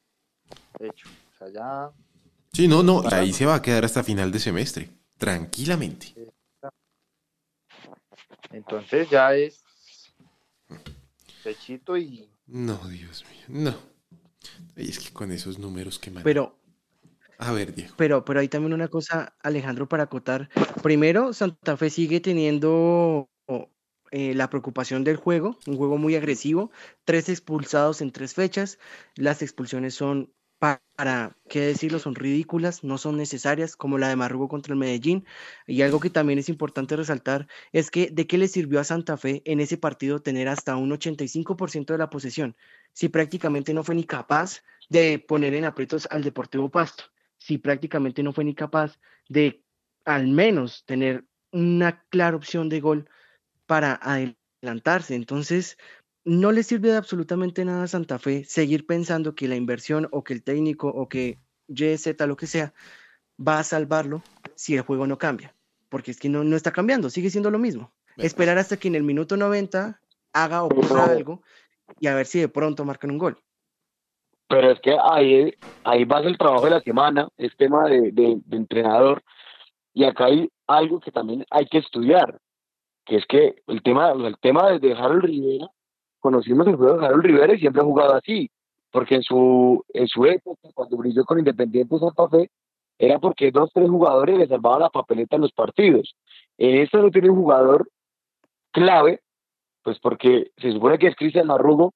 hecho. 0.79 1.07
O 1.33 1.37
sea, 1.37 1.49
ya. 1.49 1.91
Sí, 2.53 2.67
no, 2.67 2.83
no, 2.83 3.03
ahí 3.11 3.33
se 3.33 3.45
va 3.45 3.55
a 3.55 3.61
quedar 3.61 3.85
hasta 3.85 4.03
final 4.03 4.31
de 4.31 4.39
semestre, 4.39 4.89
tranquilamente. 5.17 6.13
Entonces 8.51 9.09
ya 9.09 9.33
es 9.35 9.63
pechito 11.43 11.97
y. 11.97 12.29
No, 12.47 12.77
Dios 12.87 13.23
mío, 13.29 13.45
no. 13.71 13.88
Y 14.75 14.89
es 14.89 14.99
que 14.99 15.13
con 15.13 15.31
esos 15.31 15.59
números 15.59 15.99
que 15.99 16.11
Pero, 16.11 16.57
a 17.37 17.51
ver, 17.51 17.73
Diego. 17.73 17.93
Pero, 17.97 18.23
pero 18.25 18.39
hay 18.39 18.47
también 18.47 18.73
una 18.73 18.87
cosa, 18.87 19.35
Alejandro, 19.41 19.87
para 19.87 20.03
acotar. 20.03 20.49
Primero, 20.81 21.33
Santa 21.33 21.77
Fe 21.77 21.89
sigue 21.89 22.19
teniendo 22.19 23.29
eh, 24.11 24.33
la 24.33 24.49
preocupación 24.49 25.03
del 25.03 25.17
juego, 25.17 25.57
un 25.67 25.77
juego 25.77 25.97
muy 25.97 26.15
agresivo, 26.15 26.71
tres 27.05 27.29
expulsados 27.29 28.01
en 28.01 28.11
tres 28.11 28.33
fechas. 28.33 28.79
Las 29.15 29.41
expulsiones 29.41 29.93
son 29.93 30.33
para, 30.59 31.37
qué 31.47 31.61
decirlo, 31.61 31.99
son 31.99 32.15
ridículas, 32.15 32.83
no 32.83 32.97
son 32.97 33.17
necesarias, 33.17 33.77
como 33.77 33.97
la 33.97 34.09
de 34.09 34.17
Marrugo 34.17 34.49
contra 34.49 34.73
el 34.73 34.79
Medellín. 34.79 35.25
Y 35.65 35.81
algo 35.83 35.99
que 35.99 36.09
también 36.09 36.39
es 36.39 36.49
importante 36.49 36.95
resaltar 36.95 37.47
es 37.71 37.91
que 37.91 38.09
de 38.11 38.27
qué 38.27 38.37
le 38.37 38.47
sirvió 38.47 38.79
a 38.79 38.83
Santa 38.83 39.15
Fe 39.15 39.41
en 39.45 39.61
ese 39.61 39.77
partido 39.77 40.21
tener 40.21 40.49
hasta 40.49 40.75
un 40.75 40.91
85% 40.91 41.93
de 41.93 41.97
la 41.97 42.09
posesión, 42.09 42.57
si 42.93 43.09
prácticamente 43.09 43.73
no 43.73 43.83
fue 43.83 43.95
ni 43.95 44.03
capaz 44.03 44.61
de 44.89 45.19
poner 45.19 45.53
en 45.53 45.65
aprietos 45.65 46.07
al 46.11 46.23
Deportivo 46.23 46.69
Pasto, 46.69 47.05
si 47.37 47.57
prácticamente 47.57 48.23
no 48.23 48.33
fue 48.33 48.43
ni 48.43 48.53
capaz 48.53 48.99
de 49.27 49.63
al 50.05 50.27
menos 50.27 50.83
tener 50.85 51.25
una 51.51 52.03
clara 52.09 52.35
opción 52.35 52.69
de 52.69 52.79
gol 52.79 53.09
para 53.65 53.93
adelantarse. 53.93 55.15
Entonces, 55.15 55.77
no 56.25 56.51
le 56.51 56.63
sirve 56.63 56.89
de 56.89 56.97
absolutamente 56.97 57.63
nada 57.65 57.83
a 57.83 57.87
Santa 57.87 58.19
Fe 58.19 58.43
seguir 58.43 58.85
pensando 58.85 59.35
que 59.35 59.47
la 59.47 59.55
inversión 59.55 60.07
o 60.11 60.23
que 60.23 60.33
el 60.33 60.43
técnico 60.43 60.89
o 60.89 61.07
que 61.07 61.37
YZ, 61.67 62.15
lo 62.27 62.35
que 62.35 62.47
sea, 62.47 62.73
va 63.39 63.59
a 63.59 63.63
salvarlo 63.63 64.23
si 64.55 64.75
el 64.75 64.81
juego 64.81 65.07
no 65.07 65.17
cambia. 65.17 65.55
Porque 65.89 66.11
es 66.11 66.19
que 66.19 66.29
no, 66.29 66.43
no 66.43 66.55
está 66.55 66.71
cambiando, 66.71 67.09
sigue 67.09 67.29
siendo 67.29 67.51
lo 67.51 67.59
mismo. 67.59 67.91
Esperar 68.17 68.57
hasta 68.57 68.77
que 68.77 68.89
en 68.89 68.95
el 68.95 69.03
minuto 69.03 69.37
90 69.37 70.01
haga 70.33 70.63
o 70.63 70.67
ocurra 70.67 71.05
algo 71.05 71.41
y 71.99 72.07
a 72.07 72.15
ver 72.15 72.25
si 72.25 72.39
de 72.39 72.49
pronto 72.49 72.85
marcan 72.85 73.11
un 73.11 73.17
gol. 73.17 73.37
Pero 74.47 74.71
es 74.71 74.79
que 74.79 74.97
ahí, 74.99 75.53
ahí 75.83 76.05
va 76.05 76.19
el 76.19 76.37
trabajo 76.37 76.65
de 76.65 76.71
la 76.71 76.81
semana, 76.81 77.27
es 77.37 77.55
tema 77.55 77.87
de, 77.87 78.11
de 78.11 78.57
entrenador. 78.57 79.23
Y 79.93 80.05
acá 80.05 80.25
hay 80.25 80.49
algo 80.67 80.99
que 80.99 81.11
también 81.11 81.45
hay 81.51 81.65
que 81.65 81.79
estudiar, 81.79 82.39
que 83.05 83.17
es 83.17 83.25
que 83.27 83.61
el 83.67 83.81
tema, 83.83 84.11
el 84.11 84.37
tema 84.39 84.77
de 84.79 84.93
Harold 84.93 85.23
Rivera 85.23 85.67
conocimos 86.19 86.67
el 86.67 86.75
juego 86.75 86.97
de 86.97 87.05
Harold 87.05 87.23
Rivera 87.23 87.53
y 87.53 87.59
siempre 87.59 87.81
ha 87.81 87.85
jugado 87.85 88.15
así, 88.15 88.49
porque 88.91 89.15
en 89.15 89.23
su, 89.23 89.83
en 89.93 90.07
su 90.07 90.25
época, 90.25 90.69
cuando 90.73 90.97
brilló 90.97 91.23
con 91.25 91.39
Independiente 91.39 91.97
Santa 91.97 92.27
Fe, 92.27 92.49
era 92.97 93.17
porque 93.19 93.51
dos, 93.51 93.71
tres 93.73 93.89
jugadores 93.89 94.37
le 94.37 94.47
salvaban 94.47 94.81
la 94.81 94.89
papeleta 94.89 95.37
en 95.37 95.43
los 95.43 95.53
partidos. 95.53 96.15
En 96.57 96.77
esto 96.81 96.97
no 96.97 97.09
tiene 97.09 97.29
un 97.29 97.37
jugador 97.37 97.89
clave, 98.71 99.21
pues 99.89 99.99
porque 99.99 100.51
se 100.57 100.71
supone 100.71 100.99
que 100.99 101.07
es 101.07 101.15
Cristian 101.15 101.47
Marrugo, 101.47 101.93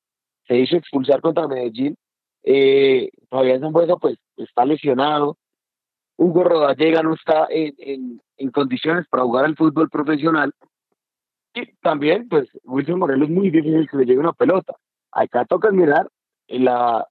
se 0.48 0.58
hizo 0.58 0.76
expulsar 0.76 1.22
contra 1.22 1.48
Medellín, 1.48 1.96
eh, 2.44 3.10
Fabián 3.30 3.62
Zambuesa 3.62 3.98
pues 3.98 4.18
está 4.38 4.66
lesionado, 4.66 5.38
Hugo 6.18 6.44
Rodallega 6.44 7.04
no 7.04 7.14
está 7.14 7.46
en, 7.52 7.76
en, 7.78 8.22
en 8.38 8.52
condiciones 8.52 9.06
para 9.10 9.24
jugar 9.24 9.46
al 9.46 9.56
fútbol 9.56 9.90
profesional, 9.92 10.52
y 11.54 11.72
también, 11.82 12.28
pues, 12.30 12.50
Wilson 12.64 12.98
Morelos 12.98 13.30
es 13.30 13.36
muy 13.36 13.52
difícil 13.52 13.88
que 13.88 13.98
le 13.98 14.06
llegue 14.06 14.18
una 14.18 14.34
pelota. 14.34 14.74
Acá 15.12 15.46
toca 15.46 15.70
mirar 15.70 16.10
la, 16.48 17.08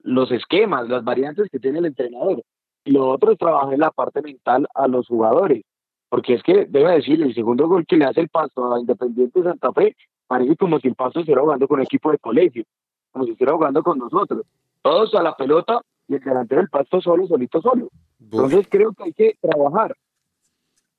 los 0.00 0.30
esquemas, 0.30 0.86
las 0.86 1.02
variantes 1.02 1.48
que 1.50 1.58
tiene 1.58 1.78
el 1.78 1.86
entrenador. 1.86 2.42
Y 2.84 2.90
lo 2.90 3.08
otro 3.08 3.32
es 3.32 3.38
trabajar 3.38 3.72
en 3.72 3.80
la 3.80 3.90
parte 3.90 4.20
mental 4.20 4.66
a 4.74 4.86
los 4.86 5.06
jugadores. 5.06 5.64
Porque 6.10 6.34
es 6.34 6.42
que, 6.42 6.66
debe 6.66 6.92
decir, 6.92 7.22
el 7.22 7.34
segundo 7.34 7.66
gol 7.68 7.86
que 7.86 7.96
le 7.96 8.04
hace 8.04 8.20
el 8.20 8.28
Pasto 8.28 8.74
a 8.74 8.78
Independiente 8.78 9.42
Santa 9.42 9.72
Fe, 9.72 9.96
parece 10.26 10.56
como 10.56 10.78
si 10.80 10.88
el 10.88 10.94
Pasto 10.94 11.20
estuviera 11.20 11.42
jugando 11.42 11.68
con 11.68 11.78
un 11.78 11.84
equipo 11.84 12.10
de 12.10 12.18
colegio, 12.18 12.64
como 13.10 13.24
si 13.24 13.32
estuviera 13.32 13.56
jugando 13.56 13.82
con 13.82 13.98
nosotros. 13.98 14.46
Todos 14.82 15.14
a 15.14 15.22
la 15.22 15.36
pelota 15.36 15.80
y 16.08 16.14
el 16.14 16.20
delantero 16.20 16.60
del 16.60 16.70
Pasto 16.70 17.00
solo, 17.00 17.26
solito, 17.26 17.60
solo. 17.60 17.88
Entonces 18.20 18.66
creo 18.70 18.92
que 18.92 19.04
hay 19.04 19.12
que 19.12 19.38
trabajar. 19.40 19.96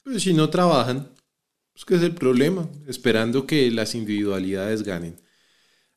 Pues 0.03 0.23
si 0.23 0.33
no 0.33 0.49
trabajan, 0.49 1.07
pues 1.73 1.85
que 1.85 1.95
es 1.95 2.03
el 2.03 2.15
problema, 2.15 2.67
esperando 2.87 3.45
que 3.45 3.69
las 3.71 3.95
individualidades 3.95 4.83
ganen. 4.83 5.15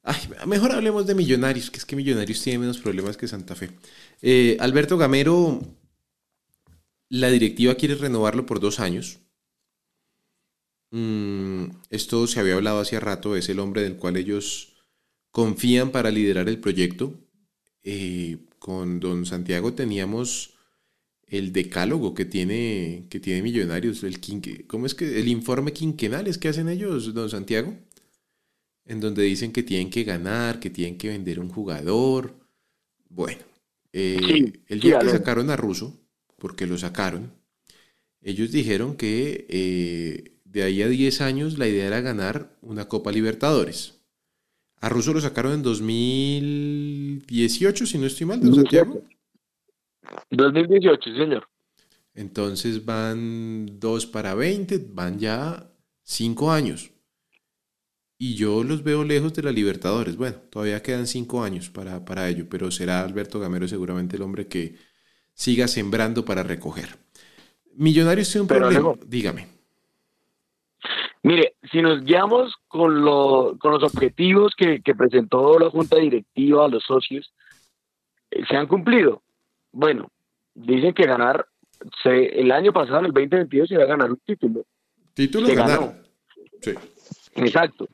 Ay, 0.03 0.17
mejor 0.47 0.73
hablemos 0.73 1.07
de 1.07 1.15
Millonarios, 1.15 1.71
que 1.71 1.79
es 1.79 1.85
que 1.85 1.97
Millonarios 1.97 2.43
tiene 2.43 2.61
menos 2.61 2.79
problemas 2.79 3.17
que 3.17 3.29
Santa 3.29 3.55
Fe. 3.55 3.71
Eh, 4.23 4.57
Alberto 4.61 4.97
Gamero, 4.97 5.61
la 7.09 7.29
directiva 7.29 7.75
quiere 7.75 7.95
renovarlo 7.97 8.47
por 8.47 8.61
dos 8.61 8.81
años. 8.81 9.21
Mm, 10.91 11.67
esto 11.91 12.27
se 12.27 12.41
había 12.41 12.55
hablado 12.55 12.81
hace 12.81 12.99
rato, 12.99 13.37
es 13.37 13.49
el 13.49 13.61
hombre 13.61 13.83
del 13.83 13.97
cual 13.97 14.17
ellos 14.17 14.75
confían 15.31 15.91
para 15.93 16.11
liderar 16.11 16.49
el 16.49 16.61
proyecto. 16.61 17.15
Eh, 17.83 18.39
con 18.59 19.01
don 19.01 19.25
Santiago 19.25 19.73
teníamos 19.73 20.55
el 21.27 21.53
decálogo 21.53 22.13
que 22.15 22.25
tiene, 22.25 23.07
que 23.09 23.21
tiene 23.21 23.43
Millonarios, 23.43 24.03
el 24.03 24.19
¿cómo 24.67 24.87
es 24.87 24.95
que 24.95 25.21
el 25.21 25.29
informe 25.29 25.73
quinquenal 25.73 26.27
es 26.27 26.39
que 26.39 26.49
hacen 26.49 26.69
ellos, 26.69 27.15
don 27.15 27.31
Santiago? 27.31 27.75
En 28.85 29.01
donde 29.01 29.23
dicen 29.23 29.53
que 29.53 29.63
tienen 29.63 29.91
que 29.91 30.03
ganar, 30.03 30.59
que 30.59 30.71
tienen 30.71 30.99
que 30.99 31.09
vender 31.09 31.39
un 31.39 31.49
jugador. 31.49 32.35
Bueno, 33.09 33.43
eh, 33.93 34.53
el 34.67 34.81
día 34.81 34.99
que 34.99 35.09
sacaron 35.09 35.51
a 35.51 35.57
Russo, 35.57 35.97
porque 36.37 36.67
lo 36.67 36.77
sacaron, 36.77 37.33
ellos 38.21 38.51
dijeron 38.51 38.97
que 38.97 39.47
eh, 39.49 40.40
de 40.51 40.65
ahí 40.65 40.83
a 40.83 40.89
10 40.89 41.21
años 41.21 41.59
la 41.59 41.69
idea 41.69 41.87
era 41.87 42.01
ganar 42.01 42.57
una 42.61 42.89
Copa 42.89 43.13
Libertadores. 43.13 44.01
A 44.81 44.89
Russo 44.89 45.13
lo 45.13 45.21
sacaron 45.21 45.53
en 45.53 45.63
2018, 45.63 47.87
si 47.87 47.99
no 47.99 48.07
estoy 48.07 48.27
mal, 48.27 48.41
don 48.41 48.55
Santiago. 48.55 49.03
2018, 50.31 51.15
señor. 51.15 51.47
Entonces 52.15 52.85
van 52.85 53.79
dos 53.79 54.07
para 54.07 54.35
20, 54.35 54.89
van 54.93 55.19
ya 55.19 55.71
cinco 56.03 56.51
años. 56.51 56.91
Y 58.19 58.35
yo 58.35 58.65
los 58.65 58.83
veo 58.83 59.05
lejos 59.05 59.33
de 59.35 59.43
la 59.43 59.53
Libertadores. 59.53 60.17
Bueno, 60.17 60.37
todavía 60.51 60.83
quedan 60.83 61.07
cinco 61.07 61.45
años 61.45 61.71
para, 61.71 62.05
para 62.05 62.29
ello, 62.29 62.47
pero 62.51 62.71
será 62.71 63.05
Alberto 63.05 63.39
Gamero 63.39 63.69
seguramente 63.69 64.17
el 64.17 64.23
hombre 64.23 64.49
que 64.49 64.77
siga 65.33 65.69
sembrando 65.69 66.25
para 66.25 66.43
recoger. 66.43 66.99
Millonarios 67.77 68.29
tiene 68.29 68.43
un 68.43 68.49
problema. 68.49 68.95
Dígame. 69.07 69.60
Mire, 71.23 71.55
si 71.71 71.83
nos 71.83 72.03
guiamos 72.03 72.55
con, 72.67 73.03
con 73.59 73.73
los 73.73 73.83
objetivos 73.83 74.55
que, 74.57 74.81
que, 74.81 74.95
presentó 74.95 75.59
la 75.59 75.69
Junta 75.69 75.97
Directiva 75.97 76.65
a 76.65 76.69
los 76.69 76.83
socios, 76.85 77.33
eh, 78.31 78.43
se 78.49 78.57
han 78.57 78.67
cumplido. 78.67 79.23
Bueno, 79.73 80.11
dicen 80.55 80.95
que 80.95 81.07
ganar, 81.07 81.47
se, 82.03 82.41
el 82.41 82.51
año 82.51 82.73
pasado, 82.73 83.01
en 83.01 83.07
el 83.07 83.13
2022, 83.13 83.69
se 83.69 83.75
iba 83.75 83.85
a 83.85 83.89
ganar 83.89 84.11
un 84.11 84.21
título. 84.25 84.65
¿Título 85.13 85.47
se 85.47 85.55
ganó? 85.55 85.93
Sí. 86.63 86.73
Exacto. 87.35 87.87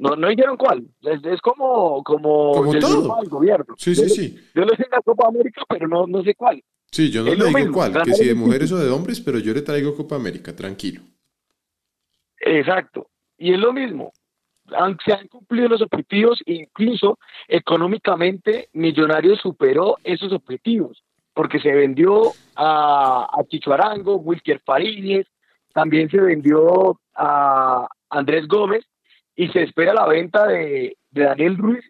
No, 0.00 0.16
no 0.16 0.28
dijeron 0.28 0.56
cuál. 0.56 0.84
Es, 1.02 1.40
como, 1.40 2.02
como, 2.02 2.52
como 2.52 2.78
todo. 2.80 3.22
el 3.22 3.28
gobierno. 3.28 3.74
Sí, 3.78 3.94
sí, 3.94 4.08
sí. 4.08 4.38
Yo 4.54 4.64
le 4.64 4.76
sé 4.76 4.86
la 4.90 5.00
Copa 5.02 5.28
América, 5.28 5.62
pero 5.68 5.86
no, 5.86 6.06
no 6.08 6.22
sé 6.24 6.34
cuál. 6.34 6.62
Sí, 6.90 7.10
yo 7.10 7.22
no 7.22 7.32
le 7.32 7.46
digo 7.46 7.72
cuál, 7.72 8.02
que 8.02 8.12
si 8.12 8.26
de 8.26 8.34
mujeres 8.34 8.72
o 8.72 8.78
de 8.78 8.90
hombres, 8.90 9.20
pero 9.20 9.38
yo 9.38 9.54
le 9.54 9.62
traigo 9.62 9.94
Copa 9.94 10.16
América, 10.16 10.54
tranquilo. 10.54 11.02
Exacto. 12.42 13.08
Y 13.38 13.52
es 13.54 13.58
lo 13.58 13.72
mismo. 13.72 14.12
se 15.04 15.12
han 15.12 15.28
cumplido 15.28 15.68
los 15.68 15.82
objetivos, 15.82 16.40
incluso 16.46 17.18
económicamente 17.48 18.68
Millonarios 18.72 19.40
superó 19.40 19.96
esos 20.04 20.32
objetivos 20.32 21.02
porque 21.34 21.60
se 21.60 21.72
vendió 21.72 22.32
a, 22.56 23.26
a 23.32 23.74
Arango, 23.74 24.16
Wilker 24.16 24.60
Faríñez, 24.64 25.26
también 25.72 26.10
se 26.10 26.20
vendió 26.20 27.00
a 27.14 27.88
Andrés 28.10 28.46
Gómez 28.46 28.84
y 29.34 29.48
se 29.48 29.62
espera 29.62 29.94
la 29.94 30.06
venta 30.06 30.46
de, 30.46 30.96
Daniel 31.10 31.58
Ruiz, 31.58 31.84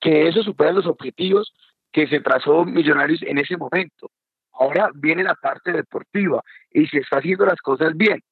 que 0.00 0.28
eso 0.28 0.42
supera 0.42 0.72
los 0.72 0.86
objetivos 0.86 1.52
que 1.92 2.06
se 2.06 2.20
trazó 2.20 2.64
Millonarios 2.64 3.22
en 3.22 3.38
ese 3.38 3.56
momento. 3.56 4.10
Ahora 4.52 4.90
viene 4.94 5.22
la 5.22 5.34
parte 5.34 5.72
deportiva 5.72 6.42
y 6.72 6.86
se 6.86 6.98
está 6.98 7.18
haciendo 7.18 7.46
las 7.46 7.60
cosas 7.60 7.96
bien. 7.96 8.22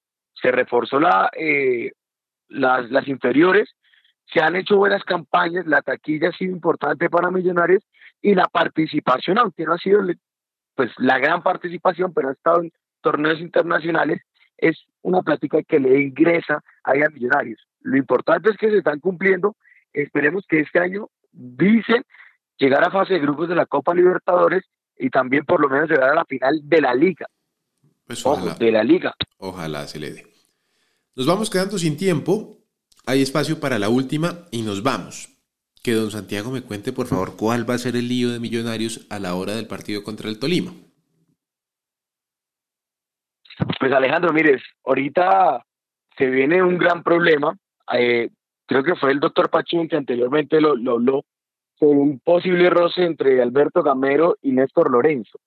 Se 0.40 0.50
reforzó 0.50 1.00
la, 1.00 1.30
eh, 1.36 1.92
las, 2.48 2.90
las 2.90 3.08
inferiores, 3.08 3.74
se 4.32 4.40
han 4.40 4.56
hecho 4.56 4.76
buenas 4.76 5.04
campañas, 5.04 5.66
la 5.66 5.82
taquilla 5.82 6.30
ha 6.30 6.32
sido 6.32 6.52
importante 6.52 7.08
para 7.08 7.30
Millonarios 7.30 7.84
y 8.20 8.34
la 8.34 8.46
participación, 8.46 9.38
aunque 9.38 9.64
no 9.64 9.74
ha 9.74 9.78
sido 9.78 10.02
pues 10.74 10.90
la 10.98 11.18
gran 11.18 11.42
participación, 11.42 12.12
pero 12.12 12.28
ha 12.28 12.32
estado 12.32 12.62
en 12.62 12.72
torneos 13.00 13.40
internacionales, 13.40 14.20
es 14.58 14.86
una 15.02 15.22
plática 15.22 15.62
que 15.62 15.78
le 15.78 16.00
ingresa 16.00 16.62
a 16.82 16.94
Millonarios. 17.12 17.66
Lo 17.80 17.96
importante 17.96 18.50
es 18.50 18.56
que 18.56 18.70
se 18.70 18.78
están 18.78 19.00
cumpliendo, 19.00 19.54
esperemos 19.92 20.44
que 20.48 20.60
este 20.60 20.80
año 20.80 21.08
dicen 21.32 22.02
llegar 22.58 22.84
a 22.84 22.90
fase 22.90 23.14
de 23.14 23.20
grupos 23.20 23.48
de 23.48 23.54
la 23.54 23.66
Copa 23.66 23.94
Libertadores 23.94 24.64
y 24.98 25.10
también 25.10 25.44
por 25.44 25.60
lo 25.60 25.68
menos 25.68 25.88
llegar 25.88 26.10
a 26.10 26.14
la 26.14 26.24
final 26.24 26.60
de 26.64 26.80
la 26.80 26.94
liga. 26.94 27.26
Pues 28.06 28.24
Ojo, 28.24 28.36
ojalá, 28.36 28.54
de 28.54 28.70
la 28.72 28.84
liga. 28.84 29.14
ojalá 29.38 29.86
se 29.88 29.98
le 29.98 30.12
dé. 30.12 30.26
Nos 31.16 31.26
vamos 31.26 31.50
quedando 31.50 31.78
sin 31.78 31.96
tiempo. 31.96 32.58
Hay 33.06 33.22
espacio 33.22 33.60
para 33.60 33.78
la 33.78 33.88
última 33.88 34.46
y 34.50 34.62
nos 34.62 34.82
vamos. 34.82 35.28
Que 35.82 35.92
don 35.92 36.10
Santiago 36.10 36.50
me 36.50 36.62
cuente, 36.62 36.92
por 36.92 37.06
favor, 37.06 37.36
cuál 37.36 37.68
va 37.68 37.74
a 37.74 37.78
ser 37.78 37.96
el 37.96 38.08
lío 38.08 38.30
de 38.30 38.40
Millonarios 38.40 39.06
a 39.10 39.18
la 39.18 39.34
hora 39.34 39.54
del 39.54 39.66
partido 39.68 40.02
contra 40.02 40.28
el 40.28 40.38
Tolima. 40.38 40.72
Pues 43.78 43.92
Alejandro, 43.92 44.32
mires, 44.32 44.62
ahorita 44.84 45.64
se 46.18 46.26
viene 46.26 46.62
un 46.62 46.76
gran 46.78 47.02
problema. 47.02 47.56
Eh, 47.92 48.30
creo 48.66 48.82
que 48.82 48.96
fue 48.96 49.12
el 49.12 49.20
doctor 49.20 49.48
Pachín 49.50 49.88
que 49.88 49.96
anteriormente 49.96 50.60
lo, 50.60 50.74
lo 50.76 50.92
habló 50.92 51.24
sobre 51.78 51.98
un 51.98 52.18
posible 52.20 52.68
roce 52.70 53.04
entre 53.04 53.40
Alberto 53.42 53.82
Gamero 53.82 54.36
y 54.42 54.52
Néstor 54.52 54.90
Lorenzo. 54.90 55.38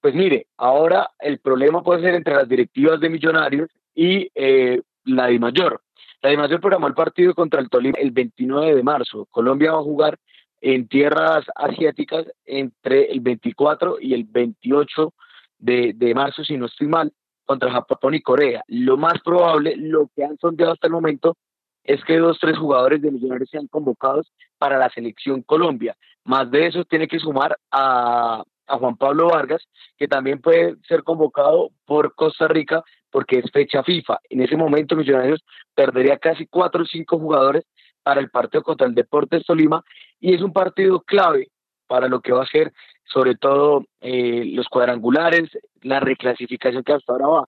Pues 0.00 0.14
mire, 0.14 0.46
ahora 0.56 1.10
el 1.18 1.38
problema 1.40 1.82
puede 1.82 2.02
ser 2.02 2.14
entre 2.14 2.34
las 2.34 2.48
directivas 2.48 3.00
de 3.00 3.08
Millonarios 3.10 3.70
y 3.94 4.30
eh, 4.34 4.80
la 5.04 5.26
de 5.26 5.38
Mayor. 5.38 5.82
La 6.22 6.30
de 6.30 6.36
Mayor 6.36 6.60
programó 6.60 6.86
el 6.86 6.94
partido 6.94 7.34
contra 7.34 7.60
el 7.60 7.68
Tolima 7.68 7.98
el 7.98 8.12
29 8.12 8.74
de 8.74 8.82
marzo. 8.82 9.26
Colombia 9.30 9.72
va 9.72 9.78
a 9.78 9.82
jugar 9.82 10.18
en 10.60 10.88
tierras 10.88 11.44
asiáticas 11.54 12.26
entre 12.44 13.10
el 13.10 13.20
24 13.20 13.98
y 14.00 14.14
el 14.14 14.24
28 14.24 15.14
de, 15.58 15.92
de 15.94 16.14
marzo, 16.14 16.44
si 16.44 16.56
no 16.56 16.66
estoy 16.66 16.86
mal, 16.86 17.12
contra 17.44 17.70
Japón 17.70 18.14
y 18.14 18.20
Corea. 18.20 18.62
Lo 18.68 18.96
más 18.96 19.20
probable, 19.24 19.74
lo 19.76 20.10
que 20.14 20.24
han 20.24 20.38
sondeado 20.38 20.72
hasta 20.72 20.86
el 20.86 20.92
momento, 20.92 21.36
es 21.82 22.04
que 22.04 22.18
dos, 22.18 22.38
tres 22.38 22.58
jugadores 22.58 23.00
de 23.00 23.10
Millonarios 23.10 23.50
sean 23.50 23.66
convocados 23.66 24.30
para 24.58 24.78
la 24.78 24.90
selección 24.90 25.42
Colombia. 25.42 25.96
Más 26.24 26.50
de 26.50 26.66
eso 26.66 26.84
tiene 26.84 27.08
que 27.08 27.18
sumar 27.18 27.56
a, 27.70 28.44
a 28.68 28.78
Juan 28.78 28.96
Pablo 28.96 29.28
Vargas, 29.28 29.66
que 29.96 30.08
también 30.08 30.40
puede 30.40 30.76
ser 30.86 31.02
convocado 31.02 31.70
por 31.86 32.14
Costa 32.14 32.48
Rica 32.48 32.82
porque 33.10 33.38
es 33.38 33.50
fecha 33.50 33.82
FIFA. 33.82 34.18
En 34.28 34.42
ese 34.42 34.56
momento 34.56 34.96
Millonarios 34.96 35.42
perdería 35.74 36.18
casi 36.18 36.46
cuatro 36.46 36.82
o 36.82 36.86
cinco 36.86 37.18
jugadores 37.18 37.64
para 38.02 38.20
el 38.20 38.30
partido 38.30 38.62
contra 38.62 38.86
el 38.86 38.94
Deportes 38.94 39.44
Tolima 39.44 39.82
y 40.20 40.34
es 40.34 40.42
un 40.42 40.52
partido 40.52 41.00
clave 41.00 41.48
para 41.86 42.08
lo 42.08 42.20
que 42.20 42.32
va 42.32 42.42
a 42.42 42.46
ser 42.46 42.72
sobre 43.12 43.34
todo 43.36 43.84
eh, 44.00 44.44
los 44.52 44.68
cuadrangulares, 44.68 45.50
la 45.82 46.00
reclasificación 46.00 46.84
que 46.84 46.92
hasta 46.92 47.12
ahora 47.12 47.26
va. 47.26 47.44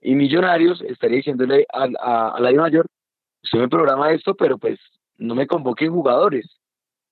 Y 0.00 0.14
Millonarios 0.14 0.80
estaría 0.82 1.18
diciéndole 1.18 1.66
a, 1.72 2.34
a, 2.34 2.40
la 2.40 2.50
de 2.50 2.56
mayor, 2.56 2.86
usted 3.42 3.58
me 3.58 3.68
programa 3.68 4.12
esto, 4.12 4.34
pero 4.34 4.58
pues 4.58 4.78
no 5.16 5.34
me 5.34 5.46
convoquen 5.46 5.92
jugadores. 5.92 6.57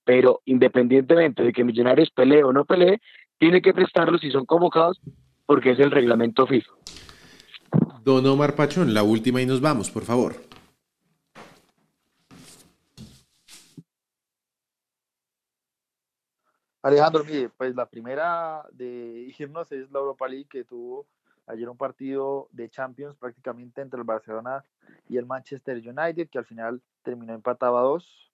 Pero 0.06 0.40
independientemente 0.44 1.42
de 1.42 1.52
que 1.52 1.64
Millonarios 1.64 2.10
pelee 2.10 2.44
o 2.44 2.52
no 2.52 2.64
pelee, 2.64 3.00
tiene 3.38 3.60
que 3.60 3.74
prestarlos 3.74 4.22
si 4.22 4.30
son 4.30 4.46
convocados 4.46 5.00
porque 5.44 5.72
es 5.72 5.80
el 5.80 5.90
reglamento 5.90 6.46
FIFA. 6.46 6.72
Don 8.02 8.24
Omar 8.24 8.54
Pachón, 8.54 8.94
la 8.94 9.02
última 9.02 9.42
y 9.42 9.46
nos 9.46 9.60
vamos, 9.60 9.90
por 9.90 10.04
favor. 10.04 10.36
Alejandro, 16.82 17.24
mire, 17.24 17.48
pues 17.48 17.74
la 17.74 17.86
primera 17.86 18.64
de 18.70 19.34
irnos 19.36 19.72
es 19.72 19.90
la 19.90 19.98
Europa 19.98 20.28
League 20.28 20.46
que 20.48 20.62
tuvo 20.62 21.08
ayer 21.48 21.68
un 21.68 21.76
partido 21.76 22.48
de 22.52 22.68
Champions 22.68 23.16
prácticamente 23.16 23.80
entre 23.80 23.98
el 23.98 24.04
Barcelona 24.04 24.64
y 25.08 25.16
el 25.16 25.26
Manchester 25.26 25.76
United, 25.78 26.28
que 26.28 26.38
al 26.38 26.44
final 26.44 26.80
terminó 27.02 27.34
empatado 27.34 27.76
a 27.76 27.82
dos. 27.82 28.32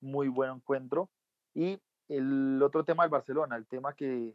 Muy 0.00 0.28
buen 0.28 0.50
encuentro. 0.50 1.10
Y 1.54 1.80
el 2.08 2.62
otro 2.62 2.84
tema 2.84 3.02
del 3.02 3.10
Barcelona, 3.10 3.56
el 3.56 3.66
tema 3.66 3.94
que 3.94 4.34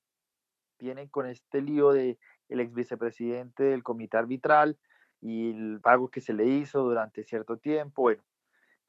tienen 0.78 1.08
con 1.08 1.28
este 1.28 1.62
lío 1.62 1.92
de 1.92 2.18
el 2.50 2.60
ex 2.60 2.74
vicepresidente 2.74 3.64
del 3.64 3.84
comité 3.84 4.18
arbitral 4.18 4.78
y 5.22 5.52
el 5.52 5.80
pago 5.82 6.10
que 6.10 6.22
se 6.22 6.34
le 6.34 6.46
hizo 6.46 6.84
durante 6.84 7.24
cierto 7.24 7.58
tiempo. 7.58 8.04
Bueno, 8.04 8.24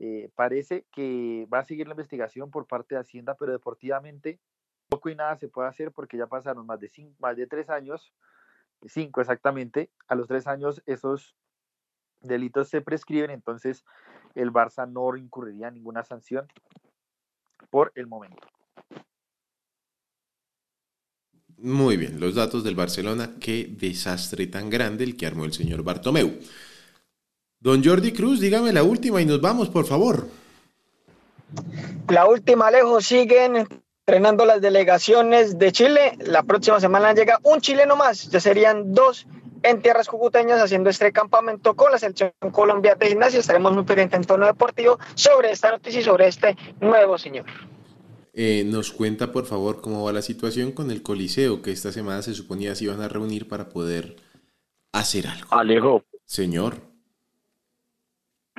eh, 0.01 0.31
parece 0.35 0.87
que 0.91 1.47
va 1.53 1.61
a 1.61 1.65
seguir 1.65 1.87
la 1.87 1.95
investigación 1.95 2.51
por 2.51 2.67
parte 2.67 2.95
de 2.95 3.01
Hacienda, 3.01 3.37
pero 3.37 3.53
deportivamente 3.53 4.41
poco 4.89 5.09
y 5.09 5.15
nada 5.15 5.37
se 5.37 5.49
puede 5.49 5.69
hacer 5.69 5.93
porque 5.93 6.17
ya 6.17 6.27
pasaron 6.27 6.67
más 6.67 6.81
de, 6.81 6.89
cinco, 6.89 7.15
más 7.19 7.37
de 7.37 7.47
tres 7.47 7.71
años, 7.71 8.13
cinco 8.87 9.21
exactamente, 9.21 9.91
a 10.09 10.15
los 10.15 10.29
tres 10.29 10.47
años 10.47 10.83
esos 10.87 11.37
delitos 12.21 12.69
se 12.69 12.81
prescriben, 12.81 13.31
entonces 13.31 13.85
el 14.35 14.53
Barça 14.53 14.87
no 14.91 15.17
incurriría 15.17 15.69
en 15.69 15.75
ninguna 15.75 16.03
sanción 16.05 16.47
por 17.71 17.93
el 17.95 18.07
momento. 18.07 18.47
Muy 21.59 21.97
bien, 21.97 22.21
los 22.21 22.35
datos 22.35 22.65
del 22.65 22.75
Barcelona, 22.75 23.31
qué 23.41 23.67
desastre 23.71 24.47
tan 24.49 24.69
grande 24.69 25.05
el 25.05 25.17
que 25.17 25.27
armó 25.27 25.45
el 25.45 25.53
señor 25.53 25.83
Bartomeu. 25.83 26.39
Don 27.61 27.83
Jordi 27.83 28.13
Cruz, 28.13 28.41
dígame 28.41 28.73
la 28.73 28.83
última 28.83 29.23
y 29.23 29.25
nos 29.25 29.41
vamos, 29.41 29.71
por 29.71 29.87
favor. 29.87 30.29
La 32.09 32.27
última, 32.27 32.71
lejos, 32.71 33.07
siguen 33.07 33.67
entrenando 34.07 34.45
las 34.45 34.61
delegaciones 34.61 35.59
de 35.59 35.73
Chile. 35.73 36.19
La 36.19 36.43
próxima 36.43 36.81
semana 36.81 37.15
llega 37.15 37.39
un 37.43 37.61
chileno 37.61 37.97
más, 37.97 38.29
ya 38.29 38.41
serían 38.41 38.93
dos 38.93 39.27
en 39.65 39.81
tierras 39.81 40.09
cucuteñas 40.09 40.61
haciendo 40.61 40.91
este 40.91 41.11
campamento 41.11 41.75
con 41.75 41.91
la 41.91 41.99
selección 41.99 42.33
Colombia 42.53 42.95
de 42.95 43.09
gimnasia. 43.09 43.41
Estaremos 43.41 43.73
muy 43.73 43.85
pendientes 43.85 44.21
en 44.21 44.27
tono 44.27 44.47
deportivo 44.47 44.99
sobre 45.15 45.51
esta 45.51 45.71
noticia 45.71 46.01
y 46.01 46.05
sobre 46.05 46.29
este 46.29 46.55
nuevo 46.81 47.17
señor. 47.17 47.47
Eh, 48.35 48.65
nos 48.67 48.93
cuenta, 48.93 49.33
por 49.33 49.47
favor, 49.47 49.81
cómo 49.81 50.05
va 50.05 50.13
la 50.13 50.21
situación 50.21 50.73
con 50.73 50.91
el 50.91 51.03
Coliseo, 51.03 51.63
que 51.63 51.71
esta 51.71 51.93
semana 51.93 52.21
se 52.21 52.35
suponía 52.35 52.75
se 52.75 52.85
iban 52.85 53.01
a 53.01 53.09
reunir 53.09 53.49
para 53.49 53.69
poder 53.71 54.17
hacer 54.93 55.27
algo. 55.27 55.47
Alejo. 55.51 56.05
Señor. 56.25 56.77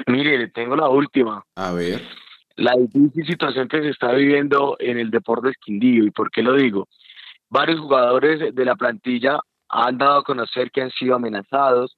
Mire, 0.08 0.38
le 0.40 0.48
tengo 0.50 0.76
la 0.76 0.90
última. 0.90 1.46
A 1.56 1.72
ver. 1.72 2.02
La 2.56 2.74
difícil 2.78 3.28
situación 3.28 3.68
que 3.68 3.82
se 3.82 3.90
está 3.90 4.12
viviendo 4.14 4.76
en 4.80 4.98
el 4.98 5.12
Deportes 5.12 5.56
Quindío. 5.64 6.06
¿Y 6.06 6.12
por 6.12 6.32
qué 6.32 6.42
lo 6.42 6.56
digo? 6.56 6.88
Varios 7.50 7.80
jugadores 7.80 8.56
de 8.56 8.66
la 8.66 8.76
plantilla 8.76 9.40
han 9.70 9.98
dado 9.98 10.20
a 10.20 10.24
conocer 10.24 10.72
que 10.72 10.82
han 10.82 10.92
sido 10.92 11.16
amenazados, 11.16 11.98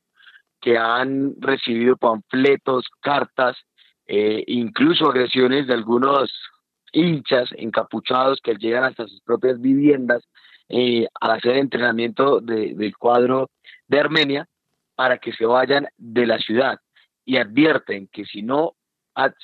que 0.62 0.78
han 0.78 1.36
recibido 1.40 1.98
panfletos, 1.98 2.86
cartas, 3.02 3.58
eh, 4.06 4.44
incluso 4.48 5.10
agresiones 5.10 5.68
de 5.68 5.74
algunos 5.74 6.32
hinchas 6.92 7.50
encapuchados 7.58 8.40
que 8.42 8.56
llegan 8.56 8.86
hasta 8.86 9.08
sus 9.08 9.22
propias 9.22 9.60
viviendas 9.60 10.24
eh, 10.70 11.08
al 11.20 11.32
hacer 11.32 11.58
entrenamiento 11.58 12.40
de, 12.40 12.74
del 12.74 12.98
cuadro 12.98 13.50
de 13.88 14.00
Armenia 14.00 14.48
para 14.96 15.18
que 15.18 15.34
se 15.34 15.46
vayan 15.46 15.88
de 15.98 16.26
la 16.26 16.40
ciudad 16.40 16.80
y 17.24 17.38
advierten 17.38 18.08
que 18.12 18.26
si 18.26 18.42
no, 18.42 18.74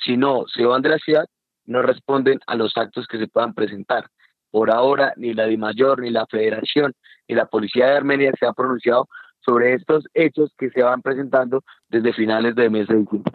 si 0.04 0.16
no 0.16 0.46
se 0.48 0.64
van 0.64 0.82
de 0.82 0.88
la 0.88 0.98
ciudad, 0.98 1.26
no 1.66 1.82
responden 1.82 2.40
a 2.46 2.56
los 2.56 2.76
actos 2.76 3.06
que 3.06 3.18
se 3.18 3.28
puedan 3.28 3.54
presentar. 3.54 4.06
Por 4.54 4.70
ahora, 4.70 5.12
ni 5.16 5.34
la 5.34 5.46
DIMAYOR, 5.46 6.00
ni 6.00 6.10
la 6.10 6.26
Federación, 6.26 6.94
ni 7.26 7.34
la 7.34 7.46
Policía 7.46 7.86
de 7.86 7.96
Armenia 7.96 8.32
se 8.38 8.46
ha 8.46 8.52
pronunciado 8.52 9.08
sobre 9.44 9.74
estos 9.74 10.04
hechos 10.14 10.52
que 10.56 10.70
se 10.70 10.80
van 10.80 11.02
presentando 11.02 11.64
desde 11.88 12.12
finales 12.12 12.54
de 12.54 12.70
mes 12.70 12.86
de 12.86 12.98
diciembre. 12.98 13.32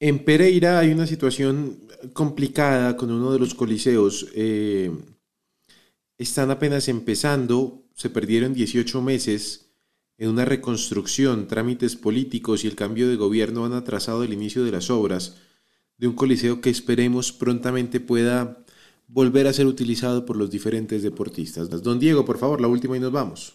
En 0.00 0.24
Pereira 0.24 0.78
hay 0.78 0.92
una 0.92 1.06
situación 1.06 1.76
complicada 2.14 2.96
con 2.96 3.12
uno 3.12 3.32
de 3.32 3.38
los 3.38 3.52
coliseos. 3.52 4.32
Eh, 4.34 4.90
están 6.16 6.50
apenas 6.50 6.88
empezando, 6.88 7.82
se 7.92 8.08
perdieron 8.08 8.54
18 8.54 9.02
meses 9.02 9.76
en 10.16 10.30
una 10.30 10.46
reconstrucción, 10.46 11.48
trámites 11.48 11.96
políticos 11.96 12.64
y 12.64 12.68
el 12.68 12.76
cambio 12.76 13.10
de 13.10 13.16
gobierno 13.16 13.66
han 13.66 13.74
atrasado 13.74 14.24
el 14.24 14.32
inicio 14.32 14.64
de 14.64 14.72
las 14.72 14.88
obras 14.88 15.38
de 15.98 16.08
un 16.08 16.14
coliseo 16.14 16.62
que 16.62 16.70
esperemos 16.70 17.30
prontamente 17.30 18.00
pueda 18.00 18.64
volver 19.08 19.46
a 19.46 19.52
ser 19.52 19.66
utilizado 19.66 20.24
por 20.24 20.36
los 20.36 20.50
diferentes 20.50 21.02
deportistas. 21.02 21.68
Don 21.82 21.98
Diego, 21.98 22.24
por 22.24 22.38
favor, 22.38 22.60
la 22.60 22.68
última 22.68 22.96
y 22.96 23.00
nos 23.00 23.10
vamos. 23.10 23.54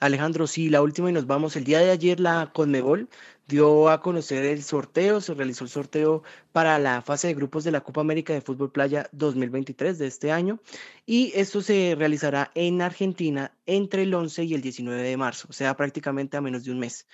Alejandro, 0.00 0.46
sí, 0.46 0.70
la 0.70 0.80
última 0.80 1.10
y 1.10 1.12
nos 1.12 1.26
vamos. 1.26 1.56
El 1.56 1.64
día 1.64 1.80
de 1.80 1.90
ayer 1.90 2.20
la 2.20 2.52
Conmebol 2.54 3.08
dio 3.48 3.88
a 3.88 4.00
conocer 4.00 4.44
el 4.44 4.62
sorteo, 4.62 5.20
se 5.20 5.34
realizó 5.34 5.64
el 5.64 5.70
sorteo 5.70 6.22
para 6.52 6.78
la 6.78 7.02
fase 7.02 7.26
de 7.26 7.34
grupos 7.34 7.64
de 7.64 7.72
la 7.72 7.80
Copa 7.80 8.00
América 8.00 8.32
de 8.32 8.40
Fútbol 8.40 8.70
Playa 8.70 9.08
2023 9.12 9.98
de 9.98 10.06
este 10.06 10.30
año 10.30 10.60
y 11.04 11.32
esto 11.34 11.62
se 11.62 11.96
realizará 11.98 12.52
en 12.54 12.80
Argentina 12.80 13.52
entre 13.66 14.02
el 14.02 14.14
11 14.14 14.44
y 14.44 14.54
el 14.54 14.60
19 14.60 15.02
de 15.02 15.16
marzo, 15.16 15.48
o 15.50 15.52
sea, 15.52 15.76
prácticamente 15.76 16.36
a 16.36 16.42
menos 16.42 16.64
de 16.64 16.70
un 16.70 16.78
mes. 16.78 17.06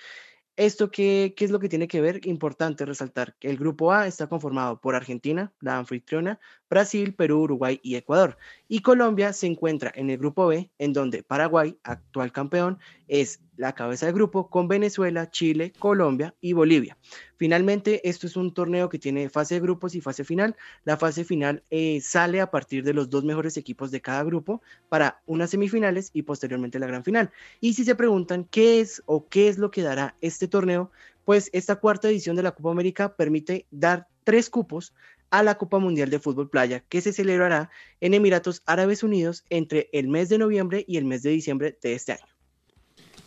¿Esto 0.57 0.89
qué, 0.89 1.33
qué, 1.35 1.45
es 1.45 1.51
lo 1.51 1.59
que 1.59 1.67
tiene 1.67 1.87
que 1.87 1.99
ver? 1.99 2.25
Importante 2.25 2.85
resaltar 2.85 3.35
que 3.39 3.49
el 3.49 3.57
grupo 3.57 3.91
A 3.91 4.07
está 4.07 4.27
conformado 4.27 4.79
por 4.79 4.95
Argentina, 4.95 5.53
la 5.59 5.77
anfitriona, 5.77 6.39
Brasil, 6.69 7.13
Perú, 7.13 7.41
Uruguay 7.43 7.79
y 7.83 7.95
Ecuador. 7.95 8.37
Y 8.67 8.81
Colombia 8.81 9.33
se 9.33 9.47
encuentra 9.47 9.91
en 9.95 10.09
el 10.09 10.17
grupo 10.17 10.47
B, 10.47 10.71
en 10.77 10.93
donde 10.93 11.23
Paraguay, 11.23 11.77
actual 11.83 12.31
campeón, 12.31 12.79
es 13.07 13.39
la 13.57 13.73
cabeza 13.73 14.07
de 14.07 14.13
grupo 14.13 14.49
con 14.49 14.67
Venezuela, 14.67 15.29
Chile, 15.29 15.71
Colombia 15.77 16.35
y 16.41 16.53
Bolivia. 16.53 16.97
Finalmente, 17.37 18.07
esto 18.07 18.27
es 18.27 18.35
un 18.35 18.53
torneo 18.53 18.89
que 18.89 18.99
tiene 18.99 19.29
fase 19.29 19.55
de 19.55 19.61
grupos 19.61 19.95
y 19.95 20.01
fase 20.01 20.23
final. 20.23 20.55
La 20.83 20.97
fase 20.97 21.23
final 21.23 21.63
eh, 21.69 22.01
sale 22.01 22.41
a 22.41 22.49
partir 22.51 22.83
de 22.83 22.93
los 22.93 23.09
dos 23.09 23.23
mejores 23.23 23.57
equipos 23.57 23.91
de 23.91 24.01
cada 24.01 24.23
grupo 24.23 24.61
para 24.89 25.21
unas 25.25 25.49
semifinales 25.49 26.09
y 26.13 26.23
posteriormente 26.23 26.79
la 26.79 26.87
gran 26.87 27.03
final. 27.03 27.31
Y 27.61 27.73
si 27.73 27.83
se 27.83 27.95
preguntan 27.95 28.45
qué 28.45 28.81
es 28.81 29.03
o 29.05 29.27
qué 29.27 29.47
es 29.47 29.57
lo 29.57 29.71
que 29.71 29.83
dará 29.83 30.15
este 30.21 30.47
torneo, 30.47 30.91
pues 31.25 31.49
esta 31.53 31.77
cuarta 31.77 32.09
edición 32.09 32.35
de 32.35 32.43
la 32.43 32.51
Copa 32.51 32.71
América 32.71 33.15
permite 33.15 33.65
dar 33.71 34.07
tres 34.23 34.49
cupos 34.49 34.93
a 35.39 35.43
la 35.43 35.55
Copa 35.55 35.79
Mundial 35.79 36.09
de 36.09 36.19
Fútbol 36.19 36.49
Playa, 36.49 36.83
que 36.87 37.01
se 37.01 37.11
celebrará 37.11 37.69
en 37.99 38.13
Emiratos 38.13 38.61
Árabes 38.65 39.03
Unidos 39.03 39.43
entre 39.49 39.89
el 39.91 40.07
mes 40.07 40.29
de 40.29 40.37
noviembre 40.37 40.85
y 40.87 40.97
el 40.97 41.05
mes 41.05 41.23
de 41.23 41.31
diciembre 41.31 41.77
de 41.81 41.93
este 41.93 42.13
año. 42.13 42.25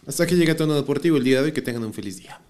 Hasta 0.07 0.27
que 0.27 0.35
llega 0.35 0.57
Tono 0.57 0.75
Deportivo 0.75 1.19
el 1.19 1.25
día 1.25 1.41
de 1.41 1.47
hoy, 1.47 1.53
que 1.53 1.61
tengan 1.61 1.85
un 1.85 1.93
feliz 1.93 2.17
día. 2.17 2.41